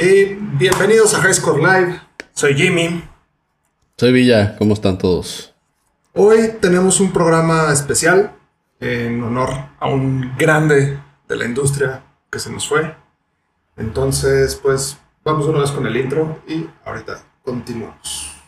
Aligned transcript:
Y 0.00 0.36
bienvenidos 0.36 1.12
a 1.14 1.18
High 1.18 1.34
Score 1.34 1.58
Live. 1.58 2.00
Soy 2.32 2.54
Jimmy. 2.54 3.02
Soy 3.96 4.12
Villa, 4.12 4.54
¿cómo 4.56 4.74
están 4.74 4.96
todos? 4.96 5.52
Hoy 6.14 6.52
tenemos 6.60 7.00
un 7.00 7.12
programa 7.12 7.72
especial 7.72 8.30
en 8.78 9.20
honor 9.24 9.50
a 9.80 9.88
un 9.88 10.36
grande 10.38 11.00
de 11.26 11.36
la 11.36 11.46
industria 11.46 12.04
que 12.30 12.38
se 12.38 12.48
nos 12.52 12.68
fue. 12.68 12.94
Entonces, 13.76 14.54
pues 14.54 14.98
vamos 15.24 15.46
una 15.46 15.58
vez 15.58 15.72
con 15.72 15.84
el 15.84 15.96
intro 15.96 16.42
y 16.46 16.64
ahorita 16.84 17.20
continuamos. 17.42 18.38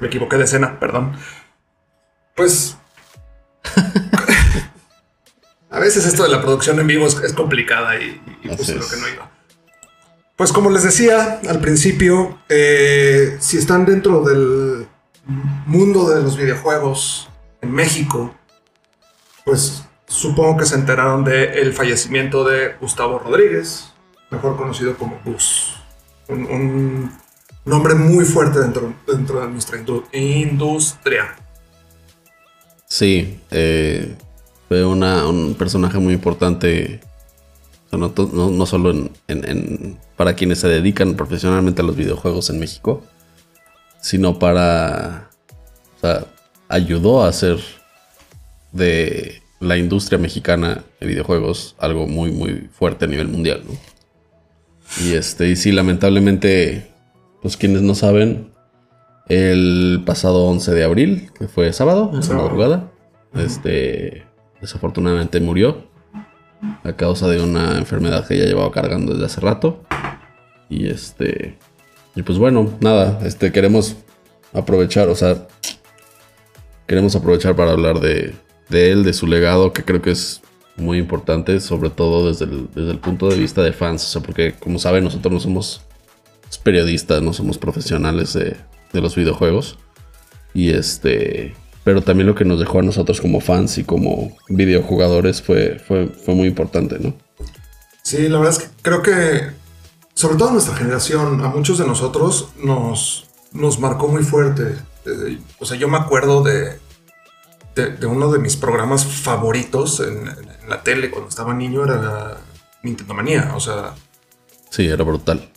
Me 0.00 0.08
equivoqué 0.08 0.36
de 0.36 0.44
escena, 0.44 0.78
perdón. 0.78 1.16
Pues. 2.34 2.76
a 5.70 5.80
veces 5.80 6.06
esto 6.06 6.22
de 6.22 6.28
la 6.28 6.40
producción 6.40 6.78
en 6.78 6.86
vivo 6.86 7.06
es, 7.06 7.16
es 7.16 7.32
complicada 7.32 7.98
y, 7.98 8.20
y 8.42 8.48
Así 8.48 8.56
puse 8.56 8.74
lo 8.76 8.88
que 8.88 8.96
no 8.96 9.08
iba. 9.08 9.30
Pues 10.36 10.52
como 10.52 10.70
les 10.70 10.82
decía 10.82 11.40
al 11.48 11.60
principio, 11.60 12.38
eh, 12.50 13.38
si 13.40 13.56
están 13.56 13.86
dentro 13.86 14.20
del 14.20 14.86
mundo 15.64 16.10
de 16.10 16.22
los 16.22 16.36
videojuegos 16.36 17.30
en 17.62 17.72
México, 17.72 18.34
pues 19.46 19.84
supongo 20.06 20.58
que 20.58 20.66
se 20.66 20.74
enteraron 20.74 21.24
del 21.24 21.72
fallecimiento 21.72 22.44
de 22.44 22.74
Gustavo 22.80 23.18
Rodríguez, 23.18 23.94
mejor 24.30 24.58
conocido 24.58 24.98
como 24.98 25.18
Gus. 25.24 25.76
Un, 26.28 26.44
un 26.44 27.12
nombre 27.66 27.94
muy 27.94 28.24
fuerte 28.24 28.60
dentro, 28.60 28.94
dentro 29.06 29.40
de 29.40 29.48
nuestra 29.48 29.78
indu- 29.78 30.04
industria. 30.12 31.36
Sí, 32.88 33.40
eh, 33.50 34.14
fue 34.68 34.84
una, 34.84 35.26
un 35.28 35.54
personaje 35.54 35.98
muy 35.98 36.14
importante, 36.14 37.00
no, 37.92 38.10
to- 38.10 38.30
no- 38.32 38.50
no 38.50 38.66
solo 38.66 38.90
en, 38.92 39.10
en- 39.28 39.48
en- 39.48 39.98
para 40.16 40.34
quienes 40.34 40.60
se 40.60 40.68
dedican 40.68 41.14
profesionalmente 41.14 41.82
a 41.82 41.84
los 41.84 41.96
videojuegos 41.96 42.48
en 42.50 42.60
México, 42.60 43.02
sino 44.00 44.38
para, 44.38 45.30
o 45.96 46.00
sea, 46.00 46.26
ayudó 46.68 47.24
a 47.24 47.28
hacer 47.28 47.58
de 48.72 49.42
la 49.58 49.76
industria 49.76 50.18
mexicana 50.18 50.84
de 51.00 51.06
videojuegos 51.06 51.74
algo 51.78 52.06
muy, 52.06 52.30
muy 52.30 52.68
fuerte 52.72 53.06
a 53.06 53.08
nivel 53.08 53.28
mundial, 53.28 53.62
¿no? 53.66 53.76
Y 55.04 55.14
este, 55.14 55.48
y 55.48 55.56
sí, 55.56 55.72
lamentablemente, 55.72 56.92
pues 57.42 57.56
quienes 57.56 57.82
no 57.82 57.94
saben, 57.94 58.52
el 59.28 60.02
pasado 60.06 60.46
11 60.46 60.72
de 60.72 60.84
abril, 60.84 61.30
que 61.38 61.48
fue 61.48 61.72
sábado, 61.72 62.10
en 62.12 62.28
la 62.28 62.34
madrugada, 62.34 62.92
este, 63.34 64.24
desafortunadamente 64.60 65.40
murió 65.40 65.88
a 66.84 66.92
causa 66.92 67.28
de 67.28 67.40
una 67.40 67.76
enfermedad 67.76 68.26
que 68.26 68.38
ya 68.38 68.44
llevaba 68.44 68.70
cargando 68.70 69.12
desde 69.12 69.26
hace 69.26 69.40
rato. 69.40 69.82
Y 70.68 70.88
este, 70.88 71.58
y 72.14 72.22
pues 72.22 72.38
bueno, 72.38 72.72
nada, 72.80 73.20
este, 73.24 73.52
queremos 73.52 73.96
aprovechar, 74.52 75.08
o 75.08 75.14
sea, 75.14 75.46
queremos 76.86 77.14
aprovechar 77.14 77.54
para 77.56 77.72
hablar 77.72 78.00
de, 78.00 78.34
de 78.68 78.90
él, 78.90 79.04
de 79.04 79.12
su 79.12 79.26
legado, 79.26 79.72
que 79.72 79.84
creo 79.84 80.02
que 80.02 80.10
es 80.12 80.42
muy 80.76 80.98
importante, 80.98 81.60
sobre 81.60 81.90
todo 81.90 82.28
desde 82.28 82.44
el, 82.44 82.68
desde 82.74 82.90
el 82.90 82.98
punto 82.98 83.28
de 83.28 83.36
vista 83.36 83.62
de 83.62 83.72
fans, 83.72 84.04
o 84.04 84.06
sea, 84.08 84.22
porque 84.22 84.54
como 84.54 84.78
saben, 84.78 85.04
nosotros 85.04 85.32
no 85.32 85.40
somos 85.40 85.82
periodistas, 86.62 87.22
no 87.22 87.32
somos 87.32 87.58
profesionales 87.58 88.32
de, 88.34 88.56
de 88.92 89.00
los 89.00 89.16
videojuegos. 89.16 89.78
Y 90.54 90.70
este, 90.70 91.54
pero 91.84 92.02
también 92.02 92.26
lo 92.26 92.34
que 92.34 92.44
nos 92.44 92.58
dejó 92.58 92.78
a 92.78 92.82
nosotros 92.82 93.20
como 93.20 93.40
fans 93.40 93.78
y 93.78 93.84
como 93.84 94.36
videojugadores 94.48 95.42
fue, 95.42 95.78
fue, 95.78 96.08
fue 96.08 96.34
muy 96.34 96.48
importante, 96.48 96.98
¿no? 96.98 97.14
Sí, 98.02 98.28
la 98.28 98.38
verdad 98.38 98.60
es 98.60 98.66
que 98.66 98.74
creo 98.82 99.02
que, 99.02 99.50
sobre 100.14 100.36
todo 100.36 100.52
nuestra 100.52 100.76
generación, 100.76 101.44
a 101.44 101.48
muchos 101.48 101.78
de 101.78 101.86
nosotros 101.86 102.48
nos, 102.62 103.26
nos 103.52 103.78
marcó 103.78 104.08
muy 104.08 104.22
fuerte. 104.22 104.76
Eh, 105.04 105.38
o 105.58 105.66
sea, 105.66 105.76
yo 105.76 105.88
me 105.88 105.98
acuerdo 105.98 106.42
de, 106.42 106.78
de, 107.74 107.90
de 107.90 108.06
uno 108.06 108.32
de 108.32 108.38
mis 108.38 108.56
programas 108.56 109.04
favoritos 109.04 110.00
en, 110.00 110.28
en 110.28 110.68
la 110.68 110.82
tele 110.82 111.10
cuando 111.10 111.28
estaba 111.28 111.52
niño, 111.54 111.84
era 111.84 112.38
Nintendo 112.82 113.14
Manía. 113.14 113.52
O 113.54 113.60
sea, 113.60 113.94
Sí, 114.70 114.86
era 114.86 115.04
brutal. 115.04 115.48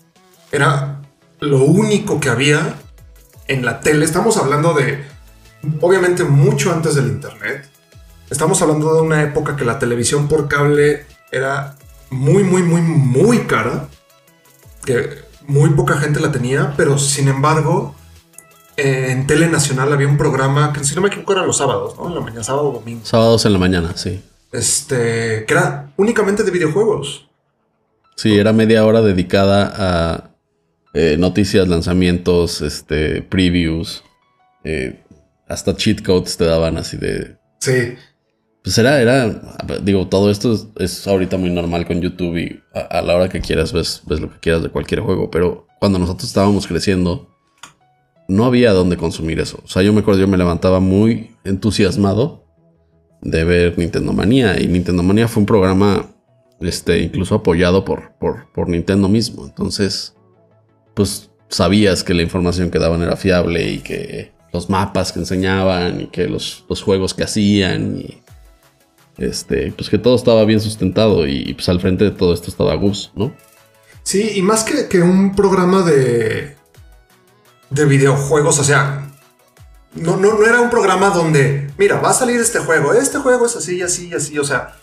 Era 0.51 1.01
lo 1.39 1.63
único 1.63 2.19
que 2.19 2.29
había 2.29 2.75
en 3.47 3.65
la 3.65 3.79
tele. 3.79 4.05
Estamos 4.05 4.37
hablando 4.37 4.73
de, 4.73 5.03
obviamente, 5.81 6.23
mucho 6.23 6.71
antes 6.71 6.95
del 6.95 7.07
Internet. 7.07 7.69
Estamos 8.29 8.61
hablando 8.61 8.93
de 8.93 9.01
una 9.01 9.23
época 9.23 9.55
que 9.55 9.65
la 9.65 9.79
televisión 9.79 10.27
por 10.27 10.47
cable 10.47 11.05
era 11.31 11.75
muy, 12.09 12.43
muy, 12.43 12.61
muy, 12.63 12.81
muy 12.81 13.39
cara. 13.39 13.87
Que 14.85 15.29
muy 15.47 15.71
poca 15.71 15.97
gente 15.97 16.19
la 16.19 16.31
tenía, 16.31 16.73
pero 16.77 16.97
sin 16.97 17.27
embargo, 17.27 17.95
en 18.77 19.27
Tele 19.27 19.47
Nacional 19.47 19.91
había 19.91 20.07
un 20.07 20.17
programa 20.17 20.71
que, 20.71 20.83
si 20.83 20.95
no 20.95 21.01
me 21.01 21.07
equivoco, 21.07 21.33
era 21.33 21.45
los 21.45 21.57
sábados, 21.57 21.95
¿no? 21.97 22.07
En 22.07 22.15
la 22.15 22.21
mañana, 22.21 22.43
sábado 22.43 22.69
o 22.69 22.73
domingo. 22.73 23.01
Sábados 23.03 23.45
en 23.45 23.53
la 23.53 23.59
mañana, 23.59 23.93
sí. 23.95 24.23
Este, 24.51 25.45
que 25.45 25.53
era 25.53 25.91
únicamente 25.97 26.43
de 26.43 26.51
videojuegos. 26.51 27.27
Sí, 28.15 28.37
era 28.37 28.53
media 28.53 28.85
hora 28.85 29.01
dedicada 29.01 29.73
a 29.77 30.28
eh, 30.93 31.15
noticias, 31.17 31.67
lanzamientos, 31.67 32.61
este, 32.61 33.21
previews, 33.21 34.03
eh, 34.63 35.03
hasta 35.47 35.75
cheat 35.75 36.01
codes 36.03 36.37
te 36.37 36.45
daban 36.45 36.77
así 36.77 36.97
de... 36.97 37.37
Sí, 37.59 37.95
Pues 38.63 38.77
era, 38.77 39.01
era, 39.01 39.29
digo, 39.81 40.07
todo 40.07 40.29
esto 40.29 40.53
es, 40.53 40.67
es 40.77 41.07
ahorita 41.07 41.37
muy 41.37 41.49
normal 41.49 41.85
con 41.87 42.01
YouTube 42.01 42.37
y 42.37 42.59
a, 42.73 42.99
a 42.99 43.01
la 43.01 43.15
hora 43.15 43.29
que 43.29 43.41
quieras 43.41 43.71
ves, 43.73 44.01
ves 44.05 44.19
lo 44.19 44.29
que 44.29 44.39
quieras 44.39 44.63
de 44.63 44.69
cualquier 44.69 44.99
juego, 45.01 45.31
pero 45.31 45.67
cuando 45.79 45.97
nosotros 45.97 46.27
estábamos 46.27 46.67
creciendo, 46.67 47.29
no 48.27 48.45
había 48.45 48.73
dónde 48.73 48.97
consumir 48.97 49.39
eso. 49.39 49.59
O 49.63 49.67
sea, 49.67 49.81
yo 49.81 49.91
me 49.93 50.01
acuerdo, 50.01 50.19
yo 50.21 50.27
me 50.27 50.37
levantaba 50.37 50.79
muy 50.79 51.31
entusiasmado 51.43 52.45
de 53.21 53.43
ver 53.43 53.77
Nintendo 53.77 54.13
Manía 54.13 54.61
y 54.61 54.67
Nintendo 54.67 55.03
Manía 55.03 55.27
fue 55.27 55.41
un 55.41 55.47
programa, 55.47 56.05
este, 56.59 56.99
incluso 56.99 57.35
apoyado 57.35 57.83
por, 57.85 58.13
por, 58.19 58.51
por 58.53 58.69
Nintendo 58.69 59.09
mismo. 59.09 59.45
Entonces, 59.45 60.15
pues 60.99 61.29
sabías 61.47 62.03
que 62.03 62.13
la 62.13 62.23
información 62.23 62.69
que 62.69 62.77
daban 62.77 63.01
era 63.01 63.15
fiable 63.15 63.71
y 63.71 63.79
que 63.79 64.33
los 64.51 64.69
mapas 64.69 65.13
que 65.13 65.19
enseñaban 65.19 66.01
y 66.01 66.07
que 66.07 66.27
los, 66.27 66.65
los 66.67 66.83
juegos 66.83 67.13
que 67.13 67.23
hacían 67.23 67.99
y 67.99 68.21
este, 69.17 69.71
pues 69.71 69.89
que 69.89 69.97
todo 69.97 70.17
estaba 70.17 70.43
bien 70.43 70.59
sustentado 70.59 71.25
y 71.25 71.53
pues 71.53 71.69
al 71.69 71.79
frente 71.79 72.03
de 72.03 72.11
todo 72.11 72.33
esto 72.33 72.49
estaba 72.51 72.75
Gus, 72.75 73.13
¿no? 73.15 73.33
Sí, 74.03 74.33
y 74.35 74.41
más 74.41 74.65
que, 74.65 74.89
que 74.89 75.01
un 75.01 75.37
programa 75.37 75.83
de, 75.83 76.57
de 77.69 77.85
videojuegos, 77.85 78.59
o 78.59 78.63
sea, 78.65 79.09
no, 79.95 80.17
no, 80.17 80.33
no 80.33 80.45
era 80.45 80.59
un 80.59 80.69
programa 80.69 81.11
donde, 81.11 81.71
mira, 81.77 82.01
va 82.01 82.09
a 82.09 82.13
salir 82.13 82.41
este 82.41 82.59
juego, 82.59 82.91
este 82.91 83.19
juego 83.19 83.45
es 83.45 83.55
así, 83.55 83.81
así, 83.81 84.13
así, 84.13 84.37
o 84.37 84.43
sea, 84.43 84.75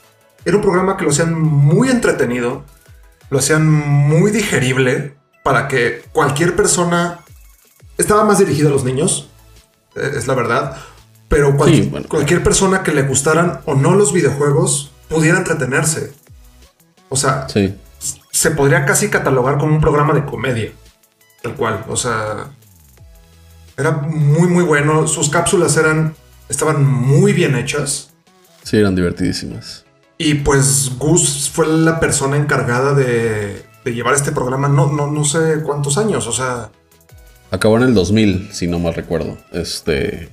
era 0.46 0.56
un 0.56 0.62
programa 0.62 0.96
que 0.96 1.04
lo 1.04 1.10
hacían 1.10 1.38
muy 1.38 1.90
entretenido, 1.90 2.64
lo 3.28 3.38
hacían 3.38 3.68
muy 3.68 4.30
digerible 4.30 5.15
para 5.46 5.68
que 5.68 6.02
cualquier 6.10 6.56
persona, 6.56 7.20
estaba 7.98 8.24
más 8.24 8.40
dirigido 8.40 8.66
a 8.68 8.72
los 8.72 8.82
niños, 8.82 9.28
eh, 9.94 10.10
es 10.16 10.26
la 10.26 10.34
verdad, 10.34 10.76
pero 11.28 11.56
cual- 11.56 11.70
Sí, 11.70 11.82
bueno. 11.88 12.08
cualquier 12.08 12.42
persona 12.42 12.82
que 12.82 12.90
le 12.92 13.02
gustaran 13.02 13.60
o 13.64 13.76
no 13.76 13.94
los 13.94 14.12
videojuegos 14.12 14.90
pudiera 15.08 15.38
entretenerse. 15.38 16.12
O 17.10 17.14
sea, 17.14 17.48
Sí. 17.48 17.76
se 18.32 18.50
podría 18.50 18.84
casi 18.86 19.08
catalogar 19.08 19.56
como 19.58 19.72
un 19.72 19.80
programa 19.80 20.14
de 20.14 20.24
comedia. 20.24 20.72
Tal 21.42 21.54
cual. 21.54 21.84
O 21.88 21.94
sea. 21.96 22.48
Era 23.76 23.92
muy, 23.92 24.48
muy 24.48 24.64
bueno. 24.64 25.06
Sus 25.06 25.28
cápsulas 25.30 25.76
eran. 25.76 26.16
estaban 26.48 26.84
muy 26.84 27.32
bien 27.32 27.54
hechas. 27.54 28.10
Sí, 28.64 28.78
eran 28.78 28.96
divertidísimas. 28.96 29.84
Y 30.18 30.34
pues 30.34 30.90
Gus 30.98 31.48
fue 31.52 31.68
la 31.68 32.00
persona 32.00 32.36
encargada 32.36 32.94
de, 32.94 33.64
de 33.86 33.94
llevar 33.94 34.14
este 34.14 34.32
programa. 34.32 34.68
No, 34.68 34.92
no, 34.92 35.10
no 35.10 35.24
sé 35.24 35.62
cuántos 35.64 35.96
años. 35.96 36.26
O 36.26 36.32
sea. 36.32 36.70
Acabó 37.52 37.76
en 37.76 37.84
el 37.84 37.94
2000, 37.94 38.48
si 38.52 38.66
no 38.66 38.80
mal 38.80 38.94
recuerdo. 38.94 39.38
Este. 39.52 40.28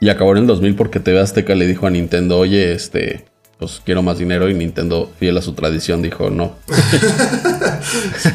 Y 0.00 0.08
acabó 0.08 0.32
en 0.32 0.38
el 0.38 0.46
2000 0.48 0.74
porque 0.74 0.98
TV 0.98 1.20
Azteca 1.20 1.54
le 1.54 1.66
dijo 1.66 1.86
a 1.86 1.90
Nintendo, 1.90 2.38
oye, 2.38 2.72
este, 2.72 3.24
pues 3.58 3.80
quiero 3.84 4.02
más 4.02 4.18
dinero. 4.18 4.50
Y 4.50 4.54
Nintendo, 4.54 5.10
fiel 5.18 5.38
a 5.38 5.42
su 5.42 5.52
tradición, 5.52 6.02
dijo 6.02 6.28
no. 6.28 6.56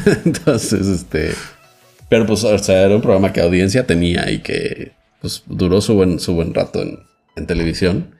Entonces, 0.24 0.86
este. 0.86 1.34
Pero 2.08 2.26
pues, 2.26 2.42
o 2.42 2.58
sea, 2.58 2.82
era 2.82 2.96
un 2.96 3.02
programa 3.02 3.34
que 3.34 3.42
audiencia 3.42 3.86
tenía 3.86 4.30
y 4.30 4.40
que 4.40 4.92
pues 5.20 5.42
duró 5.46 5.80
su 5.82 5.94
buen, 5.94 6.20
su 6.20 6.34
buen 6.34 6.54
rato 6.54 6.80
en, 6.80 7.00
en 7.36 7.46
televisión. 7.46 8.14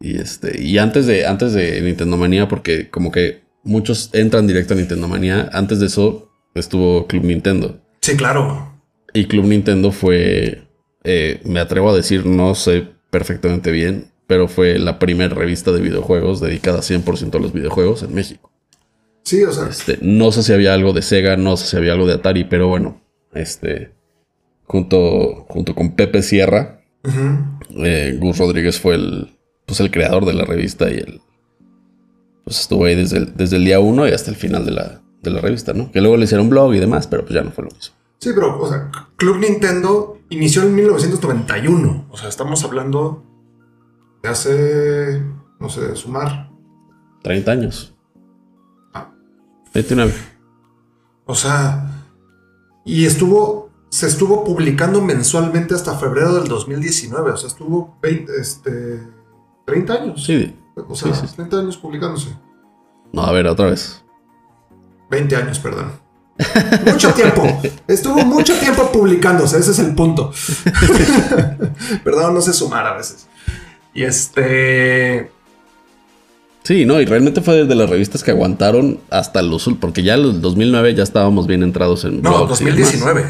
Y 0.00 0.18
este, 0.18 0.62
y 0.62 0.78
antes 0.78 1.06
de, 1.06 1.26
antes 1.26 1.52
de 1.52 1.80
Nintendo 1.80 2.16
Manía, 2.16 2.46
porque 2.46 2.88
como 2.88 3.10
que 3.10 3.42
muchos 3.62 4.10
entran 4.12 4.46
directo 4.46 4.74
a 4.74 4.76
Nintendo 4.76 5.08
Manía, 5.08 5.48
antes 5.52 5.80
de 5.80 5.86
eso 5.86 6.30
estuvo 6.54 7.06
Club 7.06 7.24
Nintendo. 7.24 7.80
Sí, 8.00 8.16
claro. 8.16 8.72
Y 9.14 9.26
Club 9.26 9.46
Nintendo 9.46 9.92
fue, 9.92 10.66
eh, 11.04 11.40
me 11.44 11.60
atrevo 11.60 11.90
a 11.90 11.96
decir, 11.96 12.26
no 12.26 12.54
sé 12.54 12.88
perfectamente 13.10 13.70
bien, 13.70 14.10
pero 14.26 14.48
fue 14.48 14.78
la 14.78 14.98
primera 14.98 15.34
revista 15.34 15.72
de 15.72 15.80
videojuegos 15.80 16.40
dedicada 16.40 16.80
100% 16.80 17.34
a 17.34 17.38
los 17.38 17.52
videojuegos 17.52 18.02
en 18.02 18.14
México. 18.14 18.50
Sí, 19.22 19.42
o 19.44 19.52
sea. 19.52 19.68
Este, 19.68 19.98
no 20.00 20.32
sé 20.32 20.42
si 20.42 20.52
había 20.52 20.74
algo 20.74 20.92
de 20.92 21.02
Sega, 21.02 21.36
no 21.36 21.56
sé 21.56 21.66
si 21.66 21.76
había 21.76 21.92
algo 21.92 22.06
de 22.06 22.14
Atari, 22.14 22.44
pero 22.44 22.68
bueno, 22.68 23.00
este, 23.34 23.92
junto, 24.64 25.46
junto 25.48 25.74
con 25.74 25.94
Pepe 25.94 26.22
Sierra, 26.22 26.80
eh, 27.84 28.16
Gus 28.18 28.38
Rodríguez 28.38 28.80
fue 28.80 28.94
el, 28.94 29.36
pues 29.66 29.80
el 29.80 29.90
creador 29.90 30.24
de 30.24 30.34
la 30.34 30.44
revista 30.44 30.90
y 30.90 30.94
el, 30.94 31.20
pues 32.44 32.60
estuvo 32.60 32.84
ahí 32.84 32.94
desde 32.94 33.18
el, 33.18 33.36
desde 33.36 33.56
el 33.56 33.64
día 33.64 33.80
uno 33.80 34.06
y 34.06 34.12
hasta 34.12 34.30
el 34.30 34.36
final 34.36 34.64
de 34.64 34.72
la, 34.72 35.00
de 35.22 35.30
la 35.30 35.40
revista, 35.40 35.72
¿no? 35.72 35.90
Que 35.92 36.00
luego 36.00 36.16
le 36.16 36.24
hicieron 36.24 36.48
blog 36.50 36.74
y 36.74 36.78
demás, 36.78 37.06
pero 37.06 37.22
pues 37.22 37.34
ya 37.34 37.42
no 37.42 37.52
fue 37.52 37.64
lo 37.64 37.70
mismo. 37.70 37.94
Sí, 38.18 38.30
pero, 38.34 38.60
o 38.60 38.68
sea, 38.68 38.90
Club 39.16 39.38
Nintendo 39.38 40.20
inició 40.28 40.62
en 40.62 40.74
1991. 40.74 42.06
O 42.08 42.16
sea, 42.16 42.28
estamos 42.28 42.62
hablando 42.64 43.24
de 44.22 44.28
hace, 44.28 45.22
no 45.58 45.68
sé, 45.68 45.96
sumar. 45.96 46.50
30 47.22 47.50
años. 47.50 47.94
Ah. 48.94 49.12
29. 49.74 50.12
O 51.26 51.34
sea, 51.34 52.04
y 52.84 53.06
estuvo, 53.06 53.70
se 53.90 54.06
estuvo 54.06 54.44
publicando 54.44 55.00
mensualmente 55.00 55.74
hasta 55.74 55.98
febrero 55.98 56.34
del 56.34 56.48
2019. 56.48 57.32
O 57.32 57.36
sea, 57.36 57.48
estuvo 57.48 57.98
20, 58.02 58.32
este, 58.40 59.00
30 59.66 59.94
años. 59.94 60.24
Sí. 60.24 60.56
O 60.88 60.94
sea, 60.94 61.14
Sí, 61.14 61.26
sí. 61.26 61.34
30 61.36 61.58
años 61.60 61.76
publicándose. 61.76 62.28
No, 63.12 63.22
a 63.22 63.32
ver, 63.32 63.46
otra 63.46 63.66
vez. 63.66 64.02
20 65.10 65.36
años, 65.36 65.58
perdón. 65.58 65.92
Mucho 66.86 67.12
tiempo. 67.12 67.42
Estuvo 67.86 68.24
mucho 68.24 68.54
tiempo 68.58 68.90
publicándose, 68.90 69.58
ese 69.58 69.72
es 69.72 69.78
el 69.78 69.94
punto. 69.94 70.32
perdón, 72.04 72.34
no 72.34 72.40
sé 72.40 72.52
sumar 72.52 72.86
a 72.86 72.96
veces. 72.96 73.26
Y 73.94 74.02
este. 74.04 75.30
Sí, 76.64 76.86
no, 76.86 77.00
y 77.00 77.04
realmente 77.04 77.40
fue 77.42 77.64
de 77.66 77.74
las 77.74 77.90
revistas 77.90 78.22
que 78.22 78.30
aguantaron 78.30 79.00
hasta 79.10 79.42
los 79.42 79.68
porque 79.80 80.02
ya 80.02 80.14
en 80.14 80.20
el 80.20 80.40
2009 80.40 80.94
ya 80.94 81.02
estábamos 81.02 81.46
bien 81.46 81.62
entrados 81.62 82.04
en 82.04 82.22
No, 82.22 82.46
blogs 82.46 82.60
y 82.60 82.64
demás. 82.64 82.78
2019. 82.78 83.24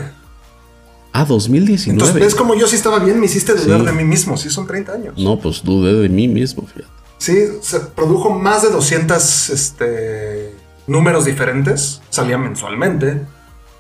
Ah, 1.15 1.25
2019. 1.25 1.93
Entonces, 2.01 2.23
¿ves 2.23 2.35
como 2.35 2.55
yo 2.55 2.67
sí 2.67 2.77
estaba 2.77 2.99
bien? 2.99 3.19
Me 3.21 3.27
hiciste 3.27 3.55
dudar 3.55 3.81
Sí. 3.81 3.87
de 3.87 3.93
mí 3.93 4.05
mismo. 4.05 4.37
Sí, 4.37 4.49
son 4.51 4.67
30 4.67 4.93
años. 4.93 5.15
No, 5.19 5.39
pues 5.39 5.63
dudé 5.65 5.95
de 5.95 6.09
mí 6.09 6.29
mismo, 6.29 6.67
fíjate. 6.67 6.93
Sí, 7.23 7.47
se 7.61 7.79
produjo 7.79 8.31
más 8.31 8.63
de 8.63 8.71
200 8.71 9.51
este, 9.51 10.53
números 10.89 11.25
diferentes. 11.25 12.01
Salía 12.11 12.37
mensualmente. 12.37 13.21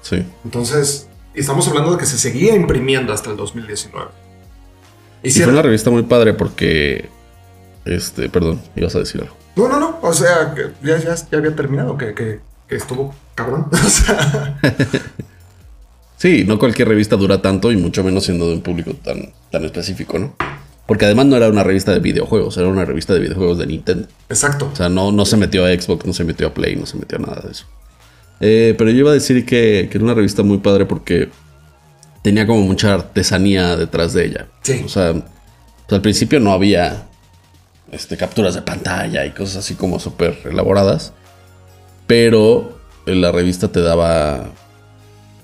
Sí. 0.03 0.25
Entonces, 0.45 1.09
y 1.35 1.41
estamos 1.41 1.67
hablando 1.67 1.91
de 1.91 1.99
que 1.99 2.07
se 2.07 2.19
seguía 2.19 2.55
imprimiendo 2.55 3.13
hasta 3.13 3.31
el 3.31 3.37
2019. 3.37 4.11
Y 5.25 5.31
si 5.33 5.41
fue 5.41 5.45
era- 5.45 5.53
una 5.55 5.63
revista 5.63 5.91
muy 5.91 6.05
padre 6.05 6.35
porque. 6.35 7.09
Este, 7.85 8.29
perdón, 8.29 8.63
ibas 8.77 8.95
a 8.95 9.01
decir 9.01 9.21
algo. 9.23 9.35
No, 9.57 9.67
no, 9.69 9.81
no. 9.81 9.99
O 10.03 10.13
sea, 10.15 10.55
que 10.55 10.71
ya, 10.87 10.99
ya, 10.99 11.17
ya 11.17 11.39
había 11.39 11.57
terminado, 11.57 11.99
que, 11.99 12.15
que, 12.15 12.39
que 12.69 12.77
estuvo 12.77 13.13
cabrón. 13.35 13.67
O 13.73 13.77
sea, 13.91 14.57
Sí, 16.17 16.45
no 16.47 16.61
cualquier 16.61 16.87
revista 16.87 17.17
dura 17.17 17.43
tanto 17.43 17.73
y 17.73 17.77
mucho 17.77 18.05
menos 18.05 18.23
siendo 18.25 18.47
de 18.47 18.55
un 18.55 18.63
público 18.63 18.93
tan, 18.95 19.33
tan 19.51 19.65
específico, 19.65 20.17
¿no? 20.21 20.37
Porque 20.93 21.07
además 21.07 21.25
no 21.25 21.37
era 21.37 21.49
una 21.49 21.65
revista 21.65 21.91
de 21.91 22.01
videojuegos, 22.01 22.55
era 22.59 22.69
una 22.69 22.85
revista 22.85 23.15
de 23.15 23.21
videojuegos 23.21 23.57
de 23.57 23.67
Nintendo. 23.67 24.09
exacto. 24.29 24.69
O 24.71 24.77
sea, 24.77 24.91
no, 24.91 25.11
no 25.11 25.25
se 25.25 25.39
metió 25.39 25.65
a 25.65 25.69
Xbox, 25.71 26.05
no 26.05 26.13
se 26.13 26.23
metió 26.23 26.49
a 26.49 26.53
Play, 26.53 26.77
no 26.77 26.85
se 26.85 26.99
metió 26.99 27.17
a 27.17 27.23
nada 27.23 27.41
de 27.43 27.53
eso. 27.53 27.65
Eh, 28.41 28.75
pero 28.77 28.91
yo 28.91 28.99
iba 28.99 29.11
a 29.11 29.15
decir 29.15 29.47
que, 29.47 29.89
que 29.91 29.97
era 29.97 30.05
una 30.05 30.13
revista 30.13 30.43
muy 30.43 30.59
padre 30.59 30.85
porque 30.85 31.31
tenía 32.21 32.47
como 32.47 32.61
mucha 32.61 32.93
artesanía 32.93 33.75
detrás 33.79 34.13
de 34.13 34.27
ella. 34.27 34.49
Sí. 34.61 34.83
O 34.85 34.89
sea, 34.91 35.15
pues 35.15 35.93
al 35.93 36.03
principio 36.03 36.41
no 36.41 36.53
había 36.53 37.07
este, 37.91 38.19
capturas 38.19 38.55
de 38.55 38.61
pantalla 38.61 39.25
y 39.25 39.31
cosas 39.31 39.65
así 39.65 39.77
como 39.77 39.99
súper 39.99 40.41
elaboradas. 40.45 41.15
Pero 42.07 42.79
en 43.07 43.23
la 43.23 43.33
revista 43.33 43.69
te 43.69 43.81
daba 43.81 44.45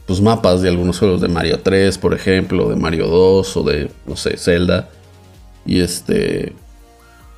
pues 0.04 0.20
mapas 0.20 0.60
de 0.60 0.68
algunos 0.68 0.98
juegos 0.98 1.22
de 1.22 1.28
Mario 1.28 1.60
3, 1.60 1.96
por 1.96 2.12
ejemplo, 2.12 2.68
de 2.68 2.76
Mario 2.76 3.06
2 3.06 3.56
o 3.56 3.62
de, 3.62 3.90
no 4.06 4.14
sé, 4.14 4.36
Zelda. 4.36 4.90
Y 5.68 5.80
este. 5.80 6.54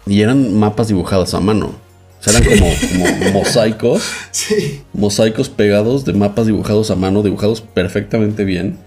Y 0.07 0.23
eran 0.23 0.55
mapas 0.59 0.89
dibujados 0.89 1.35
a 1.35 1.41
mano. 1.41 1.75
O 2.19 2.23
sea, 2.23 2.39
eran 2.39 2.59
como, 2.59 2.73
como 3.23 3.31
mosaicos, 3.41 4.03
Sí. 4.31 4.83
mosaicos 4.93 5.49
pegados 5.49 6.05
de 6.05 6.13
mapas 6.13 6.47
dibujados 6.47 6.91
a 6.91 6.95
mano, 6.97 7.23
dibujados 7.23 7.61
perfectamente 7.61 8.45
bien. 8.45 8.79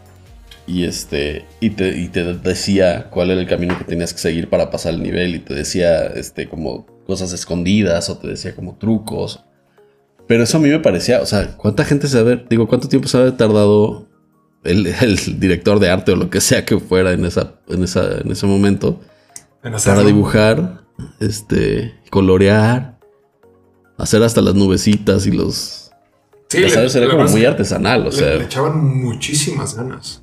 Y 0.65 0.85
este. 0.85 1.45
Y 1.59 1.71
te, 1.71 1.99
y 1.99 2.07
te 2.07 2.23
decía 2.35 3.09
cuál 3.11 3.31
era 3.31 3.41
el 3.41 3.47
camino 3.47 3.77
que 3.77 3.83
tenías 3.83 4.13
que 4.13 4.19
seguir 4.19 4.49
para 4.49 4.71
pasar 4.71 4.93
el 4.93 5.03
nivel. 5.03 5.35
Y 5.35 5.39
te 5.39 5.53
decía 5.53 6.05
este 6.05 6.47
como 6.47 6.85
cosas 7.05 7.33
escondidas. 7.33 8.09
O 8.09 8.17
te 8.17 8.29
decía 8.29 8.55
como 8.55 8.75
trucos. 8.77 9.41
Pero 10.25 10.43
eso 10.43 10.57
a 10.57 10.61
mí 10.61 10.69
me 10.69 10.79
parecía. 10.79 11.21
O 11.21 11.25
sea, 11.25 11.57
¿cuánta 11.57 11.83
gente 11.83 12.07
se 12.07 12.17
debe. 12.23 12.45
Digo, 12.49 12.67
cuánto 12.69 12.87
tiempo 12.87 13.09
se 13.09 13.17
ha 13.17 13.35
tardado 13.35 14.07
el, 14.63 14.87
el 14.87 15.39
director 15.39 15.79
de 15.79 15.89
arte 15.89 16.13
o 16.13 16.15
lo 16.15 16.29
que 16.29 16.39
sea 16.39 16.63
que 16.63 16.79
fuera 16.79 17.11
en 17.11 17.25
esa, 17.25 17.55
en 17.67 17.83
esa, 17.83 18.19
en 18.23 18.31
ese 18.31 18.45
momento? 18.45 19.01
Hacerlo. 19.63 19.95
Para 20.01 20.07
dibujar, 20.07 20.83
este, 21.19 21.95
colorear, 22.11 22.99
hacer 23.97 24.21
hasta 24.23 24.41
las 24.41 24.55
nubecitas 24.55 25.25
y 25.27 25.31
los. 25.31 25.91
Sí, 26.49 26.59
ya 26.61 26.67
le- 26.67 26.69
sabes, 26.69 26.95
era 26.95 27.09
como 27.09 27.25
muy 27.25 27.45
artesanal, 27.45 28.01
o 28.01 28.05
le- 28.05 28.11
sea, 28.11 28.35
le 28.35 28.43
echaban 28.43 29.01
muchísimas 29.01 29.75
ganas. 29.75 30.21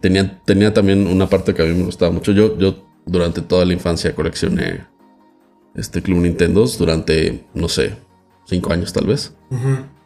tenía, 0.00 0.40
tenía 0.44 0.72
también 0.72 1.06
una 1.06 1.26
parte 1.28 1.54
que 1.54 1.62
a 1.62 1.64
mí 1.64 1.74
me 1.74 1.84
gustaba 1.84 2.10
mucho. 2.12 2.32
Yo, 2.32 2.56
yo 2.58 2.84
durante 3.06 3.40
toda 3.40 3.64
la 3.64 3.72
infancia 3.72 4.14
coleccioné 4.14 4.86
este 5.74 6.02
Club 6.02 6.18
Nintendos 6.18 6.78
durante, 6.78 7.44
no 7.54 7.68
sé, 7.68 7.96
cinco 8.46 8.72
años 8.72 8.92
tal 8.92 9.06
vez. 9.06 9.34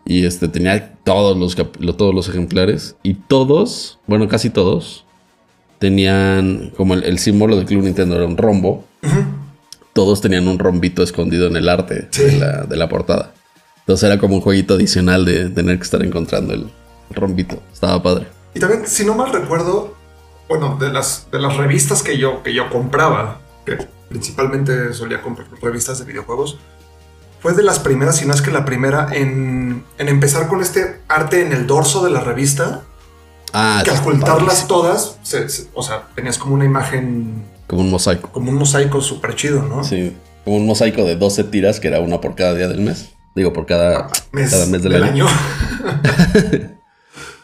Y 0.05 0.25
este 0.25 0.49
tenía 0.49 0.95
todos 1.05 1.37
los, 1.37 1.55
todos 1.97 2.15
los 2.15 2.29
ejemplares. 2.29 2.97
Y 3.03 3.15
todos, 3.15 4.01
bueno, 4.07 4.27
casi 4.29 4.51
todos, 4.51 5.07
tenían 5.83 6.71
como 6.77 6.95
el, 6.95 7.03
el 7.03 7.19
símbolo 7.19 7.57
del 7.57 7.67
Club 7.67 7.83
Nintendo 7.83 8.15
era 8.15 8.25
un 8.25 8.37
rombo. 8.37 8.85
Todos 9.93 10.21
tenían 10.21 10.47
un 10.47 10.61
rombito 10.61 11.03
escondido 11.03 11.49
en 11.49 11.57
el 11.57 11.69
arte 11.69 12.07
Sí. 12.13 12.23
de, 12.23 12.39
la, 12.39 12.63
de 12.63 12.77
la 12.77 12.89
portada. 12.89 13.35
Entonces 13.81 14.05
era 14.09 14.19
como 14.21 14.37
un 14.37 14.41
jueguito 14.41 14.75
adicional 14.75 15.25
de 15.25 15.51
tener 15.51 15.77
que 15.79 15.83
estar 15.83 16.01
encontrando 16.05 16.55
el, 16.55 16.71
el 17.11 17.17
rombito. 17.17 17.61
Estaba 17.73 18.01
padre. 18.01 18.29
Y 18.55 18.61
también, 18.61 18.87
si 18.87 19.05
no 19.05 19.15
mal 19.17 19.33
recuerdo, 19.33 19.95
bueno, 20.49 20.77
de 20.79 20.93
las, 20.93 21.27
de 21.33 21.41
las 21.41 21.57
revistas 21.57 22.03
que 22.05 22.17
yo, 22.17 22.45
que 22.45 22.55
yo 22.55 22.71
compraba, 22.71 23.41
que 23.67 23.77
principalmente 24.09 24.95
solía 24.95 25.21
comprar 25.21 25.49
revistas 25.61 25.99
de 25.99 26.05
videojuegos, 26.05 26.59
fue 27.41 27.55
de 27.55 27.65
las 27.65 27.81
primeras, 27.81 28.19
si 28.19 28.25
no 28.25 28.33
es 28.35 28.41
que 28.41 28.53
la 28.53 28.65
primera, 28.65 29.09
en, 29.13 29.83
en 29.99 30.09
empezar 30.09 30.47
con 30.47 30.61
este 30.61 31.01
arte 31.09 31.45
en 31.45 31.53
el 31.53 31.67
dorso 31.67 32.05
de 32.05 32.11
la 32.13 32.21
revista, 32.21 32.83
Ah, 33.53 33.83
que 33.85 33.91
al 33.91 33.99
juntarlas 33.99 34.67
todas, 34.67 35.19
se- 35.23 35.49
se- 35.49 35.69
o 35.75 35.83
sea, 35.83 36.09
tenías 36.15 36.39
como 36.39 36.55
una 36.55 36.65
imagen, 36.65 37.45
Como 37.67 37.83
un 37.83 37.91
mosaico. 37.91 38.31
como 38.33 38.51
un 38.51 38.57
mosaico 38.57 39.01
súper 39.01 39.35
chido, 39.35 39.63
¿no? 39.63 39.85
Sí. 39.85 40.17
Como 40.45 40.57
un 40.57 40.67
mosaico 40.67 41.05
de 41.05 41.17
12 41.17 41.45
tiras, 41.45 41.79
que 41.81 41.89
era 41.89 42.01
una 42.01 42.21
por 42.21 42.35
cada 42.35 42.55
día 42.55 42.69
del 42.69 42.81
mes. 42.81 43.11
Digo, 43.37 43.53
por 43.53 43.65
cada, 43.67 44.09
Mes, 44.33 44.51
cada 44.51 44.67
mes 44.67 44.83
del, 44.83 44.93
del 44.93 45.03
año. 45.05 45.27
año. 45.27 45.37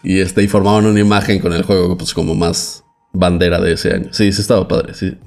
Y 0.03 0.21
este, 0.21 0.43
y 0.45 0.49
formaban 0.49 0.87
una 0.87 1.01
imagen 1.01 1.41
con 1.41 1.53
el 1.53 1.65
juego, 1.65 1.99
pues 1.99 2.15
como 2.15 2.35
más 2.35 2.85
bandera 3.13 3.61
de 3.61 3.73
ese 3.73 3.93
año. 3.93 4.09
Sí, 4.13 4.33
sí 4.33 4.41
estaba 4.41 4.69
padre, 4.69 4.95
sí. 4.95 5.19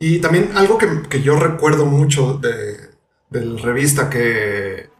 Y 0.00 0.18
también 0.18 0.50
algo 0.56 0.76
que, 0.76 1.02
que 1.08 1.22
yo 1.22 1.36
recuerdo 1.36 1.86
mucho 1.86 2.34
de, 2.42 2.90
de 3.30 3.44
la 3.46 3.60
revista 3.62 4.10
que, 4.10 4.90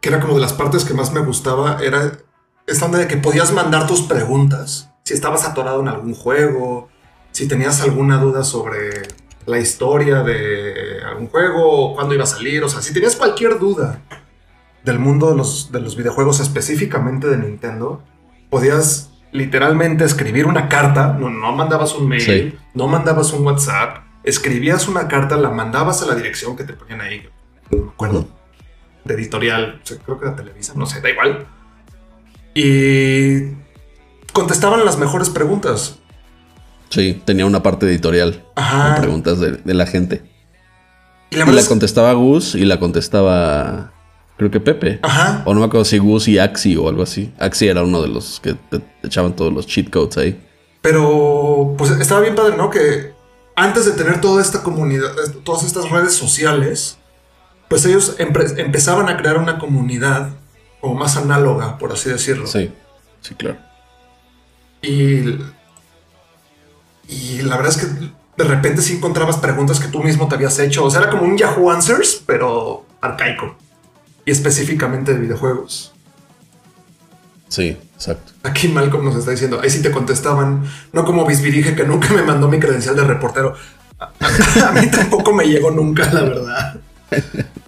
que 0.00 0.08
era 0.08 0.20
como 0.20 0.34
de 0.34 0.40
las 0.40 0.52
partes 0.54 0.84
que 0.84 0.92
más 0.92 1.12
me 1.12 1.20
gustaba 1.20 1.78
era 1.82 2.18
esta 2.66 2.86
onda 2.86 2.98
de 2.98 3.06
que 3.06 3.16
podías 3.16 3.52
mandar 3.52 3.86
tus 3.86 4.02
preguntas. 4.02 4.90
Si 5.04 5.14
estabas 5.14 5.44
atorado 5.46 5.80
en 5.80 5.88
algún 5.88 6.14
juego, 6.14 6.88
si 7.32 7.46
tenías 7.46 7.80
alguna 7.80 8.18
duda 8.18 8.42
sobre 8.44 9.02
la 9.46 9.58
historia 9.58 10.22
de 10.22 11.00
algún 11.06 11.28
juego, 11.28 11.90
o 11.90 11.94
cuándo 11.94 12.14
iba 12.14 12.24
a 12.24 12.26
salir, 12.26 12.64
o 12.64 12.68
sea, 12.68 12.82
si 12.82 12.92
tenías 12.92 13.14
cualquier 13.14 13.58
duda 13.58 14.02
del 14.82 14.98
mundo 14.98 15.30
de 15.30 15.36
los, 15.36 15.70
de 15.70 15.80
los 15.80 15.96
videojuegos, 15.96 16.40
específicamente 16.40 17.28
de 17.28 17.36
Nintendo, 17.38 18.02
podías 18.50 19.10
literalmente 19.32 20.04
escribir 20.04 20.46
una 20.46 20.68
carta, 20.68 21.12
no, 21.18 21.28
no 21.30 21.52
mandabas 21.52 21.94
un 21.94 22.08
mail, 22.08 22.20
Sí. 22.22 22.58
no 22.74 22.88
mandabas 22.88 23.32
un 23.32 23.44
WhatsApp, 23.46 23.98
escribías 24.24 24.88
una 24.88 25.06
carta, 25.08 25.36
la 25.36 25.50
mandabas 25.50 26.02
a 26.02 26.06
la 26.06 26.14
dirección 26.14 26.56
que 26.56 26.64
te 26.64 26.72
ponían 26.72 27.00
ahí, 27.00 27.28
no 27.70 27.78
me 27.84 27.90
acuerdo, 27.90 28.28
de 29.04 29.14
editorial, 29.14 29.80
o 29.82 29.86
sea, 29.86 29.98
creo 29.98 30.18
que 30.18 30.26
era 30.26 30.34
Televisa, 30.36 30.72
no 30.76 30.86
sé, 30.86 31.00
da 31.00 31.10
igual. 31.10 31.46
Y 32.56 33.54
contestaban 34.32 34.84
las 34.84 34.98
mejores 34.98 35.28
preguntas. 35.30 35.96
Sí, 36.88 37.20
tenía 37.24 37.46
una 37.46 37.62
parte 37.62 37.86
editorial. 37.86 38.44
Ajá. 38.54 38.94
Con 38.94 39.02
preguntas 39.02 39.40
de, 39.40 39.52
de 39.52 39.74
la 39.74 39.86
gente. 39.86 40.22
Y 41.30 41.36
la 41.36 41.42
Y 41.42 41.46
verdad 41.46 41.54
la 41.54 41.60
es- 41.60 41.68
contestaba 41.68 42.12
Gus 42.14 42.54
y 42.54 42.64
la 42.64 42.78
contestaba. 42.80 43.92
Creo 44.38 44.50
que 44.50 44.60
Pepe. 44.60 44.98
Ajá. 45.02 45.42
O 45.46 45.54
no 45.54 45.60
me 45.60 45.66
acuerdo 45.66 45.84
si 45.84 45.98
Gus 45.98 46.28
y 46.28 46.38
Axi 46.38 46.76
o 46.76 46.88
algo 46.88 47.02
así. 47.02 47.32
Axi 47.38 47.68
era 47.68 47.82
uno 47.82 48.02
de 48.02 48.08
los 48.08 48.40
que 48.40 48.54
te 48.54 48.78
te 48.78 49.06
echaban 49.06 49.34
todos 49.34 49.52
los 49.52 49.66
cheat 49.66 49.90
codes 49.90 50.16
ahí. 50.18 50.42
Pero 50.82 51.74
pues 51.76 51.90
estaba 51.92 52.20
bien 52.20 52.34
padre, 52.34 52.56
¿no? 52.56 52.70
Que 52.70 53.12
antes 53.56 53.86
de 53.86 53.92
tener 53.92 54.20
toda 54.20 54.40
esta 54.42 54.62
comunidad, 54.62 55.08
todas 55.42 55.64
estas 55.64 55.90
redes 55.90 56.14
sociales, 56.14 56.98
pues 57.68 57.84
ellos 57.86 58.14
empezaban 58.18 59.08
a 59.08 59.16
crear 59.16 59.38
una 59.38 59.58
comunidad 59.58 60.30
como 60.86 60.98
más 61.00 61.16
análoga, 61.16 61.78
por 61.78 61.92
así 61.92 62.08
decirlo. 62.10 62.46
Sí, 62.46 62.70
sí, 63.20 63.34
claro. 63.34 63.58
Y, 64.82 65.38
y 67.08 67.42
la 67.42 67.56
verdad 67.56 67.72
es 67.72 67.78
que 67.78 67.86
de 68.36 68.44
repente 68.44 68.82
sí 68.82 68.94
encontrabas 68.96 69.36
preguntas 69.38 69.80
que 69.80 69.88
tú 69.88 70.02
mismo 70.02 70.28
te 70.28 70.34
habías 70.34 70.58
hecho. 70.58 70.84
O 70.84 70.90
sea, 70.90 71.00
era 71.02 71.10
como 71.10 71.22
un 71.24 71.36
Yahoo 71.38 71.70
Answers, 71.70 72.22
pero 72.26 72.84
arcaico. 73.00 73.56
Y 74.24 74.30
específicamente 74.30 75.14
de 75.14 75.20
videojuegos. 75.20 75.92
Sí, 77.48 77.76
exacto. 77.94 78.32
Aquí 78.42 78.68
Malcolm 78.68 79.04
nos 79.04 79.16
está 79.16 79.30
diciendo, 79.30 79.60
ahí 79.62 79.70
sí 79.70 79.80
te 79.80 79.90
contestaban, 79.92 80.64
no 80.92 81.04
como 81.04 81.24
Bisbirige 81.24 81.74
que 81.76 81.84
nunca 81.84 82.12
me 82.12 82.22
mandó 82.22 82.48
mi 82.48 82.58
credencial 82.58 82.96
de 82.96 83.04
reportero. 83.04 83.54
A, 83.98 84.04
a- 84.20 84.68
a 84.68 84.72
mí 84.72 84.88
tampoco 84.90 85.32
me 85.32 85.44
llegó 85.44 85.70
nunca, 85.70 86.12
la 86.12 86.22
verdad. 86.22 86.80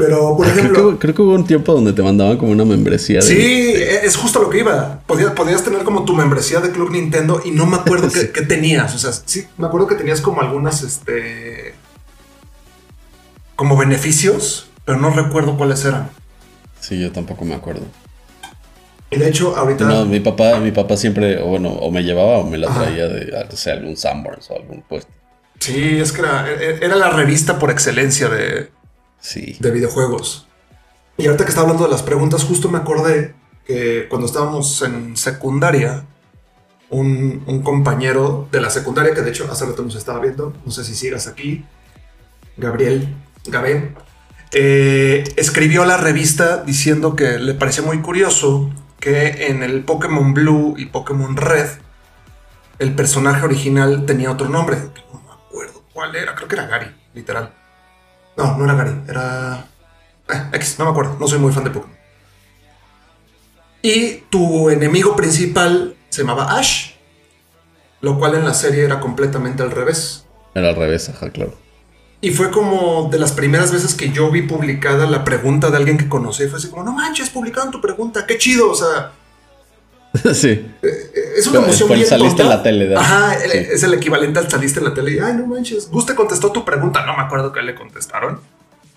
Pero, 0.00 0.36
por 0.36 0.46
Creo 0.46 0.58
ejemplo, 0.58 0.90
que, 0.92 0.98
creo 0.98 1.14
que 1.14 1.22
hubo 1.22 1.34
un 1.34 1.46
tiempo 1.46 1.72
donde 1.72 1.92
te 1.92 2.02
mandaban 2.02 2.36
como 2.36 2.52
una 2.52 2.64
membresía. 2.64 3.20
de- 3.20 3.22
sí, 3.22 3.72
es 3.74 4.16
justo 4.16 4.40
lo 4.42 4.50
que 4.50 4.58
iba. 4.58 5.00
Podías, 5.06 5.32
podías 5.32 5.62
tener 5.62 5.82
como 5.84 6.04
tu 6.04 6.14
membresía 6.14 6.60
de 6.60 6.70
Club 6.70 6.90
Nintendo 6.90 7.40
y 7.44 7.50
no 7.50 7.66
me 7.66 7.76
acuerdo 7.76 8.08
qué, 8.12 8.20
Sí. 8.20 8.28
qué 8.34 8.42
tenías. 8.42 8.94
O 8.94 8.98
sea, 8.98 9.12
sí, 9.12 9.46
me 9.58 9.66
acuerdo 9.66 9.86
que 9.86 9.94
tenías 9.94 10.20
como 10.20 10.40
algunas, 10.40 10.82
este, 10.82 11.74
como 13.56 13.76
beneficios, 13.76 14.68
pero 14.84 14.98
no 14.98 15.10
recuerdo 15.10 15.56
cuáles 15.56 15.84
eran. 15.84 16.08
Sí, 16.80 16.98
yo 17.00 17.12
tampoco 17.12 17.44
me 17.44 17.54
acuerdo. 17.54 17.82
Y 19.10 19.16
de 19.18 19.28
hecho, 19.28 19.56
ahorita... 19.56 19.84
No, 19.84 20.06
mi 20.06 20.20
papá, 20.20 20.60
mi 20.60 20.70
papá 20.70 20.96
siempre, 20.96 21.42
o 21.42 21.46
bueno, 21.46 21.68
o 21.70 21.90
me 21.90 22.02
llevaba 22.02 22.38
o 22.38 22.44
me 22.46 22.56
la 22.58 22.68
Ajá. 22.68 22.84
traía 22.84 23.08
de, 23.08 23.26
no 23.50 23.56
sé, 23.56 23.72
algún 23.72 23.96
Sanborns 23.96 24.48
o 24.50 24.56
algún 24.56 24.82
puesto. 24.82 25.10
Sí, 25.58 25.98
es 26.00 26.12
que 26.12 26.20
era, 26.22 26.46
era 26.50 26.96
la 26.96 27.10
revista 27.10 27.58
por 27.58 27.70
excelencia 27.70 28.28
de, 28.28 28.70
Sí. 29.20 29.56
de 29.60 29.70
videojuegos. 29.70 30.46
Y 31.16 31.26
ahorita 31.26 31.44
que 31.44 31.50
estaba 31.50 31.66
hablando 31.66 31.84
de 31.84 31.90
las 31.90 32.02
preguntas, 32.02 32.44
justo 32.44 32.68
me 32.70 32.78
acordé 32.78 33.34
que 33.66 34.06
cuando 34.08 34.26
estábamos 34.26 34.80
en 34.82 35.16
secundaria, 35.16 36.06
un, 36.88 37.62
compañero 37.62 38.48
de 38.50 38.60
la 38.60 38.70
secundaria, 38.70 39.14
que 39.14 39.20
de 39.20 39.30
hecho 39.30 39.48
hace 39.50 39.66
rato 39.66 39.82
nos 39.82 39.94
estaba 39.94 40.20
viendo, 40.20 40.54
no 40.64 40.72
sé 40.72 40.84
si 40.84 40.94
sigas 40.94 41.26
aquí, 41.26 41.64
Gabriel, 42.56 43.14
Gabé, 43.46 43.94
eh, 44.52 45.24
escribió 45.36 45.84
la 45.84 45.96
revista 45.96 46.64
diciendo 46.64 47.14
que 47.14 47.38
le 47.38 47.54
parecía 47.54 47.84
muy 47.84 48.00
curioso 48.00 48.70
que 48.98 49.46
en 49.46 49.62
el 49.62 49.84
Pokémon 49.84 50.34
Blue 50.34 50.74
y 50.76 50.86
Pokémon 50.86 51.36
Red 51.36 51.68
el 52.78 52.94
personaje 52.94 53.44
original 53.44 54.06
tenía 54.06 54.30
otro 54.30 54.48
nombre. 54.48 54.78
No 55.12 55.20
me 55.20 55.32
acuerdo 55.32 55.84
cuál 55.92 56.16
era, 56.16 56.34
creo 56.34 56.48
que 56.48 56.54
era 56.56 56.66
Gary, 56.66 56.90
literal. 57.14 57.54
No, 58.36 58.56
no 58.56 58.64
era 58.64 58.74
Gary, 58.74 58.94
era. 59.08 59.66
eh, 60.28 60.42
X, 60.54 60.76
no 60.78 60.84
me 60.86 60.90
acuerdo, 60.92 61.16
no 61.18 61.26
soy 61.28 61.38
muy 61.38 61.52
fan 61.52 61.64
de 61.64 61.70
Pokémon. 61.70 61.96
Y 63.82 64.16
tu 64.30 64.70
enemigo 64.70 65.16
principal 65.16 65.96
se 66.10 66.22
llamaba 66.22 66.58
Ash, 66.58 66.92
lo 68.00 68.18
cual 68.18 68.34
en 68.34 68.44
la 68.44 68.54
serie 68.54 68.84
era 68.84 69.00
completamente 69.00 69.62
al 69.62 69.70
revés. 69.70 70.26
Era 70.54 70.68
al 70.70 70.76
revés, 70.76 71.08
ajá, 71.08 71.30
claro. 71.30 71.54
Y 72.20 72.32
fue 72.32 72.50
como 72.50 73.08
de 73.10 73.18
las 73.18 73.32
primeras 73.32 73.72
veces 73.72 73.94
que 73.94 74.10
yo 74.10 74.30
vi 74.30 74.42
publicada 74.42 75.06
la 75.06 75.24
pregunta 75.24 75.70
de 75.70 75.78
alguien 75.78 75.96
que 75.96 76.08
conocí. 76.08 76.46
Fue 76.48 76.58
así 76.58 76.68
como, 76.68 76.82
no 76.82 76.92
manches, 76.92 77.30
publicaron 77.30 77.70
tu 77.70 77.80
pregunta, 77.80 78.26
qué 78.26 78.36
chido. 78.36 78.70
O 78.70 78.74
sea, 78.74 79.12
sí. 80.34 80.70
es 81.36 81.46
una 81.46 81.60
emoción 81.60 81.88
bien 81.90 82.06
saliste 82.06 82.42
en 82.42 82.48
la 82.48 82.62
tele, 82.62 82.86
¿verdad? 82.88 83.04
Ajá, 83.04 83.34
Sí. 83.38 83.58
es 83.58 83.82
el 83.82 83.94
equivalente 83.94 84.38
al 84.40 84.50
saliste 84.50 84.80
en 84.80 84.86
la 84.86 84.94
tele. 84.94 85.12
Y, 85.12 85.18
ay, 85.20 85.34
no 85.34 85.46
manches, 85.46 85.88
Gus 85.90 86.06
te 86.06 86.14
contestó 86.14 86.50
tu 86.50 86.64
pregunta. 86.64 87.04
No 87.06 87.16
me 87.16 87.22
acuerdo 87.22 87.52
qué 87.52 87.62
le 87.62 87.74
contestaron. 87.74 88.40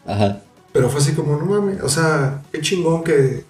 Ajá. 0.07 0.39
Pero 0.71 0.89
fue 0.89 0.99
así 1.01 1.13
como, 1.13 1.37
no 1.37 1.45
mames, 1.45 1.81
o 1.83 1.89
sea, 1.89 2.41
qué 2.51 2.59
chingón 2.61 3.03
que, 3.03 3.45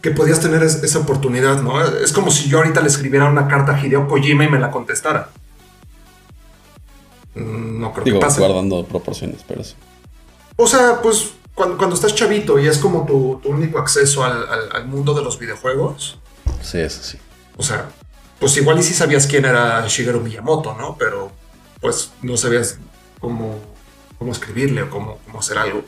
que 0.00 0.12
podías 0.12 0.38
tener 0.40 0.62
es- 0.62 0.84
esa 0.84 1.00
oportunidad, 1.00 1.60
¿no? 1.62 1.84
Es 1.84 2.12
como 2.12 2.30
si 2.30 2.48
yo 2.48 2.58
ahorita 2.58 2.80
le 2.80 2.86
escribiera 2.86 3.28
una 3.28 3.48
carta 3.48 3.74
a 3.74 3.84
Hideo 3.84 4.06
Kojima 4.06 4.44
y 4.44 4.48
me 4.48 4.60
la 4.60 4.70
contestara. 4.70 5.30
Mm, 7.34 7.80
No 7.80 7.92
creo 7.92 8.04
Digo, 8.04 8.18
que 8.20 8.26
pase. 8.26 8.40
guardando 8.40 8.84
proporciones, 8.86 9.44
pero 9.46 9.64
sí. 9.64 9.74
O 10.56 10.66
sea, 10.66 11.00
pues 11.02 11.30
cuando, 11.54 11.76
cuando 11.76 11.94
estás 11.96 12.14
chavito 12.14 12.58
y 12.58 12.66
es 12.66 12.78
como 12.78 13.04
tu, 13.04 13.40
tu 13.42 13.48
único 13.50 13.78
acceso 13.78 14.24
al, 14.24 14.48
al- 14.48 14.68
al 14.72 14.86
mundo 14.86 15.14
de 15.14 15.22
los 15.22 15.38
videojuegos, 15.38 16.18
Sí, 16.62 16.78
eso 16.78 17.02
sí. 17.02 17.18
o 17.56 17.62
sea, 17.62 17.88
pues 18.38 18.56
igual 18.56 18.78
y 18.78 18.82
sí 18.82 18.94
sabías 18.94 19.26
quién 19.26 19.44
era 19.44 19.86
Shigeru 19.88 20.20
Miyamoto, 20.20 20.74
¿no? 20.74 20.96
Pero 20.98 21.32
pues 21.80 22.12
no 22.22 22.36
sabías 22.36 22.78
cómo, 23.20 23.58
cómo 24.18 24.32
escribirle 24.32 24.82
o 24.82 24.90
cómo, 24.90 25.18
cómo 25.26 25.40
hacer 25.40 25.58
algo. 25.58 25.82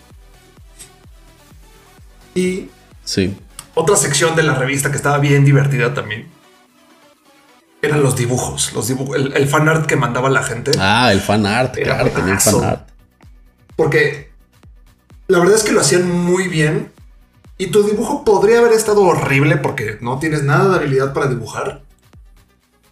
Y 2.35 2.71
Sí. 3.05 3.37
otra 3.75 3.97
sección 3.97 4.37
de 4.37 4.43
la 4.43 4.55
revista 4.55 4.91
que 4.91 4.97
estaba 4.97 5.19
bien 5.19 5.45
divertida 5.45 5.95
también 5.95 6.29
eran 7.83 8.03
los 8.03 8.15
dibujos, 8.15 8.73
los 8.75 8.91
dibu- 8.91 9.15
el, 9.17 9.33
el 9.35 9.49
fan 9.49 9.69
art 9.69 9.87
que 9.87 9.97
mandaba 9.97 10.29
la 10.29 10.43
gente. 10.43 10.71
Ah, 10.79 11.11
el 11.13 11.21
fan 11.21 11.47
art, 11.47 11.77
Era 11.79 11.95
claro, 11.97 12.11
tenía 12.11 12.39
fan 12.39 12.63
art. 12.65 12.89
Porque 13.75 14.31
la 15.29 15.39
verdad 15.39 15.57
es 15.57 15.63
que 15.65 15.73
lo 15.73 15.81
hacían 15.81 16.09
muy 16.11 16.49
bien. 16.49 16.93
Y 17.61 17.67
tu 17.71 17.83
dibujo 17.83 18.25
podría 18.25 18.59
haber 18.61 18.73
estado 18.73 19.03
horrible 19.03 19.57
porque 19.59 19.99
no 20.01 20.19
tienes 20.19 20.43
nada 20.45 20.71
de 20.71 20.77
habilidad 20.77 21.13
para 21.13 21.27
dibujar. 21.27 21.83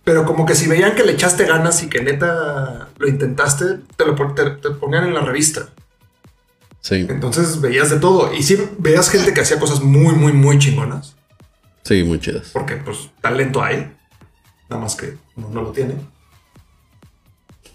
Pero 0.05 0.27
como 0.27 0.45
que 0.45 0.55
si 0.55 0.69
veían 0.69 0.95
que 0.95 1.05
le 1.05 1.13
echaste 1.13 1.45
ganas 1.47 1.83
y 1.83 1.89
que 1.89 2.03
neta 2.03 2.89
lo 2.99 3.09
intentaste, 3.09 3.79
te 3.97 4.05
lo 4.05 4.15
pon- 4.15 4.35
te- 4.35 4.51
te 4.51 4.71
ponían 4.71 5.05
en 5.05 5.15
la 5.15 5.21
revista. 5.23 5.69
Sí, 6.81 7.07
Entonces 7.09 7.61
veías 7.61 7.89
de 7.91 7.99
todo. 7.99 8.33
Y 8.35 8.43
sí 8.43 8.59
veías 8.79 9.09
gente 9.11 9.33
que 9.33 9.41
hacía 9.41 9.59
cosas 9.59 9.81
muy, 9.81 10.15
muy, 10.15 10.33
muy 10.33 10.59
chingonas. 10.59 11.17
sí, 11.83 12.03
muy 12.05 12.21
chidas. 12.21 12.51
Porque 12.53 12.77
pues 12.77 13.11
talento 13.23 13.63
hay. 13.63 13.91
Nada 14.69 14.83
más 14.83 14.95
que 14.97 15.17
uno 15.37 15.49
no 15.51 15.63
lo 15.63 15.73
tiene. 15.73 15.95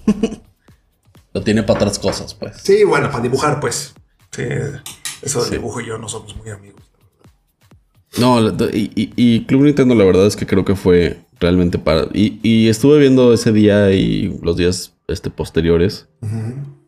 Lo 1.34 1.42
tiene 1.42 1.64
para 1.64 1.80
otras 1.80 1.98
cosas, 1.98 2.36
pues. 2.36 2.58
Sí, 2.62 2.84
bueno, 2.84 3.10
para 3.10 3.24
dibujar 3.24 3.60
pues. 3.60 3.96
Sí, 4.32 4.44
eso 5.24 5.40
del 5.40 5.50
Sí. 5.50 5.56
dibujo 5.56 5.82
y 5.82 5.88
yo 5.88 5.98
no 5.98 6.08
somos 6.10 6.36
muy 6.36 6.50
amigos. 6.50 6.82
No, 8.20 8.40
y, 8.72 8.92
y- 8.96 9.14
y 9.16 9.46
Club 9.46 9.64
Nintendo 9.64 9.96
la 9.96 10.04
verdad 10.06 10.28
es 10.28 10.36
que 10.36 10.46
creo 10.46 10.64
que 10.64 10.76
fue 10.76 11.18
realmente 11.40 11.80
para... 11.80 12.08
Y, 12.14 12.40
y 12.44 12.68
estuve 12.70 13.00
viendo 13.00 13.34
ese 13.34 13.52
día 13.52 13.92
y 13.92 14.38
los 14.44 14.56
días 14.56 14.94
este, 15.08 15.32
posteriores. 15.32 16.08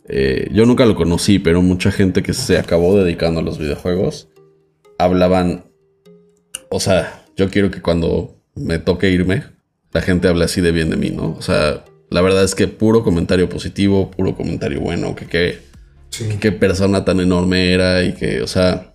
Eh, 0.08 0.50
yo 0.54 0.68
nunca 0.68 0.86
lo 0.86 0.96
conocí, 0.96 1.39
pero 1.39 1.63
mucha 1.63 1.92
gente 1.92 2.22
que 2.22 2.34
se 2.34 2.60
acabó 2.60 2.96
dedicando 2.96 3.39
a 3.39 3.44
los 3.44 3.58
videojuegos 3.58 4.27
hablaban... 5.00 5.65
O 6.70 6.80
sea, 6.80 7.25
yo 7.36 7.50
quiero 7.50 7.72
que 7.72 7.82
cuando 7.82 8.36
me 8.54 8.77
toque 8.77 9.10
irme, 9.12 9.44
la 9.94 10.01
gente 10.01 10.27
hable 10.27 10.46
así 10.46 10.62
de 10.62 10.72
bien 10.72 10.89
de 10.92 10.98
mí, 10.98 11.10
¿no? 11.10 11.32
O 11.38 11.42
sea, 11.42 11.86
la 12.12 12.22
verdad 12.22 12.44
es 12.44 12.54
que 12.54 12.68
puro 12.68 13.04
comentario 13.04 13.50
positivo, 13.50 14.12
puro 14.12 14.36
comentario 14.36 14.80
bueno, 14.80 15.15
que 15.15 15.25
qué 15.25 15.60
Sí. 16.17 16.38
qué 16.39 16.51
persona 16.51 17.03
tan 17.05 17.19
enorme 17.19 17.74
era 17.74 18.03
y 18.03 18.13
que, 18.13 18.41
o 18.41 18.48
sea, 18.48 18.93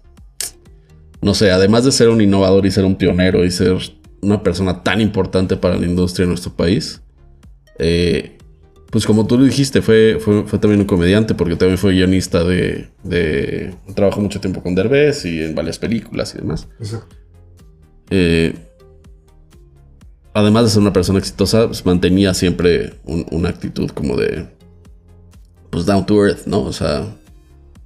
no 1.23 1.35
sé, 1.35 1.51
además 1.51 1.85
de 1.85 1.93
ser 1.93 2.09
un 2.09 2.21
innovador 2.21 2.65
y 2.67 2.71
ser 2.71 2.85
un 2.85 2.97
pionero 2.97 3.45
y 3.45 3.51
ser 3.51 3.77
una 4.23 4.43
persona 4.43 4.83
tan 4.83 5.01
importante 5.01 5.57
para 5.57 5.77
la 5.77 5.87
industria 5.87 6.25
de 6.25 6.29
nuestro 6.31 6.53
país, 6.55 7.03
eh, 7.79 8.37
pues 8.91 9.07
como 9.07 9.27
tú 9.27 9.39
lo 9.39 9.45
dijiste, 9.45 9.83
fue, 9.83 10.17
fue, 10.19 10.45
fue 10.47 10.59
también 10.59 10.81
un 10.81 10.87
comediante 10.87 11.35
porque 11.35 11.57
también 11.57 11.79
fue 11.79 11.93
guionista 11.93 12.43
de, 12.43 12.89
de... 13.05 13.73
Trabajó 13.95 14.21
mucho 14.21 14.41
tiempo 14.41 14.63
con 14.63 14.75
Derbez 14.75 15.25
y 15.27 15.43
en 15.43 15.55
varias 15.55 15.79
películas 15.79 16.35
y 16.35 16.39
demás. 16.39 16.69
Exacto. 16.81 17.15
Eh, 18.11 18.55
además 20.35 20.65
de 20.65 20.71
ser 20.71 20.81
una 20.81 20.93
persona 20.93 21.19
exitosa, 21.19 21.67
pues 21.67 21.85
mantenía 21.87 22.35
siempre 22.35 22.95
un- 23.05 23.27
una 23.31 23.49
actitud 23.51 23.91
como 23.91 24.17
de, 24.17 24.47
pues 25.71 25.87
down 25.87 26.05
to 26.07 26.25
earth, 26.27 26.47
¿no? 26.47 26.63
O 26.63 26.73
sea, 26.73 27.07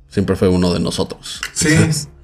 siempre 0.08 0.36
fue 0.36 0.48
uno 0.48 0.72
de 0.72 0.80
nosotros. 0.80 1.40
Sí. 1.52 1.70
¿sabes? 1.76 2.08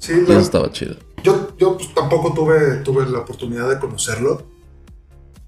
Sí, 0.00 0.12
la- 0.28 0.34
eso 0.34 0.38
estaba 0.42 0.70
chido. 0.70 0.94
yo, 1.24 1.56
yo 1.58 1.76
pues, 1.76 1.92
tampoco 1.92 2.32
tuve, 2.32 2.76
tuve 2.84 3.04
la 3.06 3.18
oportunidad 3.18 3.68
de 3.68 3.80
conocerlo. 3.80 4.46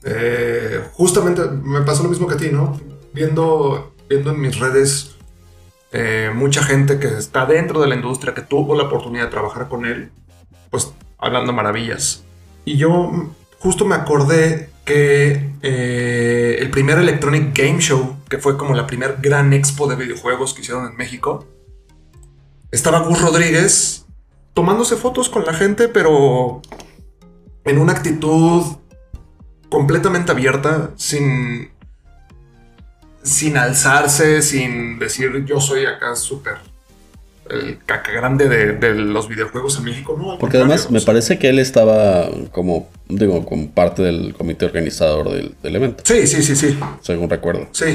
Eh, 0.02 0.80
justamente 0.92 1.42
me 1.62 1.82
pasó 1.82 2.02
lo 2.02 2.08
mismo 2.08 2.26
que 2.26 2.34
a 2.34 2.36
ti, 2.36 2.48
¿no? 2.50 2.80
Viendo, 3.12 3.94
viendo 4.08 4.30
en 4.32 4.40
mis 4.40 4.58
redes 4.58 5.12
eh, 5.92 6.30
mucha 6.34 6.62
gente 6.64 6.98
que 6.98 7.08
está 7.16 7.46
dentro 7.46 7.80
de 7.80 7.86
la 7.88 7.94
industria, 7.94 8.34
que 8.34 8.42
tuvo 8.42 8.74
la 8.76 8.84
oportunidad 8.84 9.24
de 9.26 9.30
trabajar 9.30 9.68
con 9.68 9.84
él, 9.86 10.10
pues 10.70 10.92
hablando 11.18 11.52
maravillas. 11.52 12.24
Y 12.64 12.76
yo 12.76 13.30
justo 13.60 13.84
me 13.84 13.94
acordé 13.94 14.70
que 14.84 15.50
eh, 15.62 16.56
el 16.60 16.70
primer 16.70 16.98
Electronic 16.98 17.56
Game 17.56 17.78
Show 17.80 18.16
que 18.30 18.38
fue 18.38 18.56
como 18.56 18.74
la 18.74 18.86
primer 18.86 19.18
gran 19.20 19.52
expo 19.52 19.88
de 19.88 19.96
videojuegos 19.96 20.54
que 20.54 20.62
hicieron 20.62 20.86
en 20.86 20.96
México, 20.96 21.46
estaba 22.70 23.00
Gus 23.00 23.20
Rodríguez 23.20 24.06
tomándose 24.54 24.96
fotos 24.96 25.28
con 25.28 25.44
la 25.44 25.52
gente, 25.52 25.88
pero 25.88 26.62
en 27.64 27.78
una 27.78 27.92
actitud 27.92 28.62
completamente 29.68 30.30
abierta, 30.30 30.90
sin, 30.96 31.70
sin 33.22 33.56
alzarse, 33.56 34.42
sin 34.42 34.98
decir 34.98 35.44
yo 35.44 35.60
soy 35.60 35.84
acá 35.86 36.14
súper 36.14 36.58
el 37.50 37.78
caca 37.84 38.12
grande 38.12 38.48
de, 38.48 38.74
de 38.74 38.94
los 38.94 39.28
videojuegos 39.28 39.76
en 39.78 39.84
México. 39.84 40.16
No, 40.16 40.38
Porque 40.38 40.56
además 40.56 40.90
me 40.90 41.00
parece 41.00 41.38
que 41.38 41.48
él 41.48 41.58
estaba 41.58 42.28
como, 42.52 42.88
digo, 43.08 43.44
como 43.44 43.70
parte 43.70 44.02
del 44.02 44.34
comité 44.34 44.66
organizador 44.66 45.30
del, 45.30 45.56
del 45.62 45.76
evento, 45.76 46.04
Sí, 46.06 46.26
sí, 46.28 46.42
sí, 46.42 46.54
sí. 46.54 46.78
según 47.00 47.28
recuerdo. 47.28 47.66
Sí. 47.72 47.86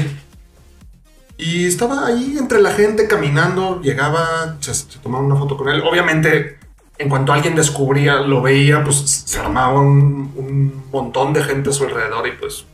Y 1.38 1.66
estaba 1.66 2.06
ahí 2.06 2.36
entre 2.38 2.60
la 2.60 2.72
gente 2.72 3.06
caminando, 3.08 3.80
llegaba, 3.82 4.56
se, 4.60 4.74
se 4.74 4.98
tomaba 5.00 5.24
una 5.24 5.36
foto 5.36 5.56
con 5.56 5.68
él. 5.68 5.82
Obviamente, 5.82 6.58
en 6.98 7.08
cuanto 7.08 7.32
alguien 7.32 7.54
descubría, 7.54 8.20
lo 8.20 8.40
veía, 8.40 8.82
pues 8.82 8.96
se 8.96 9.38
armaba 9.38 9.80
un, 9.80 10.32
un 10.36 10.84
montón 10.90 11.32
de 11.32 11.44
gente 11.44 11.70
a 11.70 11.72
su 11.72 11.84
alrededor 11.84 12.26
y 12.26 12.32
pues 12.32 12.64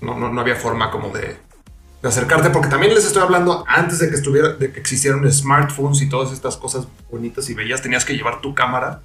no, 0.00 0.18
no, 0.18 0.32
no 0.32 0.40
había 0.40 0.56
forma 0.56 0.90
como 0.90 1.10
de, 1.10 1.36
de 2.02 2.08
acercarte, 2.08 2.50
porque 2.50 2.68
también 2.68 2.94
les 2.94 3.04
estoy 3.04 3.22
hablando 3.22 3.64
antes 3.66 3.98
de 3.98 4.08
que 4.08 4.16
estuviera, 4.16 4.54
de 4.54 4.72
que 4.72 4.80
existieran 4.80 5.30
smartphones 5.30 6.00
y 6.02 6.08
todas 6.08 6.32
estas 6.32 6.56
cosas 6.56 6.86
bonitas 7.10 7.48
y 7.50 7.54
bellas, 7.54 7.82
tenías 7.82 8.04
que 8.04 8.16
llevar 8.16 8.40
tu 8.40 8.54
cámara. 8.54 9.00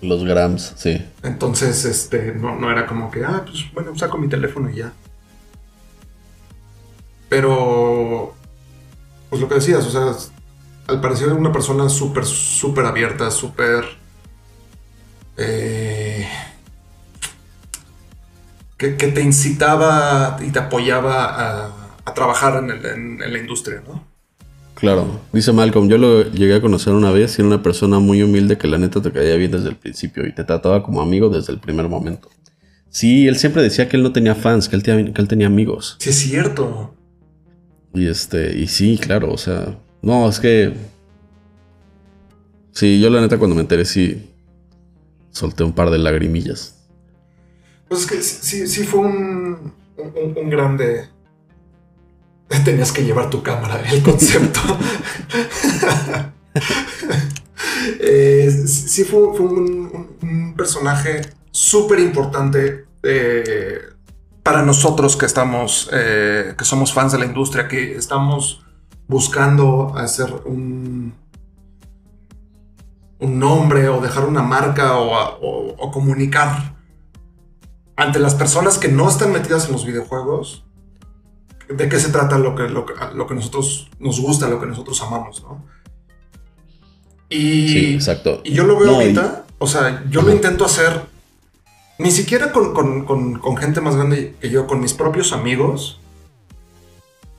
Los 0.00 0.24
grams, 0.24 0.72
sí. 0.76 1.06
Entonces, 1.22 1.84
este, 1.84 2.32
no, 2.34 2.56
no 2.56 2.72
era 2.72 2.86
como 2.86 3.10
que, 3.10 3.24
ah, 3.24 3.44
pues 3.44 3.72
bueno, 3.72 3.96
saco 3.96 4.18
mi 4.18 4.28
teléfono 4.28 4.68
y 4.70 4.76
ya. 4.76 4.92
Pero, 7.32 8.34
pues 9.30 9.40
lo 9.40 9.48
que 9.48 9.54
decías, 9.54 9.86
o 9.86 9.90
sea, 9.90 10.14
al 10.86 11.00
parecer 11.00 11.28
era 11.28 11.34
una 11.34 11.50
persona 11.50 11.88
súper, 11.88 12.26
súper 12.26 12.84
abierta, 12.84 13.30
súper... 13.30 13.86
eh, 15.38 16.26
que, 18.76 18.96
que 18.98 19.06
te 19.08 19.22
incitaba 19.22 20.36
y 20.46 20.50
te 20.50 20.58
apoyaba 20.58 21.24
a, 21.24 21.70
a 22.04 22.12
trabajar 22.12 22.62
en, 22.62 22.68
el- 22.70 22.84
en- 22.84 23.22
en 23.22 23.32
la 23.32 23.38
industria, 23.38 23.82
¿no? 23.88 24.04
Claro, 24.74 25.06
dice 25.32 25.54
Malcolm, 25.54 25.88
yo 25.88 25.96
lo 25.96 26.24
llegué 26.24 26.56
a 26.56 26.60
conocer 26.60 26.92
una 26.92 27.12
vez 27.12 27.38
y 27.38 27.40
era 27.40 27.46
una 27.48 27.62
persona 27.62 27.98
muy 27.98 28.22
humilde 28.22 28.58
que 28.58 28.68
la 28.68 28.76
neta 28.76 29.00
te 29.00 29.10
caía 29.10 29.36
bien 29.36 29.52
desde 29.52 29.70
el 29.70 29.76
principio 29.76 30.26
y 30.26 30.34
te 30.34 30.44
trataba 30.44 30.82
como 30.82 31.00
amigo 31.00 31.30
desde 31.30 31.54
el 31.54 31.60
primer 31.60 31.88
momento. 31.88 32.28
Sí, 32.90 33.26
él 33.26 33.38
siempre 33.38 33.62
decía 33.62 33.88
que 33.88 33.96
él 33.96 34.02
no 34.02 34.12
tenía 34.12 34.34
fans, 34.34 34.68
que 34.68 34.76
él 34.76 34.82
tenía, 34.82 35.14
que 35.14 35.22
él 35.22 35.28
tenía 35.28 35.46
amigos. 35.46 35.96
Sí, 35.98 36.10
es 36.10 36.18
cierto. 36.18 36.94
Y 37.94 38.06
este, 38.08 38.56
y 38.56 38.66
sí, 38.68 38.98
claro, 38.98 39.32
o 39.32 39.38
sea, 39.38 39.78
no, 40.00 40.28
es 40.28 40.40
que... 40.40 40.72
Sí, 42.72 43.00
yo 43.00 43.10
la 43.10 43.20
neta 43.20 43.36
cuando 43.38 43.54
me 43.54 43.60
enteré 43.62 43.84
sí 43.84 44.30
solté 45.30 45.62
un 45.64 45.72
par 45.74 45.90
de 45.90 45.98
lagrimillas. 45.98 46.78
Pues 47.88 48.02
es 48.02 48.06
que 48.06 48.22
sí, 48.22 48.66
sí 48.66 48.84
fue 48.84 49.00
un, 49.00 49.72
un, 49.98 50.38
un 50.38 50.50
grande. 50.50 51.08
Tenías 52.64 52.92
que 52.92 53.02
llevar 53.04 53.28
tu 53.30 53.42
cámara, 53.42 53.82
el 53.90 54.02
concepto. 54.02 54.60
Eh, 58.00 58.50
sí 58.66 59.04
fue, 59.04 59.34
fue 59.36 59.46
un, 59.46 59.58
un- 59.92 60.16
un 60.22 60.54
personaje 60.56 61.22
súper 61.50 62.00
importante 62.00 62.84
eh, 63.02 63.78
para 64.42 64.62
nosotros 64.62 65.16
que 65.16 65.26
estamos, 65.26 65.88
eh, 65.92 66.54
que 66.58 66.64
somos 66.64 66.92
fans 66.92 67.12
de 67.12 67.18
la 67.18 67.26
industria, 67.26 67.68
que 67.68 67.94
estamos 67.96 68.64
buscando 69.08 69.92
hacer 69.96 70.32
un, 70.46 71.14
un 73.20 73.38
nombre 73.38 73.88
o 73.88 74.00
dejar 74.00 74.24
una 74.24 74.42
marca 74.42 74.96
o, 74.98 75.12
o- 75.12 75.74
o 75.78 75.90
comunicar 75.92 76.76
ante 77.96 78.18
las 78.18 78.34
personas 78.34 78.78
que 78.78 78.88
no 78.88 79.08
están 79.08 79.32
metidas 79.32 79.66
en 79.66 79.72
los 79.72 79.84
videojuegos, 79.86 80.64
de 81.68 81.88
qué 81.88 82.00
se 82.00 82.10
trata 82.10 82.36
lo 82.38 82.54
que, 82.56 82.64
lo 82.68 82.84
que, 82.84 82.94
lo 83.14 83.26
que 83.26 83.34
nosotros 83.34 83.90
nos 84.00 84.20
gusta, 84.20 84.48
lo 84.48 84.58
que 84.60 84.66
nosotros 84.66 85.00
amamos, 85.02 85.42
¿no? 85.42 85.64
Y, 87.28 87.68
Sí, 87.68 87.94
exacto. 87.94 88.40
y 88.44 88.52
yo 88.52 88.64
lo 88.64 88.76
veo 88.78 88.86
No, 88.86 88.92
y- 88.94 89.04
ahorita, 89.04 89.44
o 89.58 89.66
sea, 89.66 90.04
yo 90.10 90.22
lo 90.22 90.32
intento 90.32 90.64
hacer 90.64 91.00
ni 91.98 92.10
siquiera 92.10 92.52
con, 92.52 92.72
con- 92.74 93.04
con- 93.04 93.38
con 93.38 93.56
gente 93.56 93.80
más 93.80 93.96
grande 93.96 94.34
que 94.40 94.50
yo, 94.50 94.66
con 94.66 94.80
mis 94.80 94.92
propios 94.94 95.32
amigos 95.32 95.98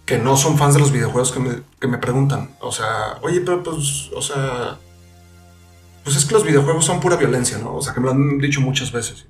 que 0.05 0.17
no 0.17 0.35
son 0.35 0.57
fans 0.57 0.73
de 0.73 0.79
los 0.81 0.91
videojuegos 0.91 1.31
que 1.31 1.39
me, 1.39 1.61
que 1.79 1.87
me 1.87 1.97
preguntan, 1.97 2.55
o 2.59 2.71
sea, 2.71 3.17
oye, 3.21 3.39
pero 3.41 3.63
pues, 3.63 4.09
o 4.15 4.21
sea, 4.21 4.77
pues 6.03 6.17
es 6.17 6.25
que 6.25 6.33
los 6.33 6.43
videojuegos 6.43 6.83
son 6.83 6.99
pura 6.99 7.15
violencia, 7.15 7.57
¿no? 7.57 7.75
O 7.75 7.81
sea, 7.81 7.93
que 7.93 8.01
me 8.01 8.07
lo 8.07 8.11
han 8.11 8.37
dicho 8.37 8.59
muchas 8.59 8.91
veces. 8.91 9.25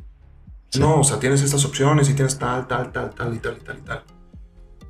Sí. 0.69 0.79
No, 0.79 1.01
o 1.01 1.03
sea, 1.03 1.19
tienes 1.19 1.43
estas 1.43 1.63
opciones 1.65 2.09
y 2.09 2.15
tienes 2.15 2.39
tal, 2.39 2.67
tal, 2.67 2.91
tal, 2.91 3.11
tal 3.13 3.35
y 3.35 3.37
tal 3.37 3.57
y 3.61 3.63
tal 3.63 3.77
y 3.77 3.81
tal. 3.81 4.03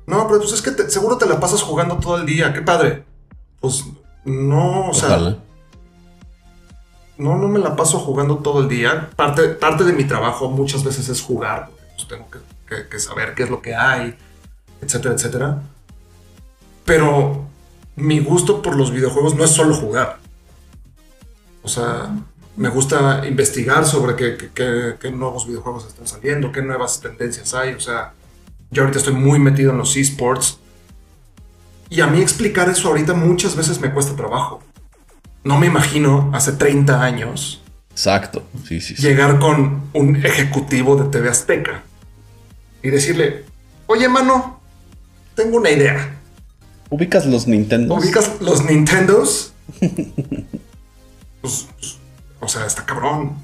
No, 0.06 0.26
pero 0.26 0.40
pues 0.40 0.52
es 0.54 0.62
que 0.62 0.70
te- 0.70 0.88
seguro 0.90 1.18
te 1.18 1.26
la 1.26 1.38
pasas 1.38 1.60
jugando 1.62 1.98
todo 1.98 2.16
el 2.16 2.24
día, 2.24 2.54
qué 2.54 2.62
padre. 2.62 3.04
Pues 3.60 3.84
no, 4.24 4.88
o 4.88 4.94
sea, 4.94 5.08
Ojalá. 5.16 5.38
No, 7.18 7.36
no 7.36 7.48
me 7.48 7.58
la 7.58 7.76
paso 7.76 7.98
jugando 7.98 8.38
todo 8.38 8.60
el 8.60 8.68
día. 8.68 9.10
Parte, 9.16 9.48
parte 9.48 9.84
de 9.84 9.92
mi 9.92 10.04
trabajo 10.04 10.50
muchas 10.50 10.82
veces 10.84 11.08
es 11.08 11.20
jugar, 11.22 11.70
pues 11.96 12.08
tengo 12.08 12.26
que, 12.30 12.98
saber 12.98 13.34
qué 13.34 13.44
es 13.44 13.50
lo 13.50 13.62
que 13.62 13.74
hay, 13.74 14.16
etcétera, 14.80 15.14
etcétera. 15.14 15.62
Pero 16.84 17.44
mi 17.96 18.18
gusto 18.20 18.60
por 18.62 18.76
los 18.76 18.90
videojuegos 18.90 19.34
no 19.34 19.44
es 19.44 19.50
solo 19.50 19.74
jugar. 19.74 20.18
O 21.62 21.68
sea, 21.68 22.10
me 22.56 22.68
gusta 22.68 23.26
investigar 23.26 23.86
sobre 23.86 24.16
qué- 24.16 24.96
qué 25.00 25.10
nuevos 25.10 25.46
videojuegos 25.46 25.86
están 25.86 26.06
saliendo, 26.06 26.52
qué 26.52 26.62
nuevas 26.62 27.00
tendencias 27.00 27.54
hay. 27.54 27.74
O 27.74 27.80
sea, 27.80 28.12
yo 28.70 28.82
ahorita 28.82 28.98
estoy 28.98 29.14
muy 29.14 29.38
metido 29.38 29.70
en 29.70 29.78
los 29.78 29.96
esports. 29.96 30.58
Y 31.90 32.00
a 32.00 32.06
mí 32.08 32.20
explicar 32.20 32.68
eso 32.68 32.88
ahorita 32.88 33.14
muchas 33.14 33.54
veces 33.54 33.80
me 33.80 33.92
cuesta 33.92 34.16
trabajo. 34.16 34.60
No 35.44 35.58
me 35.58 35.66
imagino 35.66 36.30
hace 36.32 36.52
30 36.52 37.02
años 37.02 37.60
Exacto. 37.94 38.42
Sí, 38.66 38.80
sí, 38.80 38.96
sí. 38.96 39.02
llegar 39.02 39.38
con 39.38 39.82
un 39.92 40.16
ejecutivo 40.16 40.96
de 40.96 41.08
TV 41.10 41.28
Azteca 41.28 41.84
y 42.82 42.90
decirle, 42.90 43.44
oye, 43.86 44.08
mano, 44.08 44.60
tengo 45.36 45.58
una 45.58 45.70
idea. 45.70 46.16
¿Ubicas 46.90 47.24
los 47.24 47.46
Nintendo? 47.46 47.94
¿Ubicas 47.94 48.40
los 48.40 48.64
Nintendos? 48.64 49.52
Pues, 51.40 51.66
pues, 51.78 51.98
o 52.40 52.48
sea, 52.48 52.64
está 52.64 52.86
cabrón. 52.86 53.34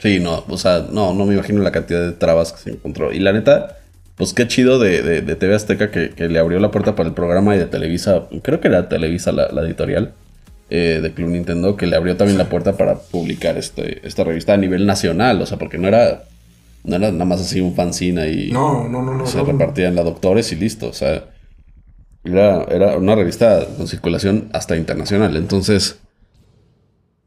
Sí, 0.00 0.18
no, 0.18 0.44
o 0.48 0.58
sea, 0.58 0.88
no, 0.90 1.14
no 1.14 1.26
me 1.26 1.34
imagino 1.34 1.62
la 1.62 1.70
cantidad 1.70 2.00
de 2.00 2.10
trabas 2.10 2.52
que 2.52 2.58
se 2.58 2.70
encontró. 2.70 3.12
Y 3.12 3.20
la 3.20 3.32
neta, 3.32 3.78
pues 4.18 4.34
qué 4.34 4.46
chido 4.46 4.78
de, 4.78 5.02
de- 5.02 5.22
de 5.22 5.36
TV 5.36 5.54
Azteca 5.54 5.90
que, 5.90 6.10
que 6.10 6.28
le 6.28 6.38
abrió 6.38 6.58
la 6.60 6.70
puerta 6.70 6.94
para 6.94 7.08
el 7.08 7.14
programa 7.14 7.54
y 7.56 7.58
de 7.58 7.66
Televisa, 7.66 8.24
creo 8.42 8.60
que 8.60 8.68
era 8.68 8.88
Televisa 8.88 9.32
la, 9.32 9.48
la 9.52 9.62
editorial 9.62 10.12
eh, 10.70 11.00
de 11.02 11.12
Club 11.12 11.30
Nintendo, 11.30 11.76
que 11.76 11.86
le 11.86 11.96
abrió 11.96 12.16
también 12.16 12.36
la 12.36 12.48
puerta 12.50 12.76
para 12.76 12.96
publicar 12.98 13.56
este, 13.56 14.06
esta 14.06 14.24
revista 14.24 14.52
a 14.54 14.56
nivel 14.58 14.84
nacional, 14.86 15.40
o 15.40 15.46
sea, 15.46 15.56
porque 15.58 15.78
no 15.78 15.88
era, 15.88 16.24
no 16.84 16.96
era 16.96 17.10
nada 17.12 17.24
más 17.24 17.40
así 17.40 17.60
un 17.60 17.74
fanzine 17.74 18.20
ahí. 18.20 18.50
No, 18.52 18.86
no, 18.88 19.02
no, 19.02 19.14
no. 19.14 19.26
se 19.26 19.38
no. 19.38 19.44
repartía 19.44 19.88
en 19.88 19.94
la 19.94 20.02
Doctores 20.02 20.52
y 20.52 20.56
listo, 20.56 20.88
o 20.88 20.92
sea, 20.92 21.24
era, 22.24 22.64
era 22.64 22.96
una 22.98 23.14
revista 23.14 23.64
con 23.76 23.86
circulación 23.88 24.50
hasta 24.52 24.76
internacional, 24.76 25.36
entonces, 25.36 26.00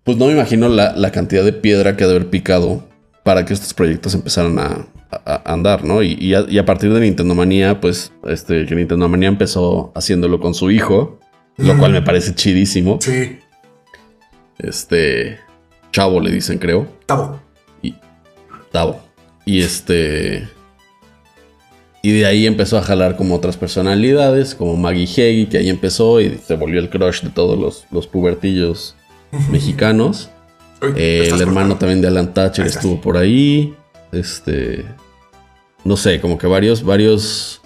pues 0.03 0.17
no 0.17 0.27
me 0.27 0.33
imagino 0.33 0.67
la, 0.67 0.93
la 0.95 1.11
cantidad 1.11 1.43
de 1.43 1.53
piedra 1.53 1.95
que 1.95 2.03
ha 2.03 2.07
de 2.07 2.15
haber 2.15 2.29
picado 2.29 2.83
para 3.23 3.45
que 3.45 3.53
estos 3.53 3.73
proyectos 3.73 4.13
empezaran 4.15 4.57
a, 4.59 4.87
a- 5.11 5.41
a 5.45 5.53
andar, 5.53 5.83
¿no? 5.83 6.01
Y, 6.03 6.13
y 6.19 6.33
a, 6.33 6.45
y 6.49 6.57
a 6.57 6.65
partir 6.65 6.91
de 6.93 6.99
Nintendo 7.01 7.35
Manía, 7.35 7.79
pues, 7.81 8.11
este, 8.27 8.65
que 8.65 8.75
Nintendo 8.75 9.07
Manía 9.09 9.29
empezó 9.29 9.91
haciéndolo 9.95 10.39
con 10.39 10.53
su 10.53 10.71
hijo, 10.71 11.19
lo 11.57 11.73
Mm. 11.75 11.79
cual 11.79 11.91
me 11.91 12.01
parece 12.01 12.33
chidísimo. 12.33 12.97
Sí, 13.01 13.37
Este, 14.57 15.39
Chavo 15.91 16.19
le 16.19 16.31
dicen, 16.31 16.57
creo. 16.59 16.87
Tabo. 17.05 17.39
Y 17.81 17.95
Tavo. 18.71 18.99
Y 19.45 19.61
este. 19.61 20.47
Y 22.03 22.11
de 22.13 22.25
ahí 22.25 22.47
empezó 22.47 22.77
a 22.77 22.81
jalar 22.81 23.15
como 23.15 23.35
otras 23.35 23.57
personalidades, 23.57 24.55
como 24.55 24.75
Maggie 24.75 25.03
Heggie, 25.05 25.49
que 25.49 25.57
ahí 25.57 25.69
empezó 25.69 26.19
y 26.19 26.35
se 26.37 26.55
volvió 26.55 26.79
el 26.79 26.89
crush 26.89 27.21
de 27.21 27.29
todos 27.29 27.59
los, 27.59 27.85
los 27.91 28.07
pubertillos 28.07 28.95
mexicanos. 29.51 30.29
Uy, 30.81 30.93
Eh, 30.95 31.29
el 31.31 31.41
hermano 31.41 31.77
también 31.77 32.01
de 32.01 32.07
Alan 32.07 32.33
Thatcher 32.33 32.65
estuvo 32.65 32.99
por 33.01 33.17
ahí. 33.17 33.75
Este. 34.11 34.85
No 35.83 35.97
sé, 35.97 36.19
como 36.21 36.37
que 36.37 36.47
varios, 36.47 36.83
varios. 36.83 37.61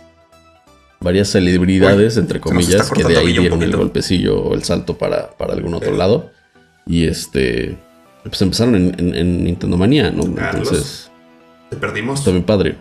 Varias 1.02 1.30
celebridades, 1.30 2.16
Uy, 2.16 2.22
entre 2.22 2.40
comillas, 2.40 2.90
que 2.90 3.04
de 3.04 3.18
ahí 3.18 3.38
dieron 3.38 3.62
el 3.62 3.76
golpecillo 3.76 4.40
o 4.42 4.54
el 4.56 4.64
salto 4.64 4.98
para, 4.98 5.30
para 5.38 5.54
algún 5.54 5.74
otro 5.74 5.94
Eh. 5.94 5.98
lado. 5.98 6.32
Y 6.88 7.06
este. 7.06 7.78
Pues 8.24 8.42
empezaron 8.42 8.76
en, 8.76 8.96
en, 8.98 9.14
en 9.16 9.44
Nintendo 9.44 9.78
Manía, 9.78 10.10
¿no? 10.10 10.24
Carlos. 10.34 10.68
Entonces. 10.68 11.12
Te 11.70 11.76
perdimos. 11.78 12.24
Bien 12.26 12.44
padre. 12.44 12.76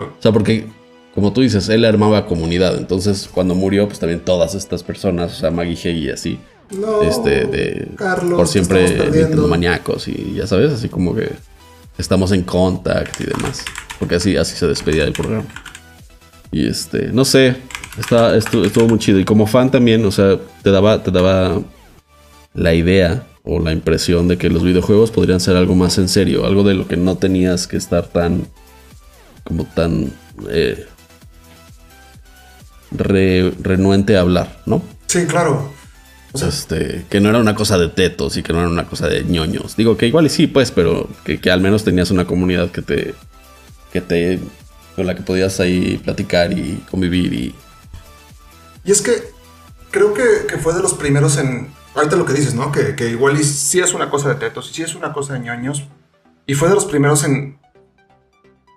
O 0.00 0.20
sea, 0.20 0.32
porque 0.32 0.66
como 1.14 1.32
tú 1.32 1.40
dices, 1.40 1.68
él 1.68 1.84
armaba 1.84 2.26
comunidad. 2.26 2.76
Entonces, 2.76 3.28
cuando 3.32 3.54
murió, 3.54 3.86
pues 3.86 3.98
también 4.00 4.20
todas 4.20 4.54
estas 4.54 4.82
personas, 4.82 5.32
o 5.32 5.36
sea, 5.40 5.50
Maggie 5.50 5.72
Heggie 5.74 6.08
y 6.08 6.10
así, 6.10 6.38
No, 6.70 7.02
este, 7.02 7.44
de 7.46 7.88
Carlos, 7.96 8.36
por 8.36 8.48
siempre. 8.48 8.88
Nintendo 9.10 9.46
maníacos 9.46 10.08
y 10.08 10.34
ya 10.34 10.46
sabes, 10.46 10.72
así 10.72 10.88
como 10.88 11.14
que 11.14 11.30
estamos 11.96 12.32
en 12.32 12.42
contact 12.42 13.20
y 13.20 13.24
demás. 13.24 13.64
Porque 13.98 14.16
así, 14.16 14.36
así 14.36 14.56
se 14.56 14.66
despedía 14.66 15.04
del 15.04 15.12
programa. 15.12 15.46
Y 16.50 16.66
este, 16.66 17.08
no 17.12 17.24
sé, 17.24 17.56
está, 17.98 18.36
estuvo, 18.36 18.64
estuvo 18.64 18.88
muy 18.88 18.98
chido. 18.98 19.18
Y 19.18 19.24
como 19.24 19.46
fan 19.46 19.70
también, 19.70 20.04
o 20.04 20.10
sea, 20.10 20.38
te 20.62 20.70
daba, 20.70 21.02
te 21.02 21.10
daba 21.10 21.60
la 22.54 22.74
idea 22.74 23.26
o 23.44 23.60
la 23.60 23.72
impresión 23.72 24.26
de 24.28 24.36
que 24.38 24.48
los 24.50 24.62
videojuegos 24.64 25.10
podrían 25.12 25.38
ser 25.40 25.56
algo 25.56 25.74
más 25.76 25.98
en 25.98 26.08
serio, 26.08 26.46
algo 26.46 26.64
de 26.64 26.74
lo 26.74 26.88
que 26.88 26.96
no 26.96 27.16
tenías 27.16 27.66
que 27.68 27.76
estar 27.76 28.06
tan, 28.08 28.46
como 29.44 29.64
tan 29.66 30.12
eh, 30.50 30.84
re- 32.90 33.52
renuente 33.62 34.16
a 34.16 34.20
hablar, 34.22 34.60
¿no? 34.66 34.82
Sí, 35.06 35.26
claro. 35.26 35.70
Este, 36.42 37.06
que 37.08 37.20
no 37.20 37.28
era 37.28 37.38
una 37.38 37.54
cosa 37.54 37.78
de 37.78 37.88
tetos 37.88 38.36
y 38.36 38.42
que 38.42 38.52
no 38.52 38.60
era 38.60 38.68
una 38.68 38.86
cosa 38.86 39.08
de 39.08 39.24
ñoños. 39.24 39.76
Digo 39.76 39.96
que 39.96 40.06
igual 40.06 40.26
y 40.26 40.28
sí, 40.28 40.46
pues, 40.46 40.70
pero 40.70 41.08
que, 41.24 41.40
que 41.40 41.50
al 41.50 41.60
menos 41.60 41.84
tenías 41.84 42.10
una 42.10 42.26
comunidad 42.26 42.70
que 42.70 42.82
te, 42.82 43.14
que 43.92 44.00
te, 44.00 44.40
con 44.94 45.06
la 45.06 45.14
que 45.14 45.22
podías 45.22 45.60
ahí 45.60 45.98
platicar 45.98 46.52
y 46.52 46.82
convivir 46.90 47.32
y 47.32 47.54
Y 48.84 48.92
es 48.92 49.02
que 49.02 49.36
creo 49.90 50.12
que, 50.12 50.46
que 50.48 50.58
fue 50.58 50.74
de 50.74 50.82
los 50.82 50.94
primeros 50.94 51.38
en. 51.38 51.68
Ahorita 51.94 52.16
lo 52.16 52.26
que 52.26 52.34
dices, 52.34 52.54
¿no? 52.54 52.72
Que, 52.72 52.94
que 52.94 53.08
igual 53.08 53.40
y 53.40 53.44
sí 53.44 53.80
es 53.80 53.94
una 53.94 54.10
cosa 54.10 54.28
de 54.28 54.34
tetos 54.34 54.70
y 54.70 54.74
sí 54.74 54.82
es 54.82 54.94
una 54.94 55.12
cosa 55.12 55.34
de 55.34 55.40
ñoños. 55.40 55.84
Y 56.46 56.54
fue 56.54 56.68
de 56.68 56.74
los 56.74 56.84
primeros 56.84 57.24
en. 57.24 57.58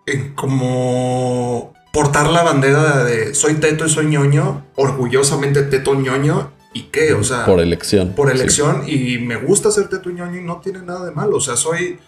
En 0.06 0.34
como. 0.36 1.74
Portar 1.92 2.30
la 2.30 2.44
bandera 2.44 3.04
de 3.04 3.34
soy 3.34 3.56
teto 3.56 3.84
y 3.84 3.90
soy 3.90 4.06
ñoño, 4.06 4.64
orgullosamente 4.76 5.64
teto 5.64 5.96
ñoño, 5.96 6.52
¿y 6.74 6.84
qué? 6.84 7.14
O 7.14 7.24
sea, 7.24 7.46
por 7.46 7.60
elección. 7.60 8.14
por 8.16 8.30
Sí. 8.30 8.36
elección 8.38 8.84
y 8.88 9.18
me 9.20 9.38
gusta 9.38 9.72
ser 9.72 9.90
teto 9.90 10.10
y 10.10 10.14
ñoño 10.14 10.40
y 10.40 10.44
no 10.44 10.60
tiene 10.62 10.82
nada 10.82 11.06
de 11.06 11.12
malo. 11.12 11.38
O 11.38 11.42
sea, 11.42 11.56
soy. 11.56 12.00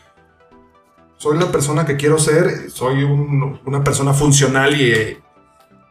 Soy 1.18 1.38
la 1.38 1.52
persona 1.52 1.86
que 1.86 1.98
quiero 1.98 2.18
ser, 2.18 2.72
soy 2.72 3.04
un- 3.04 3.60
una 3.66 3.84
persona 3.84 4.12
funcional 4.14 4.80
y, 4.80 5.18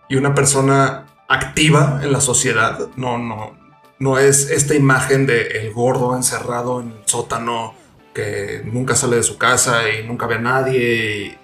y 0.08 0.16
una 0.16 0.34
persona 0.34 1.06
activa 1.28 2.00
en 2.02 2.10
la 2.12 2.20
sociedad. 2.20 2.88
No, 2.96 3.16
no, 3.16 3.56
no 4.00 4.18
es 4.18 4.50
esta 4.50 4.74
imagen 4.74 5.26
de 5.26 5.42
el 5.60 5.72
gordo 5.72 6.16
encerrado 6.16 6.80
en 6.80 6.88
el 6.88 7.02
sótano 7.06 7.74
que 8.12 8.62
nunca 8.64 8.96
sale 8.96 9.16
de 9.16 9.22
su 9.22 9.38
casa 9.38 9.88
y 9.88 10.04
nunca 10.06 10.26
ve 10.26 10.34
a 10.34 10.40
nadie. 10.40 11.38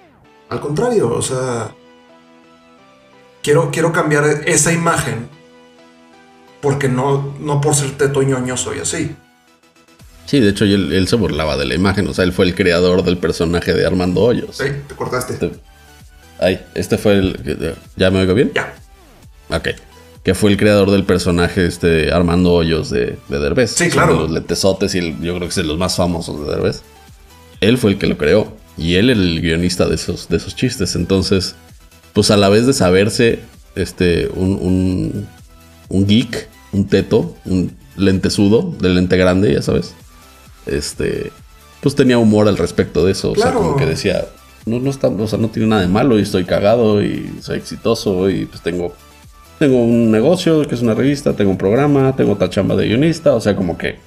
al 0.49 0.61
contrario, 0.61 1.11
o 1.15 1.23
sea, 1.23 1.73
quiero, 3.43 3.71
quiero 3.71 3.93
cambiar 3.93 4.25
esa 4.47 4.73
imagen 4.73 5.29
porque 6.61 6.89
no, 6.89 7.35
no 7.41 7.61
por 7.61 7.75
ser 7.75 7.93
teto 7.93 8.23
ñoño 8.23 8.57
soy 8.57 8.79
así. 8.81 9.15
Sí, 10.27 10.41
de 10.41 10.51
hecho, 10.51 10.65
él, 10.65 10.93
él 10.93 11.07
se 11.07 11.17
burlaba 11.17 11.57
de 11.57 11.67
la 11.67 11.75
imagen. 11.75 12.09
O 12.09 12.15
sea, 12.15 12.25
él 12.25 12.33
fue 12.33 12.47
el 12.47 12.55
creador 12.55 13.05
del 13.05 13.17
personaje 13.19 13.73
de 13.75 13.87
Armando 13.87 14.23
Hoyos. 14.23 14.57
Sí, 14.57 14.65
te 14.89 14.95
cortaste. 14.97 15.35
Este, 15.35 15.53
ay, 16.41 16.61
este 16.75 16.99
fue 16.99 17.13
el. 17.15 17.77
¿Ya 17.97 18.11
me 18.11 18.21
oigo 18.21 18.35
bien? 18.35 18.51
Ya. 18.55 18.75
Ok. 19.51 19.69
Que 20.25 20.35
fue 20.35 20.51
el 20.51 20.57
creador 20.57 20.91
del 20.91 21.05
personaje 21.05 21.65
este 21.67 22.11
Armando 22.13 22.53
Hoyos 22.55 22.91
de, 22.91 23.17
de 23.29 23.39
Derbez. 23.39 23.71
Sí, 23.71 23.89
claro. 23.89 24.15
de 24.15 24.21
los 24.23 24.31
lentesotes 24.33 24.97
y 24.97 24.99
el- 24.99 25.21
yo 25.21 25.35
creo 25.37 25.41
que 25.43 25.47
es 25.51 25.55
de 25.55 25.63
los 25.63 25.79
más 25.79 25.95
famosos 25.95 26.41
de 26.45 26.53
Derbez. 26.53 26.83
Él 27.61 27.79
fue 27.79 27.93
el 27.93 27.99
que 27.99 28.09
lo 28.09 28.19
creó. 28.19 28.53
Y 28.77 28.97
él 28.97 29.09
era 29.11 29.21
el 29.21 29.41
guionista 29.41 29.87
de 29.87 29.95
esos, 29.95 30.29
de 30.29 30.39
esos 30.39 30.57
chistes. 30.57 30.97
Entonces, 30.97 31.55
pues 32.13 32.33
a 32.33 32.37
la 32.37 32.49
vez 32.49 32.67
de 32.67 32.73
saberse 32.73 33.39
este, 33.77 34.29
un, 34.35 34.59
un, 34.61 35.29
un 35.89 36.07
geek, 36.07 36.49
un 36.73 36.87
teto, 36.87 37.37
un 37.45 37.77
lentesudo, 37.97 38.75
de 38.79 38.91
lente 38.91 39.17
grande, 39.17 39.53
ya 39.53 39.63
sabes. 39.63 39.95
Este, 40.67 41.33
pues 41.81 41.95
tenía 41.95 42.19
humor 42.19 42.49
al 42.49 42.57
respecto 42.57 43.05
de 43.05 43.13
eso. 43.13 43.33
O 43.33 43.37
sea, 43.37 43.53
como 43.53 43.77
que 43.77 43.87
decía, 43.87 44.27
no, 44.65 44.79
no 44.79 44.91
está, 44.91 45.09
o 45.09 45.27
sea, 45.27 45.39
no 45.39 45.49
tiene 45.49 45.69
nada 45.69 45.83
de 45.83 45.89
malo 45.89 46.19
y 46.19 46.23
estoy 46.23 46.45
cagado 46.45 47.03
y 47.03 47.39
soy 47.41 47.59
exitoso 47.59 48.29
y 48.31 48.47
pues 48.47 48.63
tengo, 48.63 48.95
tengo 49.59 49.83
un 49.83 50.11
negocio 50.11 50.67
que 50.67 50.75
es 50.75 50.83
una 50.83 50.95
revista, 50.95 51.35
tengo 51.35 51.51
un 51.51 51.59
programa, 51.59 52.15
tengo 52.17 52.33
otra 52.33 52.51
chamba 52.51 52.77
de 52.77 52.87
guionista, 52.89 53.35
o 53.35 53.41
sea, 53.41 53.57
como 53.57 53.79
que 53.79 53.99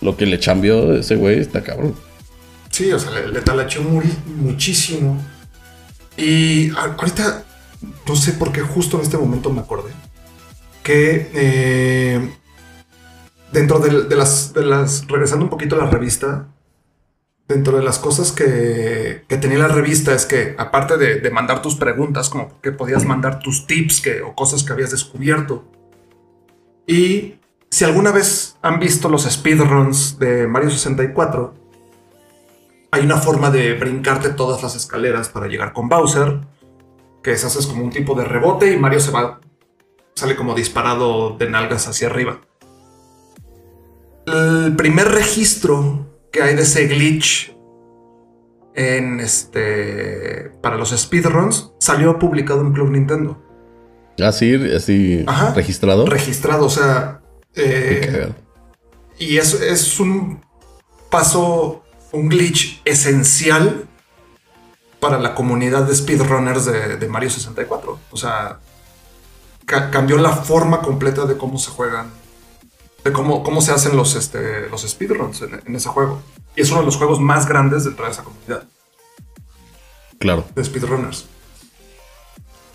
lo 0.00 0.16
que 0.16 0.26
le 0.26 0.38
chambió 0.38 0.94
ese 0.94 1.16
güey 1.16 1.38
está 1.38 1.62
cabrón. 1.62 1.94
Sí, 2.70 2.90
o 2.92 2.98
sea, 2.98 3.10
le, 3.12 3.28
le 3.28 3.40
talacheó 3.40 3.82
muchísimo. 3.82 5.18
Y 6.16 6.70
ahorita, 6.70 7.44
no 8.06 8.16
sé 8.16 8.32
por 8.32 8.52
qué 8.52 8.60
justo 8.60 8.96
en 8.96 9.02
este 9.02 9.16
momento 9.16 9.50
me 9.50 9.60
acordé 9.60 9.92
que 10.82 11.30
eh, 11.34 12.30
dentro 13.52 13.78
de, 13.78 14.16
las, 14.16 14.52
regresando 15.08 15.44
un 15.44 15.50
poquito 15.50 15.76
a 15.76 15.84
la 15.84 15.90
revista, 15.90 16.48
dentro 17.48 17.76
de 17.76 17.82
las 17.82 17.98
cosas 17.98 18.32
que, 18.32 19.24
que 19.28 19.36
tenía 19.36 19.58
la 19.58 19.68
revista 19.68 20.14
es 20.14 20.26
que 20.26 20.54
aparte 20.58 20.96
de, 20.96 21.20
de 21.20 21.30
mandar 21.30 21.62
tus 21.62 21.76
preguntas, 21.76 22.28
como 22.28 22.60
que 22.60 22.72
podías 22.72 23.04
mandar 23.04 23.40
tus 23.40 23.66
tips 23.66 24.00
que, 24.00 24.22
o 24.22 24.34
cosas 24.34 24.64
que 24.64 24.72
habías 24.72 24.90
descubierto. 24.90 25.64
Y 26.86 27.34
si 27.70 27.84
alguna 27.84 28.10
vez 28.10 28.56
han 28.62 28.80
visto 28.80 29.08
los 29.08 29.24
speedruns 29.24 30.18
de 30.18 30.46
Mario 30.46 30.70
64, 30.70 31.54
hay 32.90 33.02
una 33.02 33.16
forma 33.16 33.50
de 33.50 33.72
brincarte 33.72 34.28
todas 34.30 34.62
las 34.62 34.76
escaleras 34.76 35.30
para 35.30 35.46
llegar 35.46 35.72
con 35.72 35.88
Bowser, 35.88 36.40
que 37.22 37.32
es 37.32 37.44
haces 37.44 37.66
como 37.66 37.84
un 37.84 37.90
tipo 37.90 38.14
de 38.14 38.24
rebote 38.24 38.72
y 38.72 38.76
Mario 38.76 39.00
se 39.00 39.10
va, 39.10 39.40
sale 40.22 40.36
como 40.36 40.54
disparado 40.54 41.36
de 41.36 41.50
nalgas 41.50 41.88
hacia 41.88 42.06
arriba. 42.06 42.40
El 44.24 44.76
primer 44.76 45.08
registro 45.08 46.06
que 46.30 46.40
hay 46.44 46.54
de 46.54 46.62
ese 46.62 46.86
glitch 46.86 47.56
en 48.76 49.18
este 49.18 50.52
para 50.62 50.76
los 50.76 50.90
speedruns 50.90 51.72
salió 51.80 52.20
publicado 52.20 52.60
en 52.60 52.72
Club 52.72 52.90
Nintendo. 52.90 53.42
Así, 54.24 54.54
así 54.72 55.24
Ajá. 55.26 55.54
registrado. 55.54 56.06
Registrado, 56.06 56.66
o 56.66 56.70
sea, 56.70 57.20
eh, 57.56 58.32
y 59.18 59.38
es, 59.38 59.54
es 59.54 59.98
un 59.98 60.40
paso, 61.10 61.82
un 62.12 62.28
glitch 62.28 62.80
esencial 62.84 63.88
para 65.00 65.18
la 65.18 65.34
comunidad 65.34 65.82
de 65.82 65.96
speedrunners 65.96 66.66
de, 66.66 66.96
de 66.96 67.08
Mario 67.08 67.28
64. 67.28 67.98
O 68.12 68.16
sea, 68.16 68.60
ca- 69.66 69.90
cambió 69.90 70.18
la 70.18 70.30
forma 70.36 70.80
completa 70.82 71.24
de 71.26 71.36
cómo 71.36 71.58
se 71.58 71.70
juegan, 71.70 72.10
de 73.04 73.12
cómo, 73.12 73.42
cómo 73.42 73.60
se 73.62 73.72
hacen 73.72 73.96
los, 73.96 74.14
este, 74.14 74.68
los 74.68 74.82
speedruns 74.82 75.42
en, 75.42 75.60
en 75.66 75.76
ese 75.76 75.88
juego. 75.88 76.22
Y 76.56 76.60
es 76.62 76.70
uno 76.70 76.80
de 76.80 76.86
los 76.86 76.96
juegos 76.96 77.20
más 77.20 77.46
grandes 77.48 77.84
dentro 77.84 78.04
de 78.04 78.10
esa 78.12 78.22
comunidad 78.24 78.64
Claro. 80.18 80.44
de 80.54 80.64
speedrunners. 80.64 81.24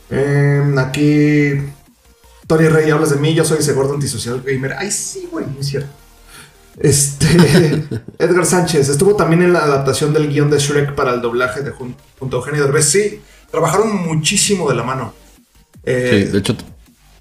Em, 0.10 0.78
aquí, 0.80 1.52
Tori 2.48 2.68
Rey, 2.70 2.90
hablas 2.92 3.10
de 3.12 3.18
mí, 3.18 3.34
yo 3.34 3.44
soy 3.46 3.60
ese 3.60 3.74
gordo 3.74 3.94
antisocial 3.94 4.42
gamer. 4.42 4.74
Ay, 4.78 4.92
sí, 4.92 5.28
güey, 5.32 5.46
no 5.46 5.60
es 5.60 5.68
cierto. 5.68 5.90
Este, 6.80 7.28
Edgar 8.20 8.46
Sánchez, 8.46 8.88
estuvo 8.90 9.16
también 9.16 9.42
en 9.44 9.54
la 9.54 9.60
adaptación 9.64 10.14
del 10.14 10.30
guion 10.30 10.50
de 10.50 10.60
Shrek 10.60 10.94
para 10.96 11.14
el 11.14 11.22
doblaje 11.22 11.62
de 11.62 11.72
jun- 11.72 11.96
junto 12.20 12.38
a 12.38 12.40
Eugenio 12.40 12.64
Derbez. 12.64 12.86
Sí, 12.90 13.22
trabajaron 13.52 13.96
muchísimo 14.06 14.70
de 14.70 14.76
la 14.76 14.84
mano. 14.84 15.14
Eh, 15.84 16.24
Sí, 16.26 16.32
de 16.32 16.38
hecho, 16.40 16.56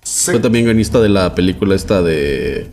fue 0.06 0.38
también 0.40 0.64
guionista 0.64 1.00
de 1.00 1.08
la 1.08 1.34
película 1.34 1.74
esta 1.74 2.00
de 2.02 2.68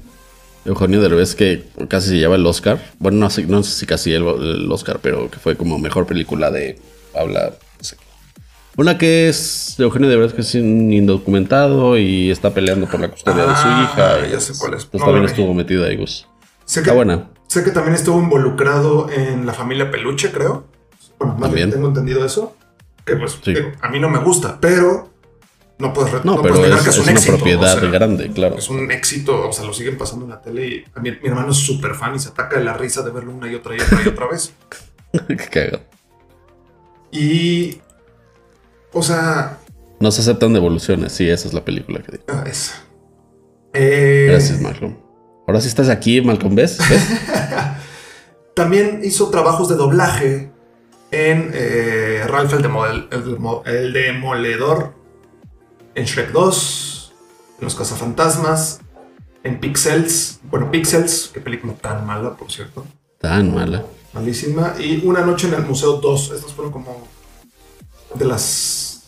Eugenio 0.65 1.01
Derbez 1.01 1.35
que 1.35 1.63
casi 1.89 2.09
se 2.09 2.17
lleva 2.17 2.35
el 2.35 2.45
Oscar. 2.45 2.79
Bueno, 2.99 3.17
no 3.17 3.29
sé, 3.29 3.45
no 3.47 3.63
sé 3.63 3.71
si 3.71 3.85
casi 3.85 4.13
el, 4.13 4.23
el 4.23 4.71
Oscar, 4.71 4.99
pero 5.01 5.29
que 5.29 5.39
fue 5.39 5.57
como 5.57 5.77
mejor 5.79 6.05
película 6.05 6.51
de 6.51 6.79
habla. 7.15 7.53
no 7.77 7.83
sé. 7.83 7.97
Una 8.77 8.97
que 8.97 9.29
es 9.29 9.75
de 9.77 9.83
Eugenio 9.83 10.09
Derbez 10.09 10.33
que 10.33 10.41
es 10.41 10.55
un 10.55 10.91
indocumentado 10.93 11.97
y 11.97 12.31
está 12.31 12.53
peleando 12.53 12.87
por 12.87 12.99
la 12.99 13.09
custodia 13.09 13.43
de 13.45 13.55
su 13.55 13.61
Ah, 13.65 13.83
hija. 14.21 14.27
ya 14.27 14.39
sé 14.39 14.53
cuál 14.57 14.73
es. 14.75 14.85
Pues 14.85 14.99
No 15.01 15.05
también 15.07 15.25
estuvo 15.25 15.53
metido 15.53 15.85
ahí, 15.85 15.95
Gus. 15.97 16.27
sé 16.65 16.79
que, 16.79 16.83
Está 16.85 16.93
buena. 16.93 17.29
sé 17.47 17.63
que 17.63 17.71
también 17.71 17.95
estuvo 17.95 18.19
involucrado 18.19 19.09
en 19.11 19.45
la 19.45 19.53
familia 19.53 19.91
Peluche, 19.91 20.31
creo. 20.31 20.65
Bueno, 21.19 21.33
más 21.33 21.51
bien 21.51 21.69
También. 21.69 21.71
tengo 21.71 21.87
entendido 21.89 22.25
eso. 22.25 22.55
Que 23.05 23.15
pues, 23.17 23.37
Sí. 23.43 23.53
digo, 23.53 23.71
a 23.81 23.89
mí 23.89 23.99
no 23.99 24.09
me 24.09 24.19
gusta, 24.19 24.57
pero 24.61 25.12
no 25.87 25.93
puedes, 25.93 26.13
No, 26.25 26.35
no 26.37 26.41
pero 26.41 26.55
puedes 26.55 26.69
negar 26.69 26.79
es, 26.79 26.83
que 26.83 26.89
es, 26.89 26.95
es 26.95 27.01
un 27.01 27.03
una 27.09 27.11
éxito. 27.13 27.35
propiedad 27.37 27.77
o 27.77 27.79
sea, 27.81 27.89
grande, 27.89 28.31
claro. 28.31 28.57
Es 28.57 28.69
un 28.69 28.91
éxito, 28.91 29.49
o 29.49 29.53
sea, 29.53 29.65
lo 29.65 29.73
siguen 29.73 29.97
pasando 29.97 30.25
en 30.25 30.31
la 30.31 30.41
tele 30.41 30.67
y 30.67 30.83
a 30.95 30.99
mi, 30.99 31.11
mi 31.11 31.27
hermano 31.27 31.51
es 31.51 31.57
súper 31.57 31.93
fan 31.95 32.15
y 32.15 32.19
se 32.19 32.29
ataca 32.29 32.57
de 32.57 32.63
la 32.63 32.73
risa 32.73 33.01
de 33.03 33.11
verlo 33.11 33.31
una 33.33 33.51
y 33.51 33.55
otra 33.55 33.75
y 33.75 33.79
otra 33.81 33.99
y 34.03 34.07
otra 34.07 34.27
vez. 34.27 34.53
Qué 35.27 35.35
cagado. 35.37 35.81
Y, 37.11 37.79
o 38.91 39.03
sea, 39.03 39.59
No 39.99 40.11
se 40.11 40.21
aceptan 40.21 40.53
devoluciones. 40.53 41.11
Sí, 41.13 41.29
esa 41.29 41.47
es 41.47 41.53
la 41.53 41.63
película 41.63 42.01
que 42.01 42.13
digo. 42.13 42.23
ah. 42.29 42.43
Eh, 43.73 44.27
Gracias, 44.29 44.59
Malcolm. 44.61 44.95
Ahora 45.47 45.59
sí 45.61 45.67
estás 45.67 45.89
aquí, 45.89 46.21
Malcolm, 46.21 46.55
¿ves? 46.55 46.77
¿Ves? 46.89 47.07
También 48.55 49.01
hizo 49.03 49.29
trabajos 49.29 49.67
de 49.69 49.75
doblaje 49.75 50.51
en 51.11 51.51
eh, 51.53 52.23
Ralph 52.27 52.53
el, 52.53 52.63
Demol- 52.63 53.07
el 53.11 53.23
Demo- 53.25 53.63
el 53.65 53.93
Demoledor, 53.93 54.93
en 55.95 56.06
Shrek 56.06 56.32
2, 56.32 57.13
en 57.60 57.63
Los 57.65 57.75
Cazafantasmas, 57.75 58.79
en 59.43 59.60
Pixels, 59.60 60.39
bueno, 60.43 60.71
Pixels, 60.71 61.29
qué 61.34 61.39
película 61.41 61.73
tan 61.73 62.06
mala, 62.06 62.36
por 62.36 62.51
cierto, 62.51 62.86
Tan 63.19 63.53
mala. 63.53 63.86
malísima, 64.13 64.73
y 64.79 65.06
Una 65.06 65.21
Noche 65.21 65.47
en 65.47 65.53
el 65.56 65.63
Museo 65.65 65.93
2, 65.97 66.32
estas 66.36 66.53
fueron 66.53 66.71
como 66.71 67.08
de 68.15 68.25
las 68.25 69.03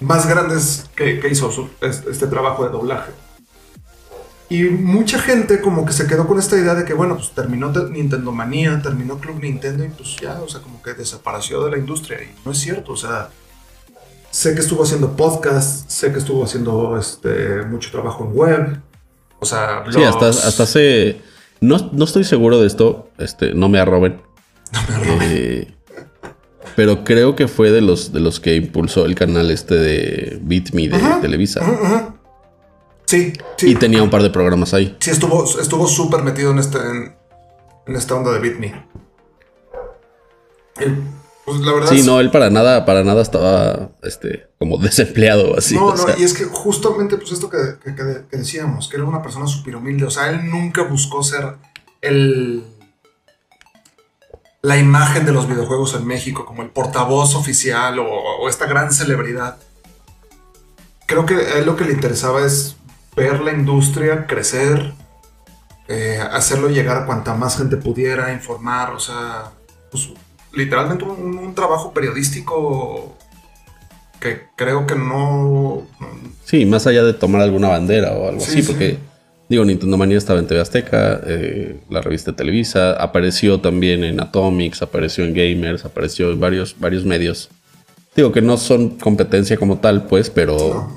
más 0.00 0.26
grandes 0.28 0.86
que, 0.94 1.20
que 1.20 1.28
hizo 1.28 1.50
su- 1.50 1.68
este, 1.80 2.10
este 2.10 2.26
trabajo 2.26 2.64
de 2.64 2.70
doblaje. 2.70 3.12
Y 4.50 4.62
mucha 4.64 5.18
gente 5.18 5.60
como 5.60 5.84
que 5.84 5.92
se 5.92 6.06
quedó 6.06 6.26
con 6.26 6.38
esta 6.38 6.56
idea 6.56 6.74
de 6.74 6.84
que, 6.86 6.94
bueno, 6.94 7.16
pues 7.16 7.32
terminó 7.32 7.70
te- 7.70 7.90
Nintendo 7.90 8.32
Manía, 8.32 8.80
terminó 8.82 9.18
Club 9.18 9.40
Nintendo 9.42 9.84
y 9.84 9.88
pues 9.88 10.16
ya, 10.16 10.40
o 10.40 10.48
sea, 10.48 10.60
como 10.62 10.80
que 10.82 10.94
desapareció 10.94 11.62
de 11.64 11.72
la 11.72 11.78
industria. 11.78 12.22
Y 12.22 12.34
no 12.46 12.52
es 12.52 12.58
cierto, 12.58 12.92
o 12.92 12.96
sea, 12.96 13.28
sé 14.30 14.54
que 14.54 14.60
estuvo 14.60 14.82
haciendo 14.82 15.16
podcasts, 15.16 15.84
sé 15.92 16.12
que 16.12 16.18
estuvo 16.18 16.44
haciendo 16.44 16.98
este, 16.98 17.62
mucho 17.62 17.90
trabajo 17.90 18.24
en 18.24 18.36
web, 18.36 18.80
o 19.40 19.46
sea, 19.46 19.84
Sí, 19.90 20.02
hasta, 20.02 20.18
blogs. 20.26 20.44
hasta 20.44 20.62
hace. 20.64 21.20
No, 21.60 21.90
no 21.92 22.04
estoy 22.04 22.24
seguro 22.24 22.60
de 22.60 22.66
esto. 22.66 23.08
Este, 23.18 23.52
no 23.54 23.68
me 23.68 23.78
arroben. 23.80 24.20
Eh, 25.22 25.72
pero 26.76 27.02
creo 27.04 27.34
que 27.34 27.48
fue 27.48 27.70
de 27.70 27.80
los, 27.80 28.12
de 28.12 28.20
los 28.20 28.38
que 28.40 28.54
impulsó 28.56 29.06
el 29.06 29.14
canal 29.14 29.50
este 29.50 29.74
de 29.74 30.38
Beat 30.42 30.72
Me 30.72 30.88
de 30.88 30.96
Ajá. 30.96 31.20
Televisa. 31.20 31.60
Sí, 33.06 33.32
sí. 33.56 33.70
Y 33.70 33.74
tenía 33.74 34.02
un 34.02 34.10
par 34.10 34.22
de 34.22 34.30
programas 34.30 34.74
ahí. 34.74 34.96
Sí, 35.00 35.10
estuvo 35.10 35.44
estuvo 35.60 35.88
súper 35.88 36.22
metido 36.22 36.50
en, 36.52 36.58
este, 36.58 36.78
en, 36.78 37.16
en 37.86 37.96
esta 37.96 38.14
onda 38.14 38.32
de 38.32 38.38
Beat 38.40 38.58
Me. 38.58 38.86
El- 40.78 41.02
pues 41.48 41.60
la 41.60 41.72
verdad 41.72 41.88
Sí, 41.90 42.00
es- 42.00 42.06
no, 42.06 42.20
él 42.20 42.30
para 42.30 42.50
nada, 42.50 42.84
para 42.84 43.02
nada 43.04 43.22
estaba 43.22 43.90
este, 44.02 44.48
como 44.58 44.78
desempleado 44.82 45.56
así. 45.58 45.74
no, 45.74 45.90
no, 45.90 45.96
sea. 45.96 46.16
y 46.18 46.22
es 46.24 46.32
que 46.34 46.44
justamente 46.44 47.16
pues 47.16 47.32
esto 47.32 47.48
que, 47.50 47.58
que- 47.84 47.94
que- 47.94 48.24
que 48.30 48.36
decíamos, 48.36 48.88
que 48.88 48.96
era 48.96 49.04
una 49.04 49.22
persona 49.22 49.46
súper 49.46 49.76
humilde, 49.76 50.04
o 50.04 50.10
sea, 50.10 50.28
él 50.30 50.48
nunca 50.50 50.82
buscó 50.82 51.22
ser 51.22 51.56
el... 52.00 52.64
la 54.62 54.76
imagen 54.76 55.24
de 55.24 55.32
los 55.32 55.48
videojuegos 55.48 55.94
en 55.94 56.06
México, 56.06 56.44
como 56.44 56.62
el 56.62 56.70
portavoz 56.70 57.34
oficial 57.34 57.98
o, 57.98 58.04
o 58.06 58.48
esta 58.48 58.66
gran 58.66 58.92
celebridad. 58.92 59.56
Creo 61.06 61.24
que 61.24 61.34
a 61.34 61.58
él 61.58 61.66
lo 61.66 61.76
que 61.76 61.84
le 61.84 61.92
interesaba 61.92 62.44
es 62.44 62.76
ver 63.16 63.40
la 63.40 63.52
industria 63.52 64.26
crecer, 64.26 64.92
eh, 65.88 66.20
hacerlo 66.32 66.68
llegar 66.68 66.98
a 66.98 67.06
cuanta 67.06 67.34
más 67.34 67.56
gente 67.56 67.76
pudiera, 67.78 68.32
informar, 68.32 68.92
o 68.92 69.00
sea, 69.00 69.52
pues 69.90 70.10
literalmente 70.52 71.04
un, 71.04 71.38
un 71.38 71.54
trabajo 71.54 71.92
periodístico 71.92 73.14
que 74.20 74.48
creo 74.56 74.86
que 74.86 74.94
no... 74.96 75.82
Sí, 76.44 76.64
más 76.66 76.86
allá 76.86 77.04
de 77.04 77.12
tomar 77.14 77.42
alguna 77.42 77.68
bandera 77.68 78.12
o 78.12 78.28
algo 78.28 78.40
Sí, 78.40 78.50
así, 78.52 78.62
sí. 78.62 78.68
porque 78.68 78.98
digo, 79.48 79.64
Nintendo 79.64 79.96
Manía 79.96 80.18
estaba 80.18 80.40
en 80.40 80.46
TV 80.46 80.60
Azteca, 80.60 81.20
eh, 81.26 81.80
la 81.88 82.00
revista 82.00 82.34
Televisa, 82.34 82.92
apareció 82.94 83.60
también 83.60 84.04
en 84.04 84.20
Atomics, 84.20 84.82
apareció 84.82 85.24
en 85.24 85.34
Gamers, 85.34 85.84
apareció 85.84 86.30
en 86.32 86.40
varios, 86.40 86.76
varios 86.78 87.04
medios. 87.04 87.48
Digo 88.16 88.32
que 88.32 88.42
no 88.42 88.56
son 88.56 88.98
competencia 88.98 89.56
como 89.56 89.78
tal, 89.78 90.06
pues, 90.06 90.28
pero, 90.30 90.88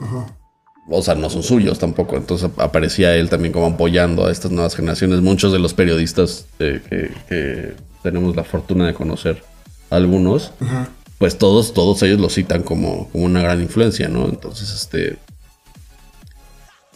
o 0.90 1.02
sea, 1.04 1.14
no 1.14 1.30
son 1.30 1.44
suyos 1.44 1.78
tampoco. 1.78 2.18
Entonces 2.18 2.50
aparecía 2.58 3.16
él 3.16 3.30
también 3.30 3.54
como 3.54 3.68
apoyando 3.68 4.26
a 4.26 4.32
estas 4.32 4.50
nuevas 4.52 4.76
generaciones. 4.76 5.22
Muchos 5.22 5.54
de 5.54 5.60
los 5.60 5.76
periodistas 5.76 6.48
eh, 6.58 6.82
que, 6.90 7.12
que 7.30 7.74
tenemos 8.04 8.36
la 8.36 8.44
fortuna 8.44 8.88
de 8.88 8.94
conocer, 8.94 9.44
algunos, 9.90 10.52
Ajá. 10.60 10.90
pues 11.18 11.38
todos, 11.38 11.74
todos 11.74 12.02
ellos 12.04 12.20
lo 12.20 12.30
citan 12.30 12.64
como, 12.64 13.10
como 13.10 13.26
una 13.26 13.42
gran 13.42 13.62
influencia, 13.62 14.08
¿no? 14.10 14.26
Entonces, 14.28 14.72
este. 14.74 15.18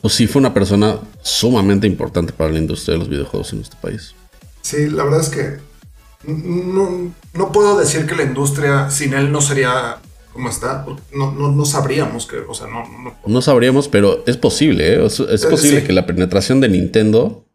Pues 0.02 0.14
sí 0.14 0.28
fue 0.28 0.40
una 0.40 0.54
persona 0.54 1.00
sumamente 1.24 1.88
importante 1.88 2.32
para 2.32 2.52
la 2.52 2.60
industria 2.60 2.94
de 2.94 3.00
los 3.00 3.10
videojuegos 3.10 3.54
en 3.54 3.62
este 3.62 3.76
país. 3.82 4.14
Sí, 4.62 4.88
la 4.90 5.04
verdad 5.04 5.22
es 5.22 5.30
que 5.30 5.58
no, 6.32 7.12
no 7.34 7.52
puedo 7.52 7.78
decir 7.78 8.06
que 8.06 8.16
la 8.16 8.24
industria 8.24 8.90
sin 8.92 9.14
él 9.14 9.32
no 9.32 9.42
sería 9.42 9.98
como 10.34 10.50
está. 10.50 10.86
No, 11.14 11.32
no, 11.32 11.52
no 11.52 11.66
sabríamos 11.66 12.28
que, 12.28 12.38
o 12.38 12.54
sea, 12.54 12.68
no, 12.68 12.84
no- 13.00 13.16
No 13.26 13.42
sabríamos, 13.42 13.88
pero 13.88 14.24
es 14.28 14.38
posible, 14.38 14.94
¿eh? 14.94 15.06
Es, 15.06 15.20
es 15.20 15.44
Eh, 15.44 15.48
posible 15.50 15.82
sí. 15.82 15.88
que 15.88 15.94
la 15.94 16.06
penetración 16.06 16.60
de 16.62 16.70
Nintendo 16.70 17.46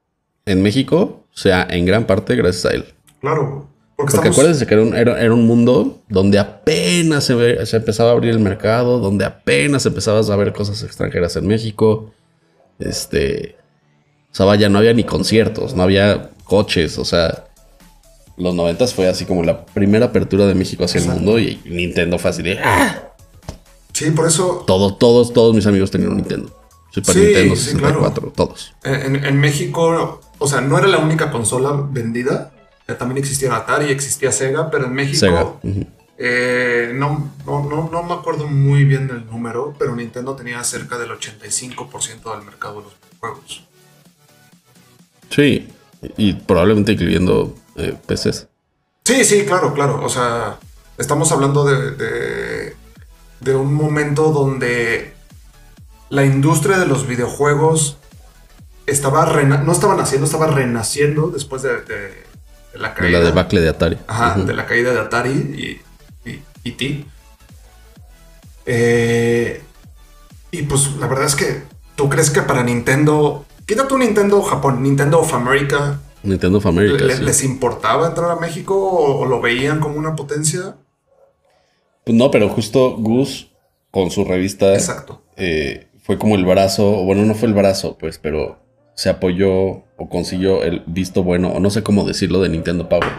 en 0.47 0.63
México 0.63 1.27
sea 1.33 1.67
en 1.71 1.85
gran 1.87 2.07
parte 2.07 2.35
gracias 2.35 2.65
a 2.67 2.71
él. 2.75 2.85
Claro. 3.21 3.67
Porque, 3.97 4.13
Porque 4.13 4.29
estamos, 4.29 4.37
acuérdense 4.39 4.67
que 4.67 4.75
era 4.75 4.83
un, 4.83 4.95
era, 4.97 5.21
era 5.21 5.35
un 5.35 5.47
mundo 5.47 5.99
donde 6.09 6.39
apenas 6.39 7.23
se, 7.25 7.35
ve- 7.35 7.67
se 7.67 7.77
empezaba 7.77 8.09
a 8.11 8.13
abrir 8.15 8.31
el 8.31 8.39
mercado, 8.41 8.99
donde 8.99 9.27
apenas 9.27 9.85
empezabas 9.85 10.31
a 10.31 10.37
ver 10.37 10.53
cosas 10.55 10.83
extranjeras 10.83 11.37
en 11.37 11.47
México. 11.47 12.11
Este. 12.79 13.57
O 14.33 14.35
sea, 14.35 14.47
vaya, 14.47 14.69
no 14.69 14.79
había 14.79 14.95
ni 14.95 15.05
conciertos, 15.05 15.75
no 15.75 15.83
había 15.83 16.31
coches, 16.45 16.99
o 16.99 17.05
sea. 17.05 17.45
Los 18.39 18.55
noventas 18.55 18.95
fue 18.95 19.07
así 19.07 19.27
como 19.27 19.43
la 19.43 19.67
primera 19.67 20.07
apertura 20.07 20.47
de 20.47 20.55
México 20.55 20.85
hacia 20.85 20.99
Exacto. 21.01 21.19
el 21.21 21.25
mundo 21.27 21.39
y 21.39 21.61
Nintendo 21.67 22.19
fue 22.19 22.31
así 22.31 22.43
de. 22.43 22.59
¡ah! 22.59 23.03
Sí, 23.93 24.11
por 24.13 24.27
eso 24.27 24.65
Todos, 24.67 24.99
todos, 24.99 25.33
todos 25.35 25.55
mis 25.55 25.67
amigos 25.67 25.91
tenían 25.91 26.13
un 26.13 26.17
Nintendo. 26.19 26.57
Super 26.91 27.15
Sí, 27.15 27.21
Nintendo 27.21 27.57
sí, 27.57 27.63
64, 27.73 28.33
todos. 28.35 28.73
en, 28.85 29.23
en 29.27 29.39
México, 29.39 30.21
o 30.39 30.47
sea, 30.49 30.63
no 30.63 30.79
era 30.79 30.87
la 30.87 30.99
única 30.99 31.31
consola 31.31 31.87
vendida. 31.91 32.53
También 32.99 33.19
existía 33.19 33.55
Atari, 33.55 33.87
existía 33.91 34.33
Sega, 34.33 34.71
pero 34.71 34.87
en 34.87 34.93
México 34.95 35.19
Sega. 35.19 35.47
eh, 36.19 36.93
no, 36.95 37.33
no, 37.47 37.65
no, 37.69 37.89
no 37.91 38.03
me 38.03 38.15
acuerdo 38.15 38.47
muy 38.47 38.85
bien 38.85 39.07
del 39.09 39.27
número, 39.27 39.75
pero 39.79 39.95
Nintendo 39.97 40.35
tenía 40.37 40.63
cerca 40.65 40.99
del 40.99 41.11
85% 41.11 42.35
del 42.37 42.45
mercado 42.45 42.79
de 42.79 42.83
los 42.85 42.95
juegos. 43.19 43.65
Sí, 45.31 45.69
y 46.17 46.33
probablemente 46.35 46.93
incluyendo 46.93 47.55
eh, 47.77 47.97
PCs. 48.07 48.49
Sí, 49.05 49.25
sí, 49.25 49.45
claro, 49.45 49.73
claro. 49.75 50.05
O 50.05 50.09
sea, 50.09 50.59
estamos 50.99 51.31
hablando 51.33 51.65
de, 51.65 51.93
de, 51.93 52.77
de 53.41 53.55
un 53.55 53.73
momento 53.75 54.31
donde 54.33 55.15
la 56.09 56.25
industria 56.25 56.79
de 56.79 56.87
los 56.87 57.07
videojuegos 57.07 57.97
estaba 58.87 59.25
no 59.43 59.73
estaba 59.73 59.95
naciendo, 59.95 60.27
estaba 60.27 60.49
renaciendo 60.49 61.29
después 61.29 61.63
de, 61.63 61.81
de- 61.83 62.30
de 62.73 62.79
la 62.79 62.89
De 62.91 62.95
caída. 62.95 63.19
la 63.19 63.25
debacle 63.25 63.61
de 63.61 63.69
Atari. 63.69 63.99
Ajá, 64.07 64.39
de 64.41 64.55
la 64.55 64.67
caída 64.67 64.93
de 64.93 65.01
Atari 65.01 65.31
y, 65.31 66.29
y, 66.31 66.43
y 66.65 66.73
T. 66.73 67.05
Eh, 68.67 69.63
y 70.51 70.63
pues 70.63 70.97
la 70.97 71.07
verdad 71.07 71.27
es 71.27 71.35
que 71.37 71.63
tú 71.97 72.09
crees 72.09 72.31
que 72.31 72.43
para 72.43 72.63
Nintendo, 72.63 73.45
quita 73.67 73.89
tu 73.89 73.99
Nintendo 73.99 74.43
Japón, 74.43 74.83
Nintendo 74.83 75.21
of 75.21 75.33
America, 75.35 76.01
Nintendo 76.23 76.59
of 76.59 76.67
America. 76.67 77.03
¿le- 77.05 77.17
sí. 77.17 77.23
¿les 77.23 77.45
importaba 77.45 78.09
entrar 78.09 78.31
a 78.31 78.37
México 78.37 78.77
o, 78.77 79.21
o 79.21 79.27
lo 79.27 79.41
veían 79.41 79.81
como 79.81 79.97
una 79.97 80.15
potencia? 80.17 80.77
Pues 82.05 82.17
no, 82.17 82.31
pero 82.31 82.49
justo 82.49 82.97
Gus 82.97 83.51
con 83.91 84.11
su 84.11 84.25
revista 84.25 84.75
Exacto. 84.75 85.23
eh, 85.37 85.89
fue 86.03 86.19
como 86.19 86.35
el 86.35 86.45
brazo, 86.45 87.05
bueno, 87.05 87.25
no 87.25 87.35
fue 87.35 87.49
el 87.49 87.55
brazo, 87.55 87.97
pues, 87.99 88.19
pero 88.19 88.59
se 88.95 89.09
apoyó 89.09 89.85
o 89.97 90.09
consiguió 90.09 90.63
el 90.63 90.83
visto 90.87 91.23
bueno, 91.23 91.49
o 91.53 91.61
no 91.61 91.71
sé 91.71 91.83
cómo 91.83 92.05
decirlo, 92.05 92.41
de 92.41 92.49
Nintendo 92.49 92.89
Power, 92.89 93.11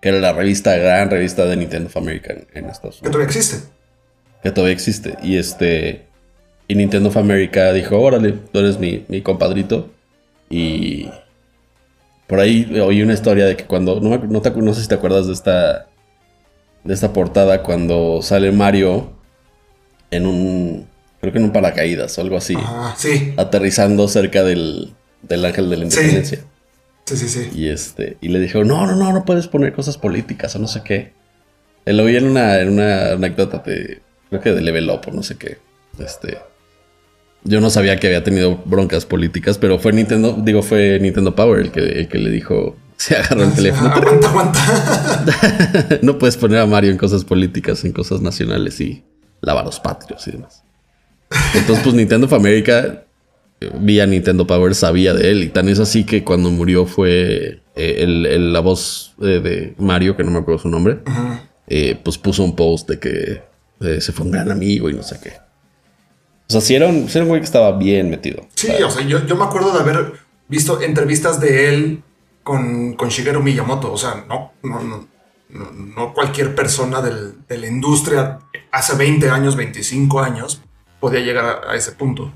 que 0.00 0.08
era 0.10 0.18
la 0.20 0.32
revista, 0.32 0.76
gran 0.76 1.10
revista 1.10 1.44
de 1.46 1.56
Nintendo 1.56 1.88
of 1.88 1.96
America 1.96 2.32
en, 2.32 2.46
en 2.54 2.70
Estados 2.70 3.00
Que 3.00 3.08
Unidos, 3.08 3.12
todavía 3.12 3.26
existe. 3.26 3.68
que 4.42 4.50
todavía 4.50 4.74
existe. 4.74 5.16
Y 5.22 5.36
este, 5.36 6.06
y 6.68 6.74
Nintendo 6.74 7.08
of 7.08 7.16
America 7.16 7.72
dijo, 7.72 7.98
órale, 8.00 8.32
tú 8.32 8.58
eres 8.58 8.78
mi, 8.78 9.04
mi 9.08 9.22
compadrito. 9.22 9.90
Y 10.50 11.08
por 12.26 12.40
ahí 12.40 12.78
oí 12.80 13.02
una 13.02 13.14
historia 13.14 13.46
de 13.46 13.56
que 13.56 13.64
cuando, 13.64 14.00
no, 14.00 14.18
no, 14.18 14.42
te 14.42 14.50
no 14.50 14.74
sé 14.74 14.82
si 14.82 14.88
te 14.88 14.94
acuerdas 14.94 15.26
de 15.26 15.32
esta, 15.32 15.86
de 16.84 16.94
esta 16.94 17.12
portada, 17.12 17.62
cuando 17.62 18.20
sale 18.22 18.52
Mario 18.52 19.12
en 20.10 20.26
un, 20.26 20.86
creo 21.20 21.32
que 21.32 21.38
en 21.38 21.44
un 21.44 21.52
paracaídas 21.52 22.16
o 22.18 22.20
algo 22.20 22.36
así, 22.36 22.54
Ajá, 22.56 22.94
sí, 22.96 23.34
aterrizando 23.36 24.06
cerca 24.08 24.42
del, 24.44 24.94
del 25.28 25.44
ángel 25.44 25.70
de 25.70 25.76
la 25.76 25.84
independencia. 25.84 26.38
sí, 27.04 27.16
sí, 27.16 27.28
sí. 27.28 27.50
Y 27.54 27.68
este, 27.68 28.16
y 28.20 28.28
le 28.28 28.40
dijo, 28.40 28.64
no, 28.64 28.86
no, 28.86 28.94
no, 28.96 29.12
no 29.12 29.24
puedes 29.24 29.48
poner 29.48 29.72
cosas 29.72 29.98
políticas 29.98 30.54
o 30.56 30.58
no 30.58 30.68
sé 30.68 30.82
qué. 30.84 31.12
Eh, 31.86 31.92
Lo 31.92 32.04
vi 32.04 32.16
en 32.16 32.26
una, 32.26 32.58
en 32.60 32.70
una 32.70 33.12
anécdota 33.12 33.58
de, 33.58 34.00
creo 34.30 34.40
que 34.40 34.52
de 34.52 34.60
Level 34.60 34.88
Up 34.90 35.02
o 35.08 35.10
no 35.12 35.22
sé 35.22 35.36
qué. 35.36 35.58
Este, 35.98 36.38
yo 37.44 37.60
no 37.60 37.70
sabía 37.70 37.96
que 37.98 38.06
había 38.06 38.24
tenido 38.24 38.56
broncas 38.64 39.04
políticas, 39.04 39.58
pero 39.58 39.78
fue 39.78 39.92
Nintendo, 39.92 40.36
digo, 40.42 40.62
fue 40.62 40.98
Nintendo 41.00 41.34
Power 41.34 41.60
el 41.60 41.70
que, 41.70 41.80
el 41.80 42.08
que 42.08 42.18
le 42.18 42.30
dijo, 42.30 42.76
se 42.96 43.16
agarró 43.16 43.44
el 43.44 43.52
teléfono. 43.54 43.90
Aguanta, 43.90 44.28
aguanta. 44.28 45.98
no 46.02 46.18
puedes 46.18 46.36
poner 46.36 46.58
a 46.60 46.66
Mario 46.66 46.90
en 46.90 46.96
cosas 46.98 47.24
políticas, 47.24 47.84
en 47.84 47.92
cosas 47.92 48.20
nacionales 48.22 48.80
y 48.80 49.04
lavar 49.42 49.64
los 49.66 49.78
patrios 49.78 50.26
y 50.26 50.32
demás. 50.32 50.62
Entonces, 51.54 51.82
pues 51.82 51.94
Nintendo 51.94 52.26
of 52.26 52.32
America, 52.32 53.04
vía 53.80 54.06
Nintendo 54.06 54.46
Power, 54.46 54.74
sabía 54.74 55.14
de 55.14 55.30
él. 55.30 55.44
Y 55.44 55.48
tan 55.48 55.68
es 55.68 55.78
así 55.78 56.04
que 56.04 56.22
cuando 56.24 56.50
murió 56.50 56.86
fue 56.86 57.62
eh, 57.76 57.96
el, 57.98 58.26
el- 58.26 58.52
la 58.52 58.60
voz 58.60 59.14
eh, 59.22 59.40
de 59.42 59.74
Mario, 59.78 60.16
que 60.16 60.24
no 60.24 60.30
me 60.30 60.38
acuerdo 60.38 60.60
su 60.62 60.68
nombre, 60.68 60.98
eh, 61.66 61.98
pues 62.04 62.18
puso 62.18 62.44
un 62.44 62.54
post 62.56 62.88
de 62.88 62.98
que 62.98 63.42
se 64.00 64.12
fue 64.12 64.24
un 64.26 64.32
gran 64.32 64.50
amigo 64.50 64.88
y 64.88 64.94
no 64.94 65.02
sé 65.02 65.18
qué. 65.22 65.32
O 66.48 66.52
sea, 66.52 66.60
si 66.60 66.74
era 66.74 66.86
un, 66.86 67.08
si 67.08 67.18
era 67.18 67.24
un 67.24 67.28
güey 67.28 67.40
que 67.40 67.46
estaba 67.46 67.76
bien 67.76 68.10
metido. 68.10 68.46
Sí, 68.54 68.68
o 68.82 68.90
sea, 68.90 69.04
yo, 69.06 69.24
yo 69.26 69.36
me 69.36 69.44
acuerdo 69.44 69.72
de 69.72 69.80
haber 69.80 70.12
visto 70.48 70.80
entrevistas 70.82 71.40
de 71.40 71.68
él 71.68 72.02
con, 72.42 72.94
con 72.94 73.08
Shigeru 73.08 73.42
Miyamoto. 73.42 73.92
O 73.92 73.96
sea, 73.98 74.24
no, 74.28 74.52
no, 74.62 74.82
no, 74.82 75.08
no, 75.50 75.70
no 75.72 76.12
cualquier 76.14 76.54
persona 76.54 77.00
del- 77.02 77.46
de 77.48 77.58
la 77.58 77.66
industria 77.66 78.38
hace 78.70 78.94
20 78.96 79.28
años, 79.30 79.56
25 79.56 80.20
años, 80.20 80.60
podía 81.00 81.20
llegar 81.20 81.44
a, 81.66 81.72
a 81.72 81.76
ese 81.76 81.92
punto. 81.92 82.32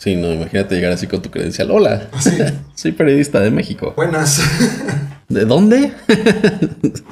Sí, 0.00 0.16
no, 0.16 0.32
imagínate 0.32 0.76
llegar 0.76 0.92
así 0.92 1.06
con 1.06 1.20
tu 1.20 1.30
credencial. 1.30 1.70
Hola, 1.70 2.08
Así, 2.14 2.30
soy 2.74 2.92
periodista 2.92 3.38
de 3.40 3.50
México. 3.50 3.92
buenas. 3.94 4.40
¿De 5.28 5.44
dónde? 5.44 5.92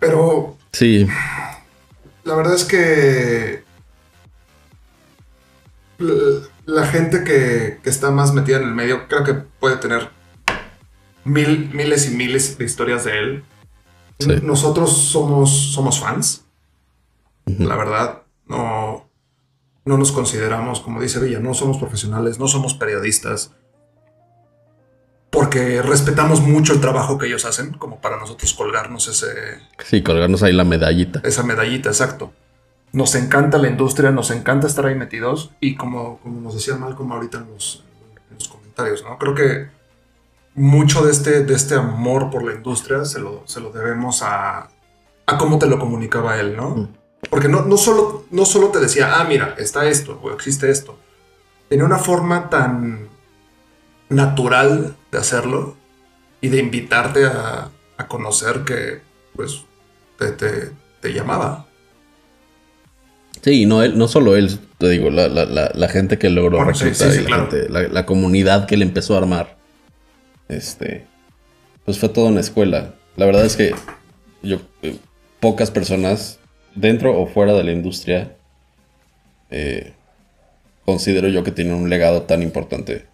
Pero 0.00 0.56
Sí, 0.72 1.06
la 2.24 2.34
verdad 2.36 2.54
es 2.54 2.64
que 2.64 3.64
la 6.64 6.86
gente 6.86 7.22
que, 7.22 7.80
que 7.82 7.90
está 7.90 8.10
más 8.10 8.32
metida 8.32 8.56
en 8.56 8.62
el 8.62 8.74
medio 8.74 9.08
creo 9.08 9.24
que 9.24 9.34
puede 9.34 9.76
tener 9.76 10.08
mil, 11.24 11.68
miles 11.74 12.10
y 12.10 12.14
miles 12.14 12.56
de 12.56 12.64
historias 12.64 13.04
de 13.04 13.18
él. 13.18 13.44
Sí. 14.20 14.36
Nosotros 14.42 14.96
somos, 14.96 15.72
somos 15.74 16.00
fans. 16.00 16.44
La 17.44 17.76
verdad, 17.76 18.22
no, 18.46 19.07
no 19.88 19.96
nos 19.96 20.12
consideramos, 20.12 20.80
como 20.80 21.00
dice 21.00 21.18
Villa, 21.18 21.40
no 21.40 21.54
somos 21.54 21.78
profesionales, 21.78 22.38
no 22.38 22.46
somos 22.46 22.74
periodistas. 22.74 23.52
Porque 25.30 25.80
respetamos 25.80 26.42
mucho 26.42 26.74
el 26.74 26.80
trabajo 26.80 27.16
que 27.16 27.26
ellos 27.26 27.46
hacen, 27.46 27.72
como 27.72 27.98
para 27.98 28.18
nosotros 28.18 28.52
colgarnos 28.52 29.08
ese, 29.08 29.60
sí, 29.82 30.02
colgarnos 30.02 30.42
ahí 30.42 30.52
la 30.52 30.64
medallita. 30.64 31.22
esa 31.24 31.42
medallita, 31.42 31.88
exacto. 31.88 32.32
Nos 32.92 33.14
encanta 33.14 33.56
la 33.56 33.68
industria, 33.68 34.10
nos 34.10 34.30
encanta 34.30 34.66
estar 34.66 34.84
ahí 34.84 34.94
metidos 34.94 35.52
y 35.58 35.74
como, 35.74 36.18
como 36.18 36.40
nos 36.42 36.54
decía 36.54 36.76
Malcolm 36.76 37.10
ahorita 37.12 37.38
en 37.38 37.50
los, 37.50 37.84
en 38.30 38.34
los 38.34 38.48
comentarios, 38.48 39.02
¿no? 39.04 39.16
Creo 39.16 39.34
que 39.34 39.68
mucho 40.54 41.02
de 41.02 41.12
este, 41.12 41.44
de 41.44 41.54
este 41.54 41.76
amor 41.76 42.30
por 42.30 42.44
la 42.44 42.52
industria 42.52 43.06
se 43.06 43.20
lo, 43.20 43.42
se 43.46 43.60
lo 43.60 43.70
debemos 43.70 44.22
a, 44.22 44.68
a 45.26 45.38
cómo 45.38 45.58
te 45.58 45.66
lo 45.66 45.78
comunicaba 45.78 46.38
él, 46.38 46.56
¿no? 46.56 46.90
Porque 47.30 47.48
no, 47.48 47.62
no, 47.62 47.76
solo, 47.76 48.24
no 48.30 48.44
solo 48.44 48.68
te 48.68 48.78
decía, 48.80 49.18
ah, 49.20 49.24
mira, 49.24 49.54
está 49.58 49.86
esto 49.86 50.18
o 50.22 50.30
existe 50.32 50.70
esto. 50.70 50.98
Tenía 51.68 51.84
una 51.84 51.98
forma 51.98 52.48
tan 52.48 53.08
natural 54.08 54.96
de 55.12 55.18
hacerlo 55.18 55.76
y 56.40 56.48
de 56.48 56.58
invitarte 56.58 57.26
a, 57.26 57.70
a 57.96 58.06
conocer 58.08 58.64
que, 58.64 59.00
pues, 59.34 59.62
te, 60.18 60.32
te, 60.32 60.70
te 61.00 61.12
llamaba. 61.12 61.66
Sí, 63.42 63.66
no, 63.66 63.82
él, 63.82 63.96
no 63.98 64.08
solo 64.08 64.36
él, 64.36 64.58
te 64.78 64.88
digo, 64.88 65.10
la, 65.10 65.28
la, 65.28 65.44
la, 65.44 65.70
la 65.74 65.88
gente 65.88 66.18
que 66.18 66.28
logró 66.30 66.56
Bueno, 66.58 66.72
reclutar 66.72 67.12
sí, 67.12 67.20
la, 67.20 67.26
claro. 67.26 67.42
gente- 67.50 67.68
la, 67.68 67.82
la 67.88 68.06
comunidad 68.06 68.66
que 68.66 68.74
él 68.74 68.82
empezó 68.82 69.14
a 69.14 69.18
armar. 69.18 69.56
Este, 70.48 71.06
pues 71.84 71.98
fue 71.98 72.08
toda 72.08 72.28
una 72.30 72.40
escuela. 72.40 72.94
La 73.16 73.26
verdad 73.26 73.44
es 73.44 73.56
que 73.56 73.74
yo, 74.42 74.58
eh, 74.82 74.96
pocas 75.40 75.70
personas, 75.70 76.38
dentro 76.80 77.18
o 77.20 77.26
fuera 77.26 77.52
de 77.54 77.64
la 77.64 77.72
industria, 77.72 78.36
eh, 79.50 79.92
considero 80.84 81.28
yo 81.28 81.42
que 81.44 81.52
tienen 81.52 81.74
un 81.74 81.88
legado 81.90 82.22
tan 82.22 82.42
importante, 82.42 83.06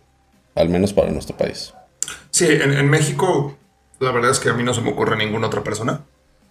al 0.55 0.68
menos 0.68 0.92
para 0.92 1.11
nuestro 1.11 1.37
país. 1.37 1.74
Sí, 2.31 2.46
en, 2.48 2.72
en 2.72 2.88
México, 2.90 3.57
la 4.00 4.11
verdad 4.12 4.31
es 4.31 4.38
que 4.40 4.48
a 4.50 4.55
mí 4.55 4.62
no 4.62 4.74
se 4.74 4.81
me 4.81 4.90
ocurre 4.90 5.16
ninguna 5.16 5.46
otra 5.48 5.62
persona. 5.62 6.03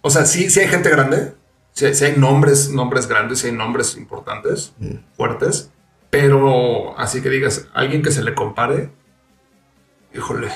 O 0.02 0.10
sea, 0.10 0.24
sí, 0.26 0.50
sí 0.50 0.60
hay 0.60 0.68
gente 0.68 0.90
grande, 0.90 1.32
sí, 1.72 1.86
hay- 1.86 1.94
sí 1.94 2.04
hay 2.04 2.14
nombres, 2.16 2.70
nombres 2.70 3.06
grandes, 3.06 3.38
sí 3.40 3.46
hay 3.48 3.52
nombres 3.54 3.96
importantes, 3.96 4.72
fuertes, 5.16 5.70
pero 6.10 6.98
así 6.98 7.22
que 7.22 7.30
digas, 7.30 7.66
alguien 7.74 8.02
que 8.02 8.10
se 8.10 8.22
le 8.22 8.34
compare, 8.34 8.90
híjole. 10.14 10.48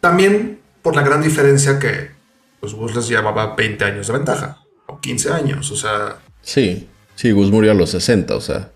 También 0.00 0.60
por 0.82 0.94
la 0.96 1.02
gran 1.02 1.22
diferencia 1.22 1.78
que 1.78 2.10
pues 2.60 2.74
Gus 2.74 2.94
les 2.94 3.08
llevaba 3.08 3.54
20 3.56 3.84
años 3.84 4.06
de 4.06 4.12
ventaja, 4.14 4.58
15 5.04 5.30
años, 5.32 5.70
o 5.70 5.76
sea, 5.76 6.16
Sí, 6.40 6.88
sí, 7.14 7.30
Gus 7.32 7.50
murió 7.50 7.72
a 7.72 7.74
los 7.74 7.90
60, 7.90 8.34
o 8.34 8.40
sea, 8.40 8.70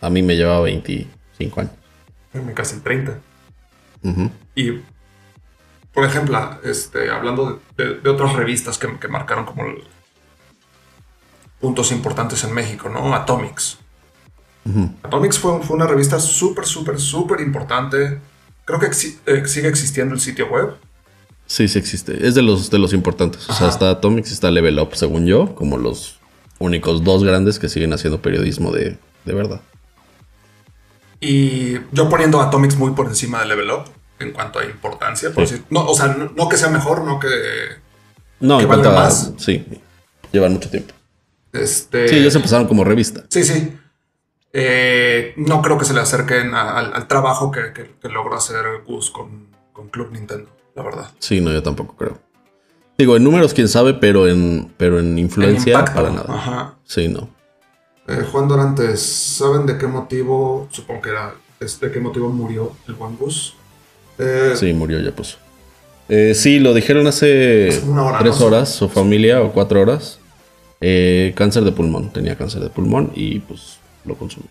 a 0.00 0.10
mí 0.10 0.20
me 0.20 0.34
llevaba 0.36 0.62
25 0.62 1.60
años. 1.60 1.72
casi 2.56 2.80
30. 2.80 3.18
Ujú. 4.02 4.30
Y, 4.56 4.80
por 5.94 6.04
ejemplo, 6.04 6.58
este, 6.64 7.08
hablando 7.10 7.60
de, 7.76 7.84
de- 7.84 7.94
de 8.00 8.10
otras 8.10 8.32
revistas 8.34 8.78
que, 8.78 8.98
que 8.98 9.06
marcaron 9.06 9.44
como 9.44 9.64
el- 9.66 9.84
puntos 11.60 11.92
importantes 11.92 12.42
en 12.42 12.52
México, 12.52 12.88
¿no? 12.88 13.14
Atomics. 13.14 13.78
Atomics 15.04 15.38
fue, 15.38 15.60
fue 15.62 15.76
una 15.76 15.86
revista 15.86 16.18
súper, 16.18 16.64
súper, 16.66 16.98
súper 16.98 17.40
importante. 17.40 18.18
Creo 18.64 18.80
que 18.80 18.86
exi- 18.86 19.18
eh, 19.26 19.46
sigue 19.46 19.68
existiendo 19.68 20.14
el 20.14 20.20
sitio 20.20 20.48
web. 20.48 20.74
Sí, 21.52 21.68
sí 21.68 21.78
existe. 21.78 22.26
Es 22.26 22.34
de 22.34 22.40
los, 22.40 22.70
de 22.70 22.78
los 22.78 22.94
importantes. 22.94 23.46
O 23.50 23.52
sea, 23.52 23.68
está 23.68 23.90
Atomics 23.90 24.30
y 24.30 24.32
está 24.32 24.50
Level 24.50 24.78
Up, 24.78 24.94
según 24.94 25.26
yo, 25.26 25.54
como 25.54 25.76
los 25.76 26.18
únicos 26.58 27.04
dos 27.04 27.24
grandes 27.24 27.58
que 27.58 27.68
siguen 27.68 27.92
haciendo 27.92 28.22
periodismo 28.22 28.72
de, 28.72 28.96
de 29.26 29.34
verdad. 29.34 29.60
Y 31.20 31.74
yo 31.92 32.08
poniendo 32.08 32.40
Atomics 32.40 32.76
muy 32.76 32.92
por 32.92 33.06
encima 33.06 33.40
de 33.40 33.46
Level 33.46 33.70
Up 33.70 33.84
en 34.18 34.32
cuanto 34.32 34.60
a 34.60 34.64
importancia. 34.64 35.30
por 35.30 35.46
Sí. 35.46 35.54
decir- 35.56 35.66
no, 35.68 35.84
o 35.86 35.94
sea, 35.94 36.06
no, 36.08 36.32
no 36.34 36.48
que 36.48 36.56
sea 36.56 36.70
mejor, 36.70 37.04
no 37.04 37.18
que... 37.20 37.28
No, 38.40 38.56
¿Que 38.56 38.62
en 38.62 38.68
cuanto 38.68 38.88
valga 38.88 39.02
a- 39.02 39.04
más? 39.04 39.32
Sí, 39.36 39.62
llevan 40.32 40.54
mucho 40.54 40.70
tiempo. 40.70 40.94
Este, 41.52 42.08
Sí, 42.08 42.16
ellos 42.16 42.34
empezaron 42.34 42.66
como 42.66 42.82
revista. 42.82 43.24
Sí, 43.28 43.44
sí. 43.44 43.76
Eh, 44.54 45.34
no 45.36 45.60
creo 45.60 45.76
que 45.76 45.84
se 45.84 45.92
le 45.92 46.00
acerquen 46.00 46.54
a- 46.54 46.78
al, 46.78 46.94
al 46.94 47.06
trabajo 47.08 47.50
que, 47.50 47.74
que- 47.74 47.90
que 48.00 48.08
logró 48.08 48.36
hacer 48.36 48.64
Gus 48.86 49.10
con, 49.10 49.48
con 49.74 49.88
Club 49.90 50.12
Nintendo, 50.12 50.48
la 50.74 50.82
verdad. 50.82 51.10
Sí, 51.18 51.40
no, 51.40 51.52
yo 51.52 51.62
tampoco 51.62 51.94
creo. 51.96 52.18
Digo, 52.98 53.16
en 53.16 53.24
números, 53.24 53.54
quién 53.54 53.68
sabe, 53.68 53.94
pero 53.94 54.28
en, 54.28 54.72
pero 54.76 55.00
en 55.00 55.18
influencia, 55.18 55.72
impacto, 55.72 55.94
para 55.94 56.10
nada. 56.10 56.34
Ajá. 56.34 56.74
Sí, 56.84 57.08
no. 57.08 57.28
Eh, 58.08 58.24
Juan 58.30 58.48
Dorantes, 58.48 59.00
¿saben 59.02 59.66
de 59.66 59.78
qué 59.78 59.86
motivo? 59.86 60.68
Supongo 60.70 61.02
que 61.02 61.10
era. 61.10 61.34
es 61.60 61.78
¿De 61.80 61.90
qué 61.90 62.00
motivo 62.00 62.28
murió 62.30 62.72
el 62.88 62.94
buen 62.94 63.16
Gus? 63.16 63.54
Eh, 64.18 64.52
Sí, 64.56 64.72
murió, 64.72 65.00
ya 65.00 65.12
puso. 65.12 65.38
Eh, 66.08 66.34
sí, 66.34 66.58
lo 66.58 66.74
dijeron 66.74 67.06
hace 67.06 67.68
hora, 67.88 68.18
tres 68.18 68.40
¿no? 68.40 68.46
horas, 68.46 68.68
su 68.74 68.88
familia, 68.88 69.40
o 69.40 69.52
cuatro 69.52 69.80
horas. 69.80 70.18
Eh, 70.80 71.32
cáncer 71.36 71.62
de 71.64 71.72
pulmón, 71.72 72.12
tenía 72.12 72.36
cáncer 72.36 72.60
de 72.60 72.68
pulmón 72.68 73.12
y 73.14 73.38
pues 73.38 73.78
lo 74.04 74.16
consumió. 74.16 74.50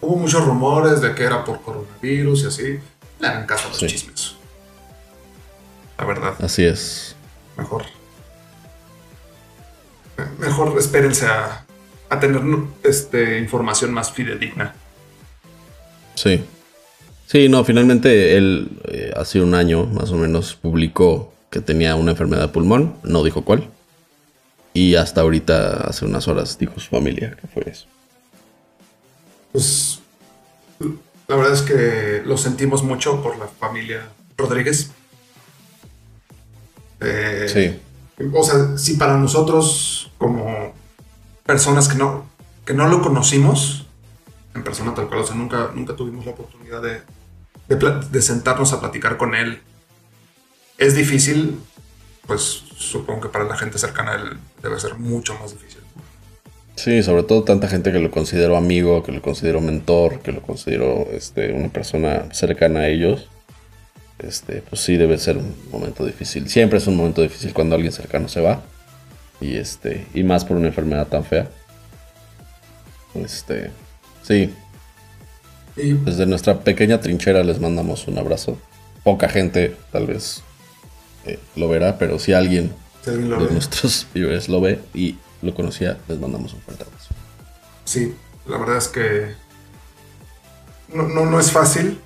Hubo 0.00 0.16
muchos 0.16 0.44
rumores 0.44 1.00
de 1.00 1.14
que 1.14 1.24
era 1.24 1.42
por 1.44 1.60
coronavirus 1.62 2.42
y 2.44 2.46
así. 2.46 2.78
Le 3.18 3.26
hagan 3.26 3.46
caso 3.46 3.66
a 3.66 3.68
los 3.70 3.78
Sí. 3.78 3.86
chismes. 3.86 4.36
La 5.98 6.04
verdad, 6.04 6.34
Así 6.40 6.64
es. 6.64 7.16
mejor. 7.56 7.84
Mejor 10.38 10.76
espérense 10.78 11.26
a, 11.26 11.64
a 12.08 12.20
tener 12.20 12.40
este, 12.84 13.38
información 13.38 13.92
más 13.92 14.12
fidedigna. 14.12 14.74
Sí. 16.14 16.44
Sí, 17.26 17.48
no, 17.48 17.62
finalmente 17.64 18.36
él 18.36 18.80
eh, 18.88 19.12
hace 19.16 19.40
un 19.40 19.54
año 19.54 19.84
más 19.86 20.10
o 20.10 20.16
menos 20.16 20.54
publicó 20.54 21.32
que 21.50 21.60
tenía 21.60 21.94
una 21.94 22.12
enfermedad 22.12 22.42
de 22.42 22.48
pulmón, 22.48 22.96
no 23.02 23.22
dijo 23.22 23.44
cuál. 23.44 23.68
Y 24.74 24.94
hasta 24.94 25.20
ahorita, 25.22 25.82
hace 25.88 26.04
unas 26.04 26.26
horas, 26.28 26.58
dijo 26.58 26.78
su 26.78 26.88
familia 26.90 27.36
que 27.40 27.46
fue 27.48 27.64
eso. 27.70 27.86
Pues 29.52 30.00
la 31.26 31.36
verdad 31.36 31.52
es 31.52 31.62
que 31.62 32.22
lo 32.24 32.36
sentimos 32.36 32.82
mucho 32.82 33.22
por 33.22 33.38
la 33.38 33.46
familia 33.48 34.08
Rodríguez. 34.36 34.90
Eh, 37.00 37.46
Sí, 37.48 37.80
O 38.34 38.42
sea, 38.42 38.76
si 38.76 38.94
para 38.94 39.16
nosotros 39.16 40.10
como 40.18 40.72
personas 41.46 41.88
que 41.88 41.96
no, 41.96 42.26
que 42.66 42.74
no 42.74 42.88
lo 42.88 43.00
conocimos 43.00 43.86
en 44.54 44.64
persona 44.64 44.94
tal 44.94 45.08
cual, 45.08 45.20
o 45.20 45.26
sea, 45.26 45.36
nunca, 45.36 45.70
nunca 45.74 45.94
tuvimos 45.94 46.26
la 46.26 46.32
oportunidad 46.32 46.82
de, 46.82 47.00
de, 47.68 48.22
sentarnos 48.22 48.72
a 48.72 48.80
platicar 48.80 49.16
con 49.16 49.34
él, 49.34 49.60
es 50.76 50.94
difícil, 50.94 51.60
pues 52.26 52.64
supongo 52.76 53.22
que 53.22 53.28
para 53.28 53.44
la 53.44 53.56
gente 53.56 53.78
cercana 53.78 54.12
a 54.12 54.14
él 54.16 54.38
debe 54.62 54.78
ser 54.80 54.96
mucho 54.96 55.34
más 55.38 55.52
difícil. 55.52 55.80
sí, 56.74 57.02
sobre 57.02 57.22
todo 57.22 57.44
tanta 57.44 57.68
gente 57.68 57.92
que 57.92 58.00
lo 58.00 58.10
considero 58.10 58.56
amigo, 58.56 59.02
que 59.02 59.12
lo 59.12 59.22
considero 59.22 59.60
mentor, 59.60 60.20
que 60.20 60.32
lo 60.32 60.42
considero 60.42 61.06
este, 61.12 61.52
una 61.52 61.68
persona 61.68 62.32
cercana 62.32 62.80
a 62.80 62.88
ellos. 62.88 63.28
Este, 64.18 64.62
pues 64.62 64.80
sí 64.82 64.96
debe 64.96 65.16
ser 65.18 65.36
un 65.36 65.54
momento 65.70 66.04
difícil. 66.04 66.48
Siempre 66.48 66.78
es 66.78 66.86
un 66.86 66.96
momento 66.96 67.22
difícil 67.22 67.52
cuando 67.52 67.76
alguien 67.76 67.92
cercano 67.92 68.28
se 68.28 68.40
va. 68.40 68.62
Y 69.40 69.56
este, 69.56 70.06
y 70.14 70.24
más 70.24 70.44
por 70.44 70.56
una 70.56 70.68
enfermedad 70.68 71.06
tan 71.06 71.24
fea. 71.24 71.48
Este, 73.14 73.70
sí, 74.22 74.52
Desde 75.76 76.26
nuestra 76.26 76.60
pequeña 76.60 77.00
trinchera 77.00 77.44
les 77.44 77.60
mandamos 77.60 78.08
un 78.08 78.18
abrazo. 78.18 78.58
Poca 79.04 79.28
gente, 79.28 79.76
tal 79.92 80.06
vez, 80.06 80.42
eh, 81.24 81.38
lo 81.54 81.68
verá, 81.68 81.98
pero 81.98 82.18
si 82.18 82.32
alguien 82.32 82.72
de 83.04 83.16
ve. 83.16 83.48
nuestros 83.52 84.06
viewers 84.14 84.48
lo 84.48 84.60
ve 84.60 84.80
y 84.92 85.16
lo 85.40 85.54
conocía, 85.54 85.98
les 86.08 86.18
mandamos 86.18 86.52
un 86.52 86.60
fuerte 86.60 86.84
abrazo. 86.84 87.14
Sí, 87.84 88.14
la 88.46 88.58
verdad 88.58 88.78
es 88.78 88.88
que 88.88 89.34
no, 90.92 91.04
no, 91.04 91.24
no 91.26 91.38
es 91.38 91.52
fácil, 91.52 92.00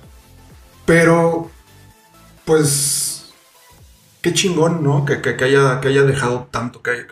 pero 0.85 1.49
pues 2.45 3.33
qué 4.21 4.33
chingón, 4.33 4.83
¿no? 4.83 5.05
Que, 5.05 5.21
que- 5.21 5.35
que 5.35 5.43
haya, 5.45 5.79
que 5.81 5.89
haya 5.89 6.03
dejado 6.03 6.47
tanto, 6.51 6.81
que, 6.81 7.05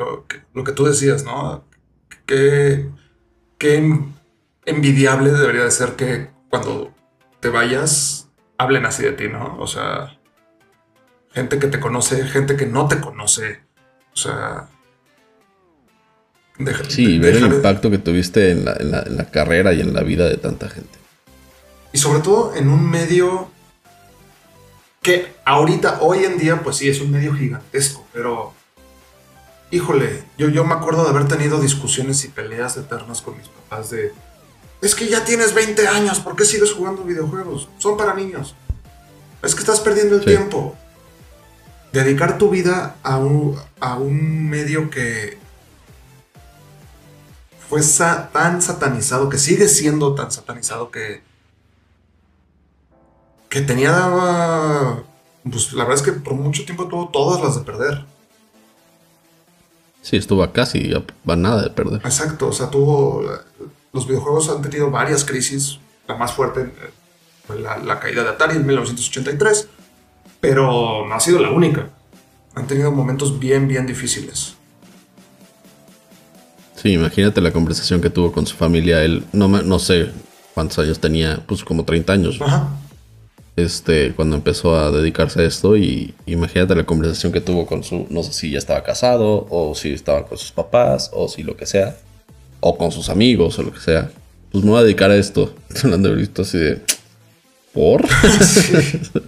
lo 0.54 0.64
que 0.64 0.72
tú 0.72 0.86
decías, 0.86 1.24
¿no? 1.24 1.64
Que, 2.26 2.90
que 3.58 3.76
en- 3.76 4.14
envidiable 4.66 5.32
debería 5.32 5.64
de 5.64 5.72
ser 5.72 5.96
que 5.96 6.30
cuando 6.50 6.94
te 7.40 7.50
vayas 7.50 8.30
hablen 8.58 8.86
así 8.86 9.04
de 9.04 9.12
ti, 9.14 9.28
¿no? 9.28 9.58
O 9.60 9.68
sea, 9.68 10.18
gente 11.32 11.60
que 11.60 11.68
te 11.68 11.80
conoce, 11.80 12.26
gente 12.28 12.56
que 12.56 12.66
no 12.68 12.88
te 12.88 13.00
conoce, 13.02 13.62
o 14.14 14.18
sea... 14.18 14.68
deja- 16.60 16.84
Sí, 16.90 17.18
ver 17.20 17.36
el 17.38 17.46
impacto 17.46 17.90
que 17.90 17.98
tuviste 17.98 18.52
en 18.52 18.66
la, 18.66 18.74
en 18.74 18.92
la- 18.92 19.02
en 19.04 19.18
la 19.18 19.32
carrera 19.32 19.74
y 19.74 19.82
en 19.82 19.94
la 19.94 20.02
vida 20.04 20.30
de 20.30 20.38
tanta 20.38 20.70
gente. 20.70 21.00
Y 21.94 21.98
sobre 21.98 22.22
todo 22.22 22.56
en 22.56 22.70
un 22.70 22.90
medio 22.90 23.50
que 25.02 25.34
ahorita, 25.45 25.99
hoy 26.02 26.26
en 26.26 26.38
día, 26.38 26.62
pues 26.62 26.78
sí, 26.78 26.88
es 26.89 27.02
un 27.02 27.12
medio 27.12 27.34
gigantesco, 27.34 28.06
pero 28.14 28.54
híjole, 29.72 30.24
yo, 30.38 30.49
yo 30.49 30.64
me 30.64 30.74
acuerdo 30.76 31.04
de 31.04 31.10
haber 31.10 31.28
tenido 31.28 31.60
discusiones 31.60 32.24
y 32.24 32.28
peleas 32.28 32.78
eternas 32.78 33.22
con 33.22 33.38
mis 33.38 33.47
papás 33.47 33.89
de, 33.89 34.14
es 34.82 34.93
que 34.95 35.08
ya 35.08 35.24
tienes 35.26 35.54
20 35.56 35.88
años, 35.88 36.20
¿por 36.20 36.36
qué 36.36 36.45
sigues 36.45 36.72
jugando 36.74 37.04
videojuegos? 37.04 37.68
Son 37.80 37.97
para 37.97 38.14
niños. 38.14 38.56
Es 39.41 39.56
que 39.56 39.62
estás 39.62 39.80
perdiendo 39.80 40.16
el 40.16 40.22
Sí. 40.22 40.28
tiempo. 40.28 40.76
Dedicar 41.91 42.38
tu 42.38 42.49
vida 42.49 42.95
a 43.02 43.18
un, 43.18 43.60
a 43.80 43.95
un 43.97 44.49
medio 44.49 44.89
que 44.91 45.38
fue 47.70 47.82
sa- 47.82 48.30
tan 48.32 48.62
satanizado, 48.62 49.30
que 49.30 49.38
sigue 49.38 49.68
siendo 49.68 50.14
tan 50.16 50.32
satanizado 50.32 50.91
que 50.91 51.22
que 53.52 53.62
tenía, 53.62 55.04
pues 55.43 55.74
la 55.74 55.84
verdad 55.84 55.99
es 55.99 56.02
que 56.02 56.14
por 56.14 56.36
mucho 56.36 56.64
tiempo 56.64 56.88
tuvo 56.88 57.10
todas 57.10 57.41
las 57.43 57.56
de 57.58 57.62
perder. 57.64 58.06
Sí, 60.02 60.16
estuvo 60.16 60.41
a 60.41 60.54
casi 60.54 60.93
a, 60.93 61.36
nada 61.36 61.64
de 61.64 61.70
perder. 61.70 61.99
Exacto, 62.06 62.47
o 62.47 62.54
sea, 62.54 62.70
tuvo, 62.70 63.24
los 63.91 64.08
videojuegos 64.08 64.49
han 64.49 64.62
tenido 64.62 64.89
varias 64.89 65.26
crisis, 65.26 65.80
la 66.08 66.16
más 66.16 66.32
fuerte 66.32 66.62
eh, 66.62 66.89
fue 67.45 67.60
la, 67.60 67.78
la 67.78 67.99
caída 67.99 68.24
de 68.24 68.30
Atari 68.30 68.56
en 68.56 68.66
1983, 68.66 69.68
pero 70.39 71.06
no 71.06 71.14
ha 71.14 71.20
sido 71.20 71.39
la 71.39 71.52
única. 71.52 71.89
Han 72.56 72.68
tenido 72.68 72.89
momentos 72.93 73.38
bien, 73.38 73.68
bien 73.68 73.86
difíciles. 73.86 74.56
Sí, 76.78 76.93
imagínate 76.93 77.41
la 77.41 77.52
conversación 77.52 77.99
que 77.99 78.10
tuvo 78.10 78.32
con 78.32 78.47
su 78.47 78.56
familia. 78.56 79.04
Él, 79.04 79.26
no, 79.34 79.49
me- 79.49 79.62
no 79.62 79.78
sé 79.78 80.10
cuántos 80.54 80.80
años 80.80 80.99
tenía, 80.99 81.43
pues 81.45 81.64
como 81.66 81.84
30 81.84 82.14
años, 82.14 82.39
Ajá. 82.41 82.70
Este, 83.56 84.14
cuando 84.14 84.36
empezó 84.36 84.76
a 84.76 84.91
dedicarse 84.91 85.41
a 85.41 85.45
esto. 85.45 85.78
Y 85.78 86.14
imagínate 86.26 86.76
la 86.76 86.86
conversación 86.86 87.32
que 87.32 87.41
tuvo 87.41 87.66
con 87.66 87.84
su, 87.84 88.08
no 88.10 88.24
sé 88.24 88.34
si 88.34 88.52
ya 88.52 88.58
estaba 88.58 88.84
casado, 88.84 89.47
o 89.49 89.76
si 89.76 89.93
estaba 89.93 90.26
con 90.26 90.38
sus 90.38 90.52
papás, 90.52 91.12
o 91.14 91.28
si 91.28 91.43
lo 91.43 91.56
que 91.56 91.66
sea, 91.66 91.97
o 92.60 92.78
con 92.78 92.91
sus 92.91 93.10
amigos, 93.10 93.58
o 93.60 93.64
lo 93.64 93.74
que 93.74 93.80
sea. 93.80 94.12
Pues 94.52 94.64
me 94.64 94.72
voy 94.72 94.80
a 94.80 94.84
dedicar 94.84 95.12
a 95.12 95.16
esto. 95.16 95.54
Han 95.84 96.02
de 96.02 96.16
visto 96.16 96.41
así 96.41 96.58
de. 96.58 96.82
¿Por? 97.74 98.06
Sí. 98.43 98.99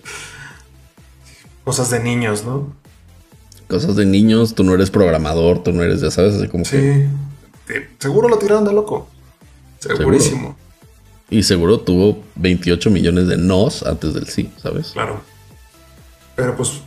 Cosas 1.63 1.89
de 1.91 1.99
niños, 2.01 2.43
¿no? 2.43 2.75
Cosas 3.69 3.95
de 3.95 4.05
niños, 4.05 4.53
tú 4.53 4.65
no 4.65 4.73
eres 4.73 4.91
programador, 4.91 5.63
tú 5.63 5.71
no 5.71 5.81
eres, 5.81 6.01
ya 6.01 6.11
sabes, 6.11 6.35
así 6.35 6.49
como. 6.49 6.65
Sí. 6.65 6.77
Eh, 6.77 7.89
Seguro 7.99 8.27
lo 8.27 8.37
tiraron 8.37 8.65
de 8.65 8.73
loco. 8.73 9.07
Segurísimo. 9.79 10.57
Y 11.33 11.43
seguro 11.43 11.79
tuvo 11.79 12.23
28 12.35 12.89
millones 12.91 13.27
de 13.27 13.37
nos 13.37 13.83
antes 13.83 14.13
del 14.13 14.27
sí, 14.27 14.51
¿sabes? 14.61 14.91
Claro. 14.91 15.21
Pero 16.35 16.55
pues 16.55 16.81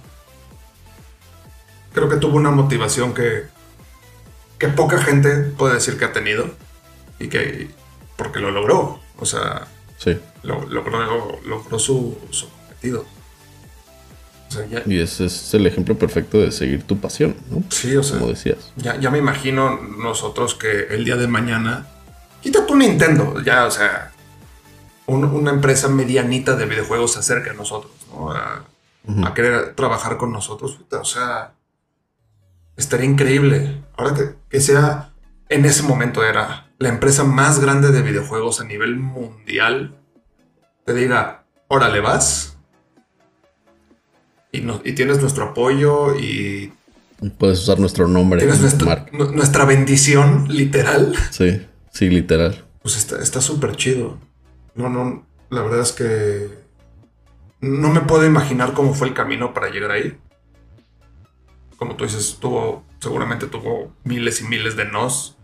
creo 1.93 2.09
que 2.09 2.17
tuvo 2.17 2.37
una 2.37 2.51
motivación 2.51 3.13
que, 3.15 3.45
que 4.59 4.69
poca 4.69 4.99
gente 4.99 5.31
puede 5.57 5.75
decir 5.75 5.99
que 5.99 6.05
ha 6.05 6.13
tenido 6.13 6.49
y 7.19 7.29
que 7.29 7.71
porque 8.17 8.39
lo 8.41 8.51
logró. 8.51 9.01
O 9.19 9.25
sea, 9.27 9.67
Sí. 9.99 10.17
lo- 10.43 10.67
logró, 10.69 11.41
logró 11.47 11.79
su, 11.79 12.17
su 12.31 12.49
cometido. 12.51 13.05
O 14.49 14.53
sea, 14.53 14.67
ya, 14.67 14.83
Y 14.87 15.01
ese 15.01 15.25
es 15.25 15.55
el 15.55 15.67
ejemplo 15.67 15.99
perfecto 15.99 16.39
de 16.39 16.53
seguir 16.53 16.83
tu 16.85 16.99
pasión, 17.01 17.35
¿no? 17.51 17.65
sí, 17.71 17.97
o 17.97 18.03
sea, 18.03 18.19
Como 18.19 18.31
decías. 18.31 18.73
ya, 18.77 18.97
ya 19.01 19.11
me 19.11 19.19
imagino 19.19 19.81
nosotros 19.81 20.55
que 20.55 20.87
el 20.91 21.05
día 21.05 21.17
de 21.17 21.27
mañana, 21.27 21.87
quita 22.43 22.65
tu 22.65 22.77
Nintendo, 22.77 23.43
ya, 23.43 23.65
o 23.67 23.71
sea, 23.73 24.13
un- 25.07 25.25
una 25.25 25.51
empresa 25.51 25.89
medianita 25.89 26.57
de 26.57 26.67
videojuegos 26.67 27.13
se 27.15 27.21
acerca 27.21 27.51
a 27.51 27.55
nosotros, 27.55 27.93
¿no? 28.13 28.31
A, 28.33 28.65
querer 29.35 29.75
trabajar 29.77 30.17
con 30.17 30.33
nosotros, 30.33 30.81
o 30.91 31.05
sea, 31.05 31.53
estaría 32.77 33.07
increíble. 33.07 33.83
Ahora 33.97 34.15
que, 34.15 34.35
que 34.49 34.61
sea, 34.61 35.13
en 35.49 35.65
ese 35.65 35.85
momento 35.85 36.25
era 36.25 36.71
la 36.79 36.89
empresa 36.89 37.23
más 37.23 37.61
grande 37.61 37.93
de 37.93 38.03
videojuegos 38.03 38.61
a 38.61 38.65
nivel 38.65 38.97
mundial, 38.97 39.95
te 40.85 40.93
diga, 40.93 41.45
órale, 41.69 42.01
vas. 42.01 42.57
Y, 44.51 44.61
no- 44.63 44.81
y 44.85 44.93
tienes 44.95 45.21
nuestro 45.21 45.45
apoyo 45.51 46.17
y 46.17 46.73
Puedes 47.39 47.61
usar 47.61 47.79
nuestro 47.79 48.09
nombre 48.09 48.41
tienes 48.41 48.61
nuestra, 48.61 49.65
bendición, 49.65 50.49
literal. 50.49 51.15
Sí, 51.31 51.65
sí, 51.91 52.11
literal. 52.11 52.65
Pues 52.83 52.97
está 52.97 53.23
está 53.23 53.41
súper 53.41 53.75
chido. 53.77 54.19
No, 54.77 54.89
no, 54.91 55.27
la 55.51 55.63
verdad 55.63 55.81
es 55.81 55.93
que 55.93 56.51
no 57.61 57.89
me 57.89 58.01
puedo 58.03 58.27
imaginar 58.27 58.75
cómo 58.75 58.95
fue 58.95 59.09
el 59.09 59.15
camino 59.15 59.55
para 59.55 59.71
llegar 59.71 59.91
ahí. 59.91 60.19
Como 61.79 61.97
tú 61.97 62.05
dices, 62.05 62.39
tuvo, 62.41 62.85
seguramente 63.01 63.47
tuvo 63.47 63.93
miles 64.05 64.41
y 64.41 64.45
miles 64.45 64.77
de 64.77 64.85
nos. 64.85 65.37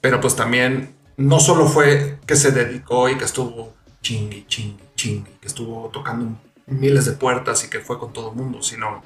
Pero 0.00 0.20
pues 0.20 0.34
también, 0.34 0.94
no 1.16 1.40
solo 1.40 1.66
fue 1.66 2.18
que 2.26 2.36
se 2.36 2.50
dedicó 2.50 3.08
y 3.08 3.16
que 3.16 3.24
estuvo 3.24 3.74
chingui, 4.02 4.46
chingui, 4.46 4.82
chingui, 4.96 5.30
que 5.40 5.46
estuvo 5.46 5.88
tocando 5.90 6.36
miles 6.66 7.04
de 7.04 7.12
puertas 7.12 7.64
y 7.64 7.70
que 7.70 7.80
fue 7.80 7.98
con 7.98 8.12
todo 8.12 8.30
el 8.30 8.36
mundo, 8.36 8.62
sino 8.62 9.02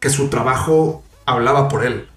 que 0.00 0.10
su 0.10 0.28
trabajo 0.28 1.04
hablaba 1.24 1.68
por 1.68 1.84
él. 1.84 2.08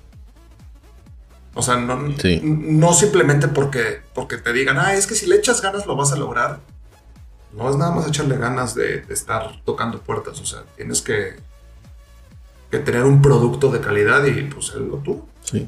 O 1.55 1.61
sea, 1.61 1.77
no, 1.77 2.13
Sí. 2.19 2.39
no 2.43 2.93
simplemente 2.93 3.47
porque, 3.47 4.01
porque 4.13 4.37
te 4.37 4.51
digan, 4.53 4.77
ah, 4.77 4.93
es 4.93 5.07
que 5.07 5.15
si 5.15 5.25
le 5.25 5.37
echas 5.37 5.61
ganas 5.61 5.85
lo 5.87 5.95
vas 5.95 6.11
a 6.11 6.17
lograr. 6.17 6.59
No 7.55 7.69
es 7.69 7.77
nada 7.77 7.95
más 7.95 8.07
echarle 8.07 8.37
ganas 8.37 8.75
de, 8.75 9.01
de 9.01 9.13
estar 9.13 9.61
tocando 9.63 9.99
puertas. 10.01 10.41
O 10.41 10.45
sea, 10.45 10.63
tienes 10.75 11.01
que, 11.01 11.35
que 12.69 12.79
tener 12.79 13.03
un 13.03 13.21
producto 13.21 13.71
de 13.71 13.79
calidad 13.79 14.25
y 14.25 14.41
pues 14.43 14.73
lo 14.75 14.97
tuvo. 14.97 15.27
Sí. 15.41 15.67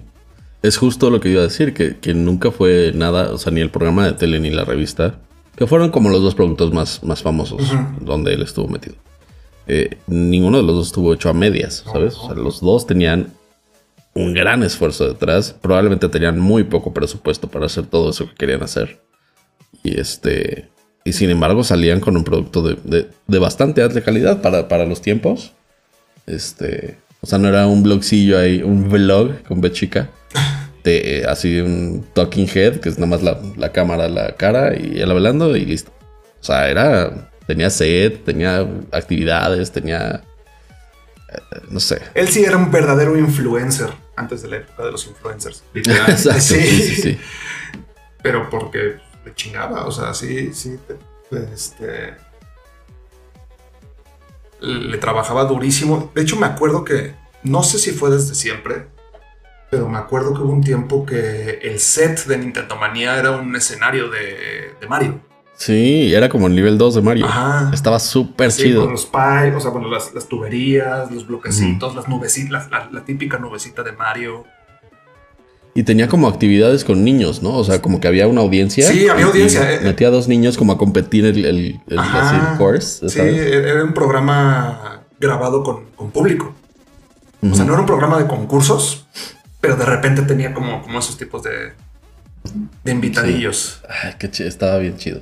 Es 0.61 0.75
justo 0.77 1.09
lo 1.09 1.21
que 1.21 1.29
iba 1.29 1.39
a 1.41 1.45
decir, 1.45 1.73
que, 1.73 1.97
que 1.97 2.13
nunca 2.13 2.51
fue 2.51 2.91
nada, 2.93 3.31
o 3.31 3.37
sea, 3.37 3.53
ni 3.53 3.61
el 3.61 3.69
programa 3.71 4.05
de 4.05 4.13
tele 4.13 4.39
ni 4.39 4.49
la 4.49 4.65
revista, 4.65 5.19
que 5.55 5.67
fueron 5.67 5.91
como 5.91 6.09
los 6.09 6.21
dos 6.21 6.35
productos 6.35 6.73
más, 6.73 7.01
más 7.03 7.21
famosos 7.21 7.61
donde 8.01 8.33
él 8.33 8.41
estuvo 8.41 8.67
metido. 8.67 8.95
Eh, 9.67 9.97
ninguno 10.07 10.57
de 10.57 10.63
los 10.63 10.75
dos 10.75 10.87
estuvo 10.87 11.13
hecho 11.13 11.29
a 11.29 11.33
medias, 11.33 11.83
¿sabes? 11.91 12.15
O 12.15 12.27
sea, 12.27 12.35
los 12.35 12.59
dos 12.59 12.85
tenían 12.87 13.33
un 14.17 14.33
gran 14.33 14.63
esfuerzo 14.63 15.07
detrás, 15.07 15.53
probablemente 15.61 16.09
tenían 16.09 16.39
muy 16.39 16.63
poco 16.63 16.93
presupuesto 16.93 17.47
para 17.49 17.65
hacer 17.67 17.85
todo 17.85 18.09
eso 18.09 18.27
que 18.29 18.35
querían 18.35 18.63
hacer. 18.63 19.01
Y 19.83 19.99
este. 19.99 20.69
Y 21.05 21.13
sin 21.13 21.29
embargo 21.29 21.63
salían 21.63 21.99
con 22.01 22.17
un 22.17 22.23
producto 22.23 22.61
de, 22.61 22.77
de- 22.83 23.09
de 23.27 23.39
bastante 23.39 23.81
alta 23.81 24.01
calidad 24.01 24.41
para, 24.41 24.67
para 24.67 24.85
los 24.85 25.01
tiempos. 25.01 25.53
Este. 26.25 26.97
O 27.21 27.27
sea, 27.27 27.39
no 27.39 27.47
era 27.47 27.67
un 27.67 27.81
blogcillo 27.83 28.37
ahí, 28.37 28.61
un 28.61 28.89
vlog 28.89 29.41
con 29.43 29.61
B 29.61 29.71
chica. 29.71 30.09
De, 30.83 31.19
eh, 31.19 31.25
así 31.27 31.59
un 31.59 32.05
talking 32.13 32.47
head, 32.53 32.79
que 32.79 32.87
es 32.87 32.97
nada 32.97 33.07
más 33.07 33.21
la, 33.21 33.37
la 33.57 33.73
cámara, 33.73 34.07
la 34.07 34.35
cara 34.37 34.73
y 34.77 35.01
él 35.01 35.11
hablando 35.11 35.57
y 35.57 35.65
listo. 35.65 35.91
O 36.39 36.43
sea, 36.43 36.69
era. 36.69 37.29
Tenía 37.45 37.69
set, 37.69 38.23
tenía 38.25 38.65
actividades, 38.91 39.71
tenía. 39.71 40.21
eh, 41.33 41.59
no 41.69 41.79
sé. 41.79 42.01
Él 42.13 42.27
sí 42.29 42.43
era 42.43 42.55
un 42.57 42.71
verdadero 42.71 43.17
influencer 43.17 43.89
antes 44.17 44.41
de 44.41 44.49
la 44.49 44.57
época 44.57 44.83
de 44.83 44.91
los 44.91 45.07
influencers. 45.07 45.63
literal. 45.73 46.09
Exacto, 46.11 46.41
sí, 46.41 46.59
sí, 46.61 46.95
sí. 47.01 47.19
Pero 48.21 48.49
porque 48.49 48.97
le 49.23 49.33
chingaba, 49.35 49.85
o 49.85 49.91
sea, 49.91 50.13
sí, 50.13 50.53
sí, 50.53 50.77
te- 50.87 51.53
este, 51.53 52.15
le 54.59 54.97
trabajaba 54.97 55.45
durísimo. 55.45 56.11
De 56.15 56.21
hecho, 56.23 56.35
me 56.35 56.45
acuerdo 56.47 56.83
que, 56.83 57.13
no 57.43 57.63
sé 57.63 57.77
si 57.79 57.91
fue 57.91 58.09
desde 58.09 58.33
siempre, 58.35 58.87
pero 59.69 59.87
me 59.87 59.97
acuerdo 59.97 60.33
que 60.33 60.41
hubo 60.41 60.51
un 60.53 60.63
tiempo 60.63 61.05
que 61.05 61.59
el 61.61 61.79
set 61.79 62.25
de 62.25 62.37
Nintendo 62.37 62.75
Manía 62.77 63.17
era 63.17 63.31
un 63.31 63.55
escenario 63.55 64.09
de, 64.09 64.73
de 64.79 64.87
Mario. 64.87 65.19
Sí, 65.57 66.13
era 66.13 66.29
como 66.29 66.47
el 66.47 66.55
nivel 66.55 66.77
2 66.77 66.95
de 66.95 67.01
Mario. 67.01 67.25
Ajá. 67.25 67.71
Estaba 67.73 67.99
súper 67.99 68.51
Sí, 68.51 68.63
chido. 68.63 68.83
con 68.83 68.91
los 68.91 69.05
piles, 69.07 69.55
o 69.55 69.59
sea, 69.59 69.71
bueno, 69.71 69.89
las, 69.89 70.13
las 70.13 70.27
tuberías, 70.27 71.11
los 71.11 71.25
bloquecitos, 71.27 71.95
las 71.95 72.07
nubecitas, 72.07 72.69
la, 72.69 72.89
la 72.91 73.03
típica 73.03 73.39
nubecita 73.39 73.81
de 73.83 73.91
Mario. 73.91 74.45
Y 75.73 75.83
tenía 75.83 76.07
como 76.07 76.27
actividades 76.27 76.83
con 76.83 77.03
niños, 77.03 77.41
¿no? 77.43 77.55
O 77.55 77.63
sea, 77.63 77.81
como 77.81 77.99
que 77.99 78.07
había 78.07 78.27
una 78.27 78.41
audiencia. 78.41 78.87
Sí, 78.87 79.07
había 79.09 79.25
audiencia, 79.25 79.71
y 79.73 79.75
eh. 79.75 79.79
metía 79.83 80.07
a 80.07 80.11
dos 80.11 80.27
niños 80.27 80.57
como 80.57 80.73
a 80.73 80.77
competir 80.77 81.25
el, 81.25 81.45
el, 81.45 81.79
el- 81.87 81.99
Ajá. 81.99 82.51
el 82.53 82.57
course, 82.57 83.09
Sí, 83.09 83.17
¿sabes? 83.17 83.35
era 83.37 83.83
un 83.83 83.93
programa 83.93 85.01
grabado 85.19 85.63
con, 85.63 85.85
con 85.95 86.11
público. 86.11 86.53
O 87.41 87.53
sea, 87.55 87.65
no 87.65 87.73
era 87.73 87.81
un 87.81 87.85
programa 87.87 88.17
de 88.19 88.25
concursos, 88.27 89.07
pero 89.61 89.75
de 89.75 89.85
repente 89.85 90.23
tenía 90.23 90.53
como, 90.53 90.81
como 90.81 90.97
esos 90.99 91.17
tipos 91.17 91.43
de, 91.43 91.73
de 92.83 92.91
invitadillos. 92.91 93.81
Ay, 94.03 94.13
qué 94.19 94.29
chido, 94.31 94.49
estaba 94.49 94.77
bien 94.79 94.97
chido. 94.97 95.21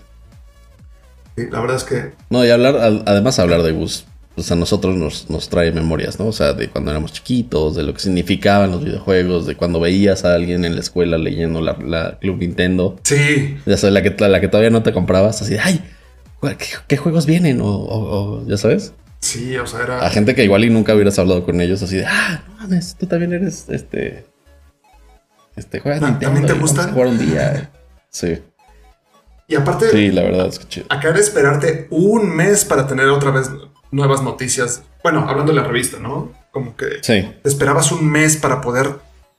Sí, 1.37 1.43
la 1.51 1.59
verdad 1.61 1.77
es 1.77 1.83
que 1.83 2.11
No, 2.29 2.45
y 2.45 2.49
hablar, 2.49 2.75
además 3.05 3.39
hablar 3.39 3.61
de 3.63 3.71
Gus, 3.71 4.05
pues 4.35 4.51
a 4.51 4.55
nosotros 4.55 4.95
nos, 4.95 5.29
nos 5.29 5.49
trae 5.49 5.71
memorias, 5.71 6.19
¿no? 6.19 6.27
O 6.27 6.31
sea, 6.33 6.53
de 6.53 6.69
cuando 6.69 6.91
éramos 6.91 7.13
chiquitos, 7.13 7.75
de 7.75 7.83
lo 7.83 7.93
que 7.93 7.99
significaban 7.99 8.71
los 8.71 8.83
videojuegos, 8.83 9.45
de 9.45 9.55
cuando 9.55 9.79
veías 9.79 10.25
a 10.25 10.33
alguien 10.33 10.65
en 10.65 10.75
la 10.75 10.81
escuela 10.81 11.17
leyendo 11.17 11.61
la, 11.61 11.77
la 11.85 12.17
Club 12.19 12.37
Nintendo. 12.39 12.97
sí, 13.03 13.57
Ya 13.65 13.77
sabes, 13.77 13.93
la 13.93 14.01
que, 14.03 14.15
la 14.27 14.41
que 14.41 14.47
todavía 14.47 14.69
no 14.71 14.83
te 14.83 14.93
comprabas, 14.93 15.41
así, 15.41 15.53
de, 15.53 15.59
ay, 15.59 15.81
¿qué, 16.41 16.57
qué 16.87 16.97
juegos 16.97 17.25
vienen? 17.25 17.61
O, 17.61 17.65
o- 17.67 18.39
o, 18.41 18.47
ya 18.47 18.57
sabes. 18.57 18.93
sí, 19.19 19.55
o 19.57 19.65
sea, 19.67 19.79
A 19.79 19.83
era... 19.83 20.09
gente 20.09 20.35
que 20.35 20.43
igual 20.43 20.63
y 20.65 20.69
nunca 20.69 20.93
hubieras 20.93 21.17
hablado 21.19 21.43
con 21.45 21.59
ellos, 21.61 21.81
así 21.81 21.95
de, 21.97 22.05
ah, 22.05 22.43
no 22.47 22.55
mames, 22.57 22.95
tú 22.99 23.05
también 23.07 23.33
eres 23.33 23.67
este. 23.69 24.25
Este, 25.55 25.79
juegas 25.79 26.01
Ah, 26.03 26.09
Nintendo. 26.09 26.33
¿también 26.33 26.53
te 26.53 26.59
gusta? 26.59 26.83
a 26.83 26.87
jugar 26.91 27.07
un 27.07 27.17
día. 27.17 27.71
Sí, 28.09 28.37
Y 29.47 29.55
aparte, 29.55 29.89
sí, 29.91 30.11
la 30.11 30.23
verdad 30.23 30.47
es 30.47 30.59
que 30.59 30.67
chido. 30.67 30.87
acá 30.89 31.09
era 31.09 31.19
esperarte 31.19 31.87
un 31.91 32.35
mes 32.35 32.65
para 32.65 32.87
tener 32.87 33.07
otra 33.09 33.31
vez 33.31 33.49
nuevas 33.91 34.23
noticias. 34.23 34.83
Bueno, 35.03 35.27
hablando 35.29 35.53
de 35.53 35.61
la 35.61 35.67
revista, 35.67 35.99
¿no? 35.99 36.31
Como 36.51 36.75
que 36.75 36.85
Sí, 37.01 37.21
te 37.43 37.49
esperabas 37.49 37.91
un 37.91 38.09
mes 38.09 38.37
para 38.37 38.61
poder 38.61 38.95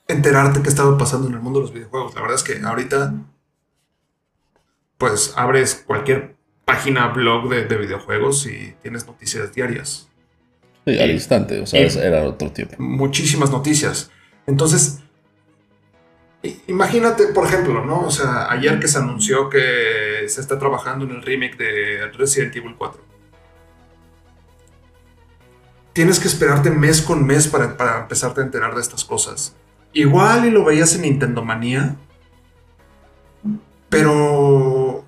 enterarte 0.07 0.63
qué 0.63 0.69
estaba 0.69 0.97
pasando 0.97 1.27
en 1.29 1.35
el 1.35 1.41
mundo 1.41 1.59
de 1.59 1.65
los 1.67 1.75
videojuegos. 1.75 2.15
La 2.15 2.21
verdad 2.21 2.37
es 2.37 2.45
que 2.45 2.65
ahorita, 2.65 3.15
pues 4.99 5.33
abres 5.37 5.83
cualquier 5.87 6.37
página, 6.65 7.09
blog 7.09 7.49
de, 7.49 7.65
de 7.67 7.77
videojuegos 7.77 8.47
y 8.47 8.75
tienes 8.83 9.07
noticias 9.07 9.53
diarias. 9.53 10.09
sí, 10.87 10.99
al 10.99 11.11
instante, 11.11 11.61
o 11.61 11.67
sea, 11.67 11.81
era 11.81 12.25
otro 12.25 12.51
tiempo. 12.51 12.75
Muchísimas 12.79 13.51
noticias. 13.51 14.11
Entonces, 14.47 15.01
imagínate, 16.67 17.29
por 17.29 17.47
ejemplo, 17.47 17.85
¿no? 17.85 18.01
O 18.03 18.11
sea, 18.11 18.51
ayer 18.51 18.79
que 18.79 18.89
se 18.89 18.99
anunció 18.99 19.49
que 19.49 20.25
se 20.29 20.41
está 20.41 20.59
trabajando 20.59 21.05
en 21.05 21.13
el 21.13 21.23
remake 21.23 21.57
de 21.57 22.09
Resident 22.13 22.55
Evil 22.57 22.75
4. 22.77 23.01
Tienes 25.93 26.21
que 26.21 26.29
esperarte 26.29 26.71
mes 26.71 27.01
con 27.01 27.25
mes 27.25 27.49
para, 27.49 27.77
para 27.77 28.01
empezarte 28.01 28.41
a 28.41 28.45
enterar 28.45 28.75
de 28.75 28.83
estas 28.83 29.05
cosas. 29.05 29.57
Igual 29.93 30.47
y 30.47 30.51
lo 30.51 30.65
veías 30.65 30.95
en 30.95 31.03
Nintendo 31.03 31.43
Manía. 31.43 31.97
Pero 33.89 35.05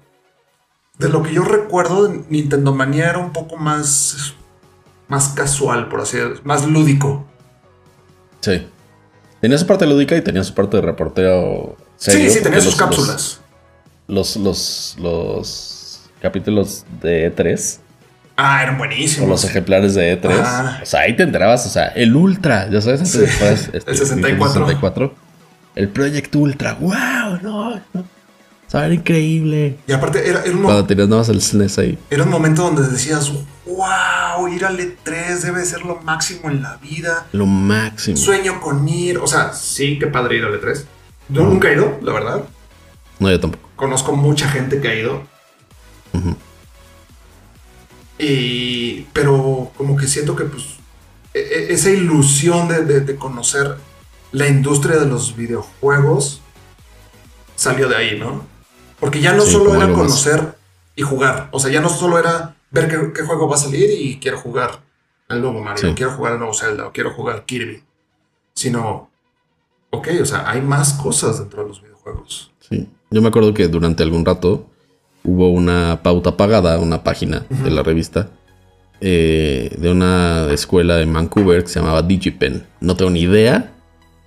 de 0.98 1.08
lo 1.08 1.22
que 1.22 1.34
yo 1.34 1.44
recuerdo, 1.44 2.08
Nintendo 2.28 2.74
Manía 2.74 3.10
era 3.10 3.18
un 3.18 3.32
poco 3.32 3.56
más, 3.56 4.34
más 5.08 5.28
casual, 5.28 5.88
por 5.88 6.00
así 6.00 6.16
decirlo, 6.16 6.40
más 6.44 6.66
lúdico. 6.66 7.26
Sí. 8.40 8.66
Tenía 9.40 9.56
su 9.58 9.66
parte 9.66 9.86
lúdica 9.86 10.16
y 10.16 10.20
tenía 10.22 10.42
su 10.44 10.54
parte 10.54 10.76
de 10.78 10.82
reportero 10.82 11.76
serio. 11.96 12.28
sí, 12.30 12.36
sí, 12.38 12.42
tenía 12.42 12.58
sus 12.60 12.72
los- 12.72 12.76
cápsulas. 12.76 13.40
Los, 14.08 14.36
los, 14.36 14.96
los, 14.98 14.98
los 15.00 16.00
capítulos 16.22 16.84
de 17.02 17.34
E3 17.34 17.78
Ah, 18.40 18.62
eran 18.62 18.76
o 18.76 18.78
buenísimos. 18.78 19.28
los 19.28 19.44
ejemplares 19.44 19.94
de 19.94 20.20
E3. 20.20 20.40
Ajá. 20.40 20.80
O 20.82 20.86
sea, 20.86 21.00
ahí 21.00 21.14
te 21.16 21.24
enterabas, 21.24 21.66
o 21.66 21.68
sea, 21.68 21.88
el 21.88 22.14
Ultra, 22.16 22.68
ya 22.70 22.80
sabes, 22.80 23.08
Sí, 23.08 23.18
de 23.18 23.24
que 23.26 23.30
fueras, 23.32 23.68
este, 23.72 23.90
el 23.90 23.96
64. 23.98 24.26
Nintendo 24.26 24.54
64. 24.66 25.14
El 25.74 25.88
Project 25.88 26.34
Ultra, 26.36 26.74
wow, 26.74 27.38
no, 27.42 27.74
no. 27.92 28.04
O 28.68 28.70
sea, 28.70 28.84
era 28.84 28.94
increíble. 28.94 29.78
Y 29.86 29.92
aparte, 29.92 30.28
era, 30.28 30.42
era 30.44 30.54
un, 30.54 30.62
Cuando 30.62 30.84
tenías 30.86 31.08
nada 31.08 31.22
más 31.22 31.28
el 31.30 31.40
SNES 31.40 31.78
ahí. 31.78 31.98
era 32.10 32.22
un 32.24 32.28
momento 32.30 32.62
donde 32.62 32.86
decías, 32.86 33.32
wow, 33.66 34.46
ir 34.48 34.64
al 34.66 34.78
E3 34.78 35.38
debe 35.40 35.64
ser 35.64 35.82
lo 35.86 35.96
máximo 36.02 36.50
en 36.50 36.62
la 36.62 36.76
vida. 36.76 37.26
Lo 37.32 37.46
máximo. 37.46 38.16
Sueño 38.18 38.60
con 38.60 38.86
ir. 38.88 39.18
O 39.18 39.26
sea, 39.26 39.54
sí, 39.54 39.98
qué 39.98 40.06
padre 40.06 40.36
ir 40.36 40.44
al 40.44 40.60
E3. 40.60 40.84
Yo 41.30 41.44
nunca 41.44 41.70
he 41.70 41.74
ido, 41.74 41.98
la 42.02 42.12
verdad. 42.12 42.44
No, 43.18 43.30
yo 43.30 43.40
tampoco. 43.40 43.68
Conozco 43.74 44.14
mucha 44.16 44.48
gente 44.50 44.80
que 44.80 44.88
ha 44.88 44.94
ido. 44.94 45.22
Ujú. 46.12 46.36
Y, 48.18 49.02
pero 49.12 49.70
como 49.76 49.96
que 49.96 50.06
siento 50.08 50.34
que 50.34 50.44
pues 50.44 50.64
e- 51.34 51.38
e- 51.38 51.72
esa 51.72 51.90
ilusión 51.90 52.68
de, 52.68 52.84
de- 52.84 53.00
de 53.00 53.16
conocer 53.16 53.76
la 54.32 54.48
industria 54.48 54.96
de 54.96 55.06
los 55.06 55.36
videojuegos 55.36 56.42
salió 57.54 57.88
de 57.88 57.96
ahí, 57.96 58.18
¿no? 58.18 58.44
Porque 59.00 59.20
ya 59.20 59.32
no 59.32 59.42
Sí, 59.42 59.52
solo 59.52 59.74
era 59.74 59.86
más. 59.86 59.96
conocer 59.96 60.54
y 60.96 61.02
jugar, 61.02 61.48
o 61.52 61.60
sea, 61.60 61.70
ya 61.70 61.80
no 61.80 61.88
solo 61.88 62.18
era 62.18 62.56
ver 62.70 62.88
qué, 62.88 63.12
qué 63.14 63.22
juego 63.22 63.48
va 63.48 63.54
a 63.54 63.58
salir 63.58 63.88
y 63.90 64.18
quiero 64.18 64.38
jugar 64.38 64.80
al 65.28 65.40
nuevo 65.40 65.60
Mario, 65.62 65.88
Sí. 65.90 65.94
quiero 65.94 66.12
jugar 66.12 66.32
al 66.32 66.38
nuevo 66.38 66.54
Zelda, 66.54 66.86
o 66.86 66.92
quiero 66.92 67.12
jugar 67.12 67.44
Kirby, 67.44 67.82
sino, 68.54 69.10
ok, 69.90 70.08
o 70.20 70.24
sea, 70.24 70.48
hay 70.50 70.60
más 70.60 70.94
cosas 70.94 71.38
dentro 71.38 71.62
de 71.62 71.68
los 71.68 71.80
videojuegos. 71.82 72.50
Sí. 72.68 72.88
Yo 73.10 73.22
me 73.22 73.28
acuerdo 73.28 73.54
que 73.54 73.68
durante 73.68 74.02
algún 74.02 74.24
rato 74.24 74.66
hubo 75.24 75.50
una 75.50 76.00
pauta 76.02 76.36
pagada, 76.36 76.78
una 76.78 77.04
página 77.04 77.44
de 77.48 77.70
la 77.70 77.82
revista, 77.82 78.30
eh, 79.00 79.74
de 79.78 79.90
una 79.90 80.48
escuela 80.52 81.00
en 81.00 81.12
Vancouver 81.12 81.62
que 81.62 81.68
se 81.68 81.78
llamaba 81.80 82.02
DigiPen. 82.02 82.66
No 82.80 82.96
tengo 82.96 83.10
ni 83.10 83.20
idea 83.22 83.72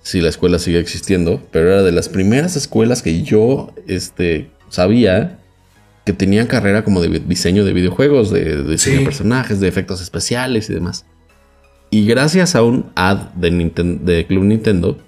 si 0.02 0.20
la 0.20 0.30
escuela 0.30 0.58
sigue 0.58 0.78
existiendo, 0.80 1.40
pero 1.52 1.68
era 1.72 1.82
de 1.82 1.92
las 1.92 2.08
primeras 2.08 2.56
escuelas 2.56 3.02
que 3.02 3.22
yo 3.22 3.72
este, 3.86 4.50
sabía 4.72 5.38
que 6.04 6.12
tenían 6.12 6.46
carrera 6.48 6.82
como 6.82 7.00
de 7.00 7.20
diseño 7.20 7.64
de 7.64 7.72
videojuegos, 7.72 8.30
de, 8.30 8.56
de 8.62 8.70
diseño 8.72 8.96
Sí. 8.96 8.98
de 9.00 9.04
personajes, 9.04 9.60
de 9.60 9.68
efectos 9.68 10.00
especiales 10.00 10.68
y 10.68 10.74
demás. 10.74 11.04
Y 11.90 12.06
gracias 12.06 12.56
a 12.56 12.62
un 12.62 12.90
ad 12.96 13.18
de, 13.34 13.52
Ninten- 13.52 14.00
de 14.00 14.26
Club 14.26 14.44
Nintendo, 14.44 14.98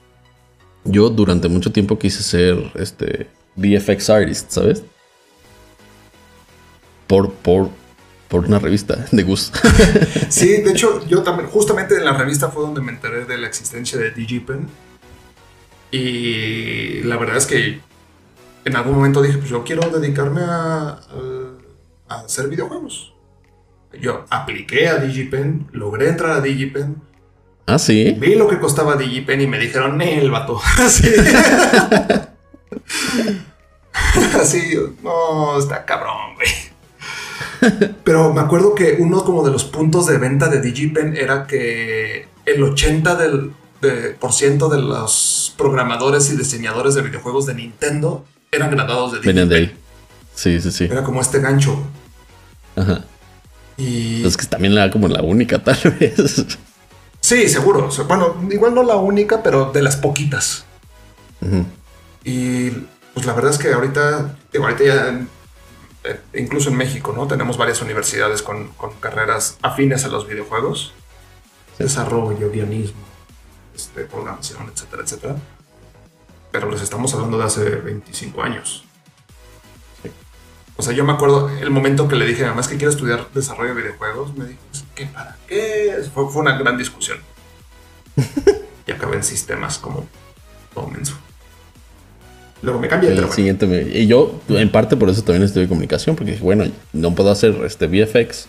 yo 0.85 1.09
durante 1.09 1.49
mucho 1.49 1.73
tiempo 1.73 1.99
quise 1.99 2.23
ser 2.23 2.71
este 2.75 3.27
VFX 3.57 4.11
artist, 4.11 4.51
¿sabes? 4.51 4.83
Por, 7.07 7.33
por, 7.33 7.71
por 8.29 8.45
una 8.45 8.59
revista 8.59 9.07
de 9.11 9.23
Gus. 9.23 9.51
Sí, 10.29 10.49
de 10.63 10.73
hecho, 10.73 11.07
yo 11.09 11.23
también, 11.23 11.49
justamente 11.49 11.97
en 11.97 12.05
la 12.05 12.13
revista 12.17 12.51
fue 12.51 12.63
donde 12.63 12.81
me 12.83 12.93
enteré 12.93 13.25
de 13.25 13.39
la 13.39 13.47
existencia 13.47 13.99
de 13.99 14.11
DigiPen. 14.11 14.67
Y 15.91 17.03
la 17.05 17.17
verdad 17.17 17.37
es 17.37 17.47
que 17.47 17.81
en 18.65 18.77
algún 18.77 18.95
momento 18.95 19.21
dije, 19.23 19.39
pues 19.39 19.51
yo 19.51 19.63
quiero 19.65 19.89
dedicarme 19.91 20.41
a, 20.43 21.01
hacer 22.09 22.49
videojuegos. 22.49 23.13
Yo 24.01 24.25
apliqué 24.31 24.89
a 24.89 24.97
DigiPen, 24.97 25.69
logré 25.73 26.09
entrar 26.09 26.33
a 26.33 26.41
DigiPen, 26.41 26.97
ah, 27.67 27.79
sí. 27.79 28.17
vi 28.19 28.35
lo 28.35 28.49
que 28.49 28.59
costaba 28.59 28.97
DigiPen 28.97 29.43
y 29.43 29.47
me 29.47 29.59
dijeron, 29.59 30.01
el 30.01 30.31
vato. 30.31 30.61
Así. 30.79 31.09
Así, 34.41 34.77
no, 35.03 35.59
está 35.59 35.85
cabrón, 35.85 36.35
güey. 36.35 36.49
Pero 38.05 38.33
me 38.33 38.41
acuerdo 38.41 38.75
que 38.75 38.97
uno 38.99 39.25
como 39.25 39.45
de 39.45 39.53
los 39.53 39.65
puntos 39.65 40.07
de 40.07 40.19
venta 40.19 40.49
de 40.49 40.61
DigiPen 40.61 41.17
era 41.17 41.47
que 41.47 42.29
el 42.45 42.63
80% 42.63 43.17
del, 43.17 43.53
de, 43.81 44.11
por 44.11 44.33
ciento 44.33 44.69
de 44.69 44.81
los 44.81 45.55
programadores 45.57 46.31
y 46.31 46.37
diseñadores 46.37 46.95
de 46.95 47.03
videojuegos 47.03 47.47
de 47.47 47.55
Nintendo 47.55 48.25
eran 48.55 48.71
graduados 48.71 49.13
de 49.13 49.21
Venían 49.21 49.49
de 49.49 49.57
ahí. 49.57 49.77
Sí, 50.35 50.61
sí, 50.61 50.71
sí. 50.73 50.85
Era 50.85 51.03
como 51.03 51.21
este 51.21 51.41
gancho. 51.41 51.79
Ajá. 52.77 53.05
Y 53.77 54.25
Es 54.25 54.37
que 54.37 54.47
también 54.47 54.73
era 54.73 54.91
como 54.91 55.09
la 55.09 55.23
única, 55.23 55.63
tal 55.63 55.79
vez. 56.01 56.45
sí, 57.21 57.49
seguro. 57.49 57.89
Bueno, 58.09 58.37
igual 58.51 58.75
no 58.75 58.83
la 58.83 58.97
única, 58.97 59.43
pero 59.43 59.73
de 59.73 59.83
las 59.83 59.97
poquitas. 59.97 60.65
Ujú. 61.41 61.65
Y 62.25 62.71
pues 63.13 63.27
la 63.27 63.33
verdad 63.33 63.53
es 63.53 63.59
que 63.59 63.73
ahorita, 63.73 64.37
digo, 64.53 64.65
ahorita 64.65 64.85
ya, 64.85 65.27
eh, 66.05 66.21
incluso 66.35 66.71
en 66.71 66.77
México, 66.77 67.13
¿no? 67.17 67.27
Tenemos 67.27 67.57
varias 67.57 67.81
universidades 67.83 68.43
con, 68.43 68.69
con 68.69 68.93
carreras 68.95 69.59
afines 69.63 70.05
a 70.05 70.09
los 70.09 70.27
videojuegos. 70.27 70.93
Desarrollo, 71.79 72.51
guionismo, 72.51 73.03
este, 73.75 74.05
programación, 74.05 74.71
etcétera, 74.73 75.03
etcétera. 75.03 75.37
Pero 76.55 76.71
les 76.71 76.83
estamos 76.83 77.13
hablando 77.15 77.37
de 77.37 77.43
hace 77.45 77.65
25 77.69 78.41
años. 78.45 78.85
Sí. 80.05 80.09
O 80.77 80.83
sea, 80.85 80.93
yo 80.93 81.03
me 81.05 81.13
acuerdo 81.13 81.51
el 81.51 81.69
momento 81.71 82.07
que 82.07 82.15
le 82.15 82.25
dije, 82.27 82.45
además 82.45 82.69
que 82.69 82.77
quiero 82.77 82.93
estudiar 82.93 83.27
desarrollo 83.35 83.75
de 83.75 83.83
videojuegos, 83.83 84.37
me 84.37 84.45
dijo, 84.45 84.61
"Pues, 84.71 84.85
¿qué 84.95 85.07
para 85.07 85.37
qué? 85.49 85.97
Fue, 86.15 86.31
fue 86.31 86.43
una 86.43 86.57
gran 86.57 86.79
discusión. 86.79 87.19
y 88.87 88.93
acabé 88.93 89.17
en 89.17 89.25
sistemas 89.25 89.79
como 89.79 90.07
todo 90.73 90.87
menso. 90.87 91.15
Luego 92.63 92.79
me 92.79 92.87
cambié, 92.87 93.09
El 93.09 93.17
pero 93.17 93.27
bueno. 93.27 93.35
siguiente 93.37 93.67
me- 93.67 93.83
y 93.83 94.07
yo, 94.07 94.41
en 94.49 94.71
parte 94.71 94.97
por 94.97 95.11
eso 95.11 95.23
también 95.25 95.43
estudié 95.43 95.67
comunicación, 95.67 96.15
porque 96.15 96.31
dije, 96.31 96.45
bueno, 96.45 96.65
no 96.93 97.17
puedo 97.17 97.33
hacer 97.33 97.53
este 97.65 97.89
VFX. 97.89 98.47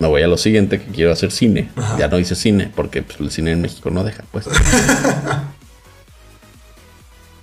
Me 0.00 0.06
voy 0.06 0.20
a 0.20 0.28
lo 0.28 0.36
siguiente 0.36 0.78
que 0.82 0.92
quiero 0.92 1.12
hacer 1.12 1.32
cine. 1.32 1.70
Ya 1.98 2.08
no 2.08 2.18
hice 2.18 2.34
cine, 2.34 2.70
porque 2.76 3.00
pues, 3.00 3.18
el 3.20 3.30
cine 3.30 3.52
en 3.52 3.62
México 3.62 3.88
no 3.90 4.04
deja, 4.04 4.22
pues. 4.32 4.46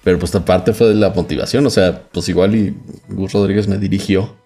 Pero 0.06 0.18
pues 0.20 0.34
aparte 0.36 0.74
fue 0.74 0.88
de 0.88 0.96
la 0.96 1.10
motivación, 1.10 1.66
o 1.66 1.70
sea, 1.70 2.04
pues 2.14 2.30
igual 2.30 2.56
y 2.56 2.78
Gus 3.10 3.34
Rodríguez 3.34 3.68
me 3.68 3.78
dirigió 3.78 4.38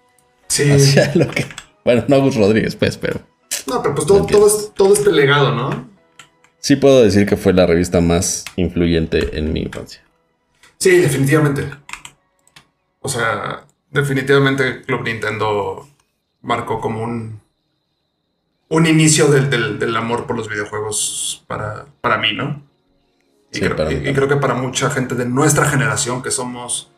Sí. 0.48 0.68
hacia 0.70 1.12
lo 1.14 1.28
que. 1.30 1.46
Bueno, 1.84 2.04
no 2.08 2.20
Gus 2.20 2.34
Rodríguez, 2.34 2.74
pues, 2.74 2.96
pero 2.96 3.20
No, 3.68 3.80
pero 3.82 3.94
pues 3.94 4.06
todo, 4.08 4.26
todo, 4.26 4.46
es, 4.48 4.72
todo 4.74 4.92
es 4.94 5.06
legado, 5.06 5.54
¿no? 5.54 5.88
sí 6.58 6.76
puedo 6.76 7.02
decir 7.02 7.24
que 7.26 7.36
fue 7.38 7.52
la 7.54 7.64
revista 7.66 8.00
más 8.00 8.44
influyente 8.56 9.38
en 9.38 9.52
mi 9.52 9.60
infancia. 9.60 10.02
Sí, 10.78 10.96
definitivamente. 10.98 11.64
O 13.00 13.08
sea, 13.08 13.64
definitivamente 13.90 14.82
Club 14.82 15.02
Nintendo 15.04 15.88
marcó 16.42 16.80
como 16.80 17.02
un, 17.02 17.40
un 18.68 18.86
inicio 18.86 19.28
del, 19.28 19.48
del- 19.50 19.78
del 19.78 19.96
amor 19.96 20.26
por 20.26 20.36
los 20.36 20.48
videojuegos 20.48 21.44
para, 21.46 21.86
para 22.00 22.18
mí, 22.18 22.32
¿no? 22.34 22.62
Y, 23.52 23.58
Sí, 23.58 23.60
creo, 23.68 23.90
y- 23.90 24.08
y 24.08 24.14
que 24.14 24.36
para 24.36 24.54
mucha 24.54 24.90
gente 24.90 25.14
de 25.14 25.24
nuestra 25.26 25.66
generación, 25.66 26.22
que 26.22 26.30
somos, 26.30 26.90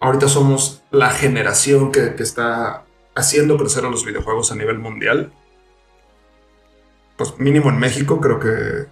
ahorita 0.00 0.28
somos 0.28 0.82
la 0.90 1.10
generación 1.10 1.92
que, 1.92 2.14
que 2.14 2.22
está 2.22 2.84
haciendo 3.14 3.56
crecer 3.56 3.84
a 3.84 3.90
los 3.90 4.04
videojuegos 4.04 4.50
a 4.50 4.56
nivel 4.56 4.78
mundial, 4.78 5.32
pues 7.16 7.38
mínimo 7.38 7.68
en 7.70 7.78
México, 7.78 8.20
creo 8.20 8.40
que 8.40 8.86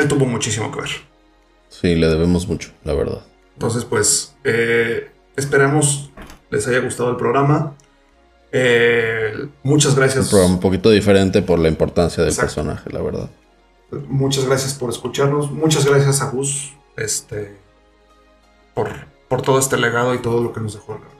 él 0.00 0.08
tuvo 0.08 0.26
muchísimo 0.26 0.70
que 0.72 0.80
ver. 0.80 0.90
Sí, 1.68 1.94
le 1.94 2.06
debemos 2.08 2.46
mucho, 2.48 2.70
la 2.84 2.94
verdad. 2.94 3.22
Entonces, 3.54 3.84
pues, 3.84 4.34
eh, 4.44 5.10
esperemos 5.36 6.10
les 6.50 6.66
haya 6.68 6.80
gustado 6.80 7.10
el 7.10 7.16
programa. 7.16 7.74
Eh, 8.50 9.46
muchas 9.62 9.92
Un 9.92 9.98
gracias. 10.00 10.28
programa 10.28 10.54
un 10.54 10.60
poquito 10.60 10.90
diferente 10.90 11.40
por 11.40 11.58
la 11.58 11.68
importancia 11.68 12.22
del 12.22 12.32
Exacto. 12.32 12.54
personaje, 12.56 12.90
la 12.90 13.00
verdad. 13.00 13.30
Muchas 14.08 14.46
gracias 14.46 14.74
por 14.74 14.90
escucharnos. 14.90 15.50
Muchas 15.50 15.84
gracias 15.84 16.22
a 16.22 16.30
Gus 16.30 16.72
este, 16.96 17.56
por, 18.74 18.88
por 19.28 19.42
todo 19.42 19.58
este 19.58 19.76
legado 19.76 20.14
y 20.14 20.18
todo 20.22 20.42
lo 20.42 20.52
que 20.52 20.60
nos 20.60 20.74
dejó, 20.74 20.94
la 20.94 21.00
verdad. 21.00 21.12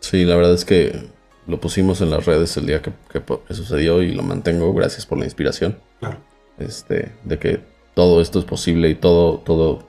Sí, 0.00 0.24
la 0.24 0.36
verdad 0.36 0.54
es 0.54 0.64
que 0.64 1.08
lo 1.46 1.60
pusimos 1.60 2.00
en 2.00 2.10
las 2.10 2.26
redes 2.26 2.56
el 2.56 2.66
día 2.66 2.82
que, 2.82 2.92
que 3.10 3.54
sucedió 3.54 4.02
y 4.02 4.12
lo 4.12 4.22
mantengo. 4.22 4.72
Gracias 4.74 5.06
por 5.06 5.18
la 5.18 5.24
inspiración. 5.24 5.78
Claro. 6.00 6.18
Este, 6.58 7.12
de 7.24 7.38
que 7.38 7.60
todo 7.94 8.20
esto 8.20 8.38
es 8.38 8.44
posible 8.44 8.88
y 8.90 8.94
todo, 8.94 9.38
todo, 9.38 9.88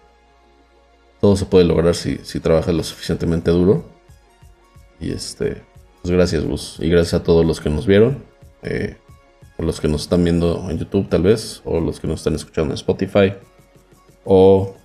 todo 1.19 1.35
se 1.35 1.45
puede 1.45 1.65
lograr 1.65 1.95
si, 1.95 2.19
si 2.23 2.39
trabajas 2.39 2.73
lo 2.73 2.83
suficientemente 2.83 3.51
duro. 3.51 3.83
Y 4.99 5.11
este, 5.11 5.61
pues 6.01 6.13
gracias, 6.13 6.45
Gus. 6.45 6.77
Y 6.79 6.89
gracias 6.89 7.15
a 7.19 7.23
todos 7.23 7.45
los 7.45 7.59
que 7.59 7.69
nos 7.69 7.85
vieron. 7.85 8.23
eh, 8.63 8.97
o 9.61 9.65
los 9.65 9.79
que 9.79 9.87
nos 9.87 10.01
están 10.03 10.23
viendo 10.23 10.67
en 10.69 10.77
YouTube, 10.79 11.07
tal 11.09 11.23
vez. 11.23 11.61
O 11.65 11.79
los 11.79 11.99
que 11.99 12.07
nos 12.07 12.19
están 12.21 12.35
escuchando 12.35 12.71
en 12.71 12.75
Spotify. 12.75 13.33
O, 14.25 14.75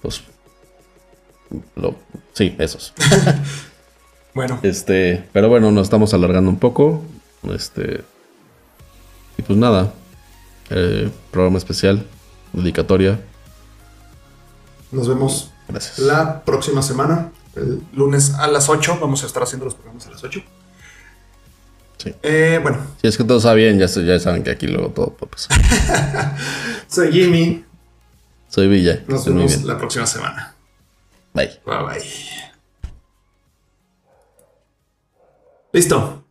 pues, 0.00 0.22
lo, 1.76 1.94
sí, 2.32 2.54
esos. 2.58 2.92
Bueno, 4.34 4.58
Este, 4.62 5.28
pero 5.34 5.50
bueno, 5.50 5.70
nos 5.70 5.82
estamos 5.84 6.14
alargando 6.14 6.48
un 6.48 6.58
poco. 6.58 7.02
Este. 7.54 8.02
Y 9.36 9.42
pues 9.42 9.58
nada. 9.58 9.92
eh, 10.70 11.10
programa 11.30 11.58
especial. 11.58 12.06
Dedicatoria. 12.54 13.20
nos 14.90 15.06
vemos 15.06 15.50
Gracias. 15.68 15.98
la 15.98 16.42
próxima 16.44 16.80
semana. 16.80 17.30
El 17.54 17.82
lunes 17.92 18.32
a 18.32 18.46
las 18.46 18.70
8. 18.70 18.96
Vamos 19.02 19.22
a 19.22 19.26
estar 19.26 19.42
haciendo 19.42 19.66
los 19.66 19.74
programas 19.74 20.06
a 20.06 20.12
las 20.12 20.24
8. 20.24 20.40
Sí. 22.02 22.12
Eh, 22.22 22.58
bueno, 22.60 22.78
Si 23.00 23.06
es 23.06 23.16
que 23.16 23.22
todo 23.22 23.38
está 23.38 23.54
bien, 23.54 23.78
ya, 23.78 23.86
saben 23.86 24.42
que 24.42 24.50
aquí 24.50 24.66
luego 24.66 24.88
todo 24.88 25.14
puede 25.16 25.30
pasar. 25.30 26.36
soy 26.88 27.12
Jimmy. 27.12 27.64
Soy 28.48 28.66
Villa. 28.66 29.02
Nos 29.06 29.24
vemos 29.24 29.62
la 29.62 29.78
próxima 29.78 30.06
semana. 30.06 30.54
Bye. 31.32 31.60
Bye 31.64 31.84
bye. 31.84 32.04
Listo. 35.72 36.21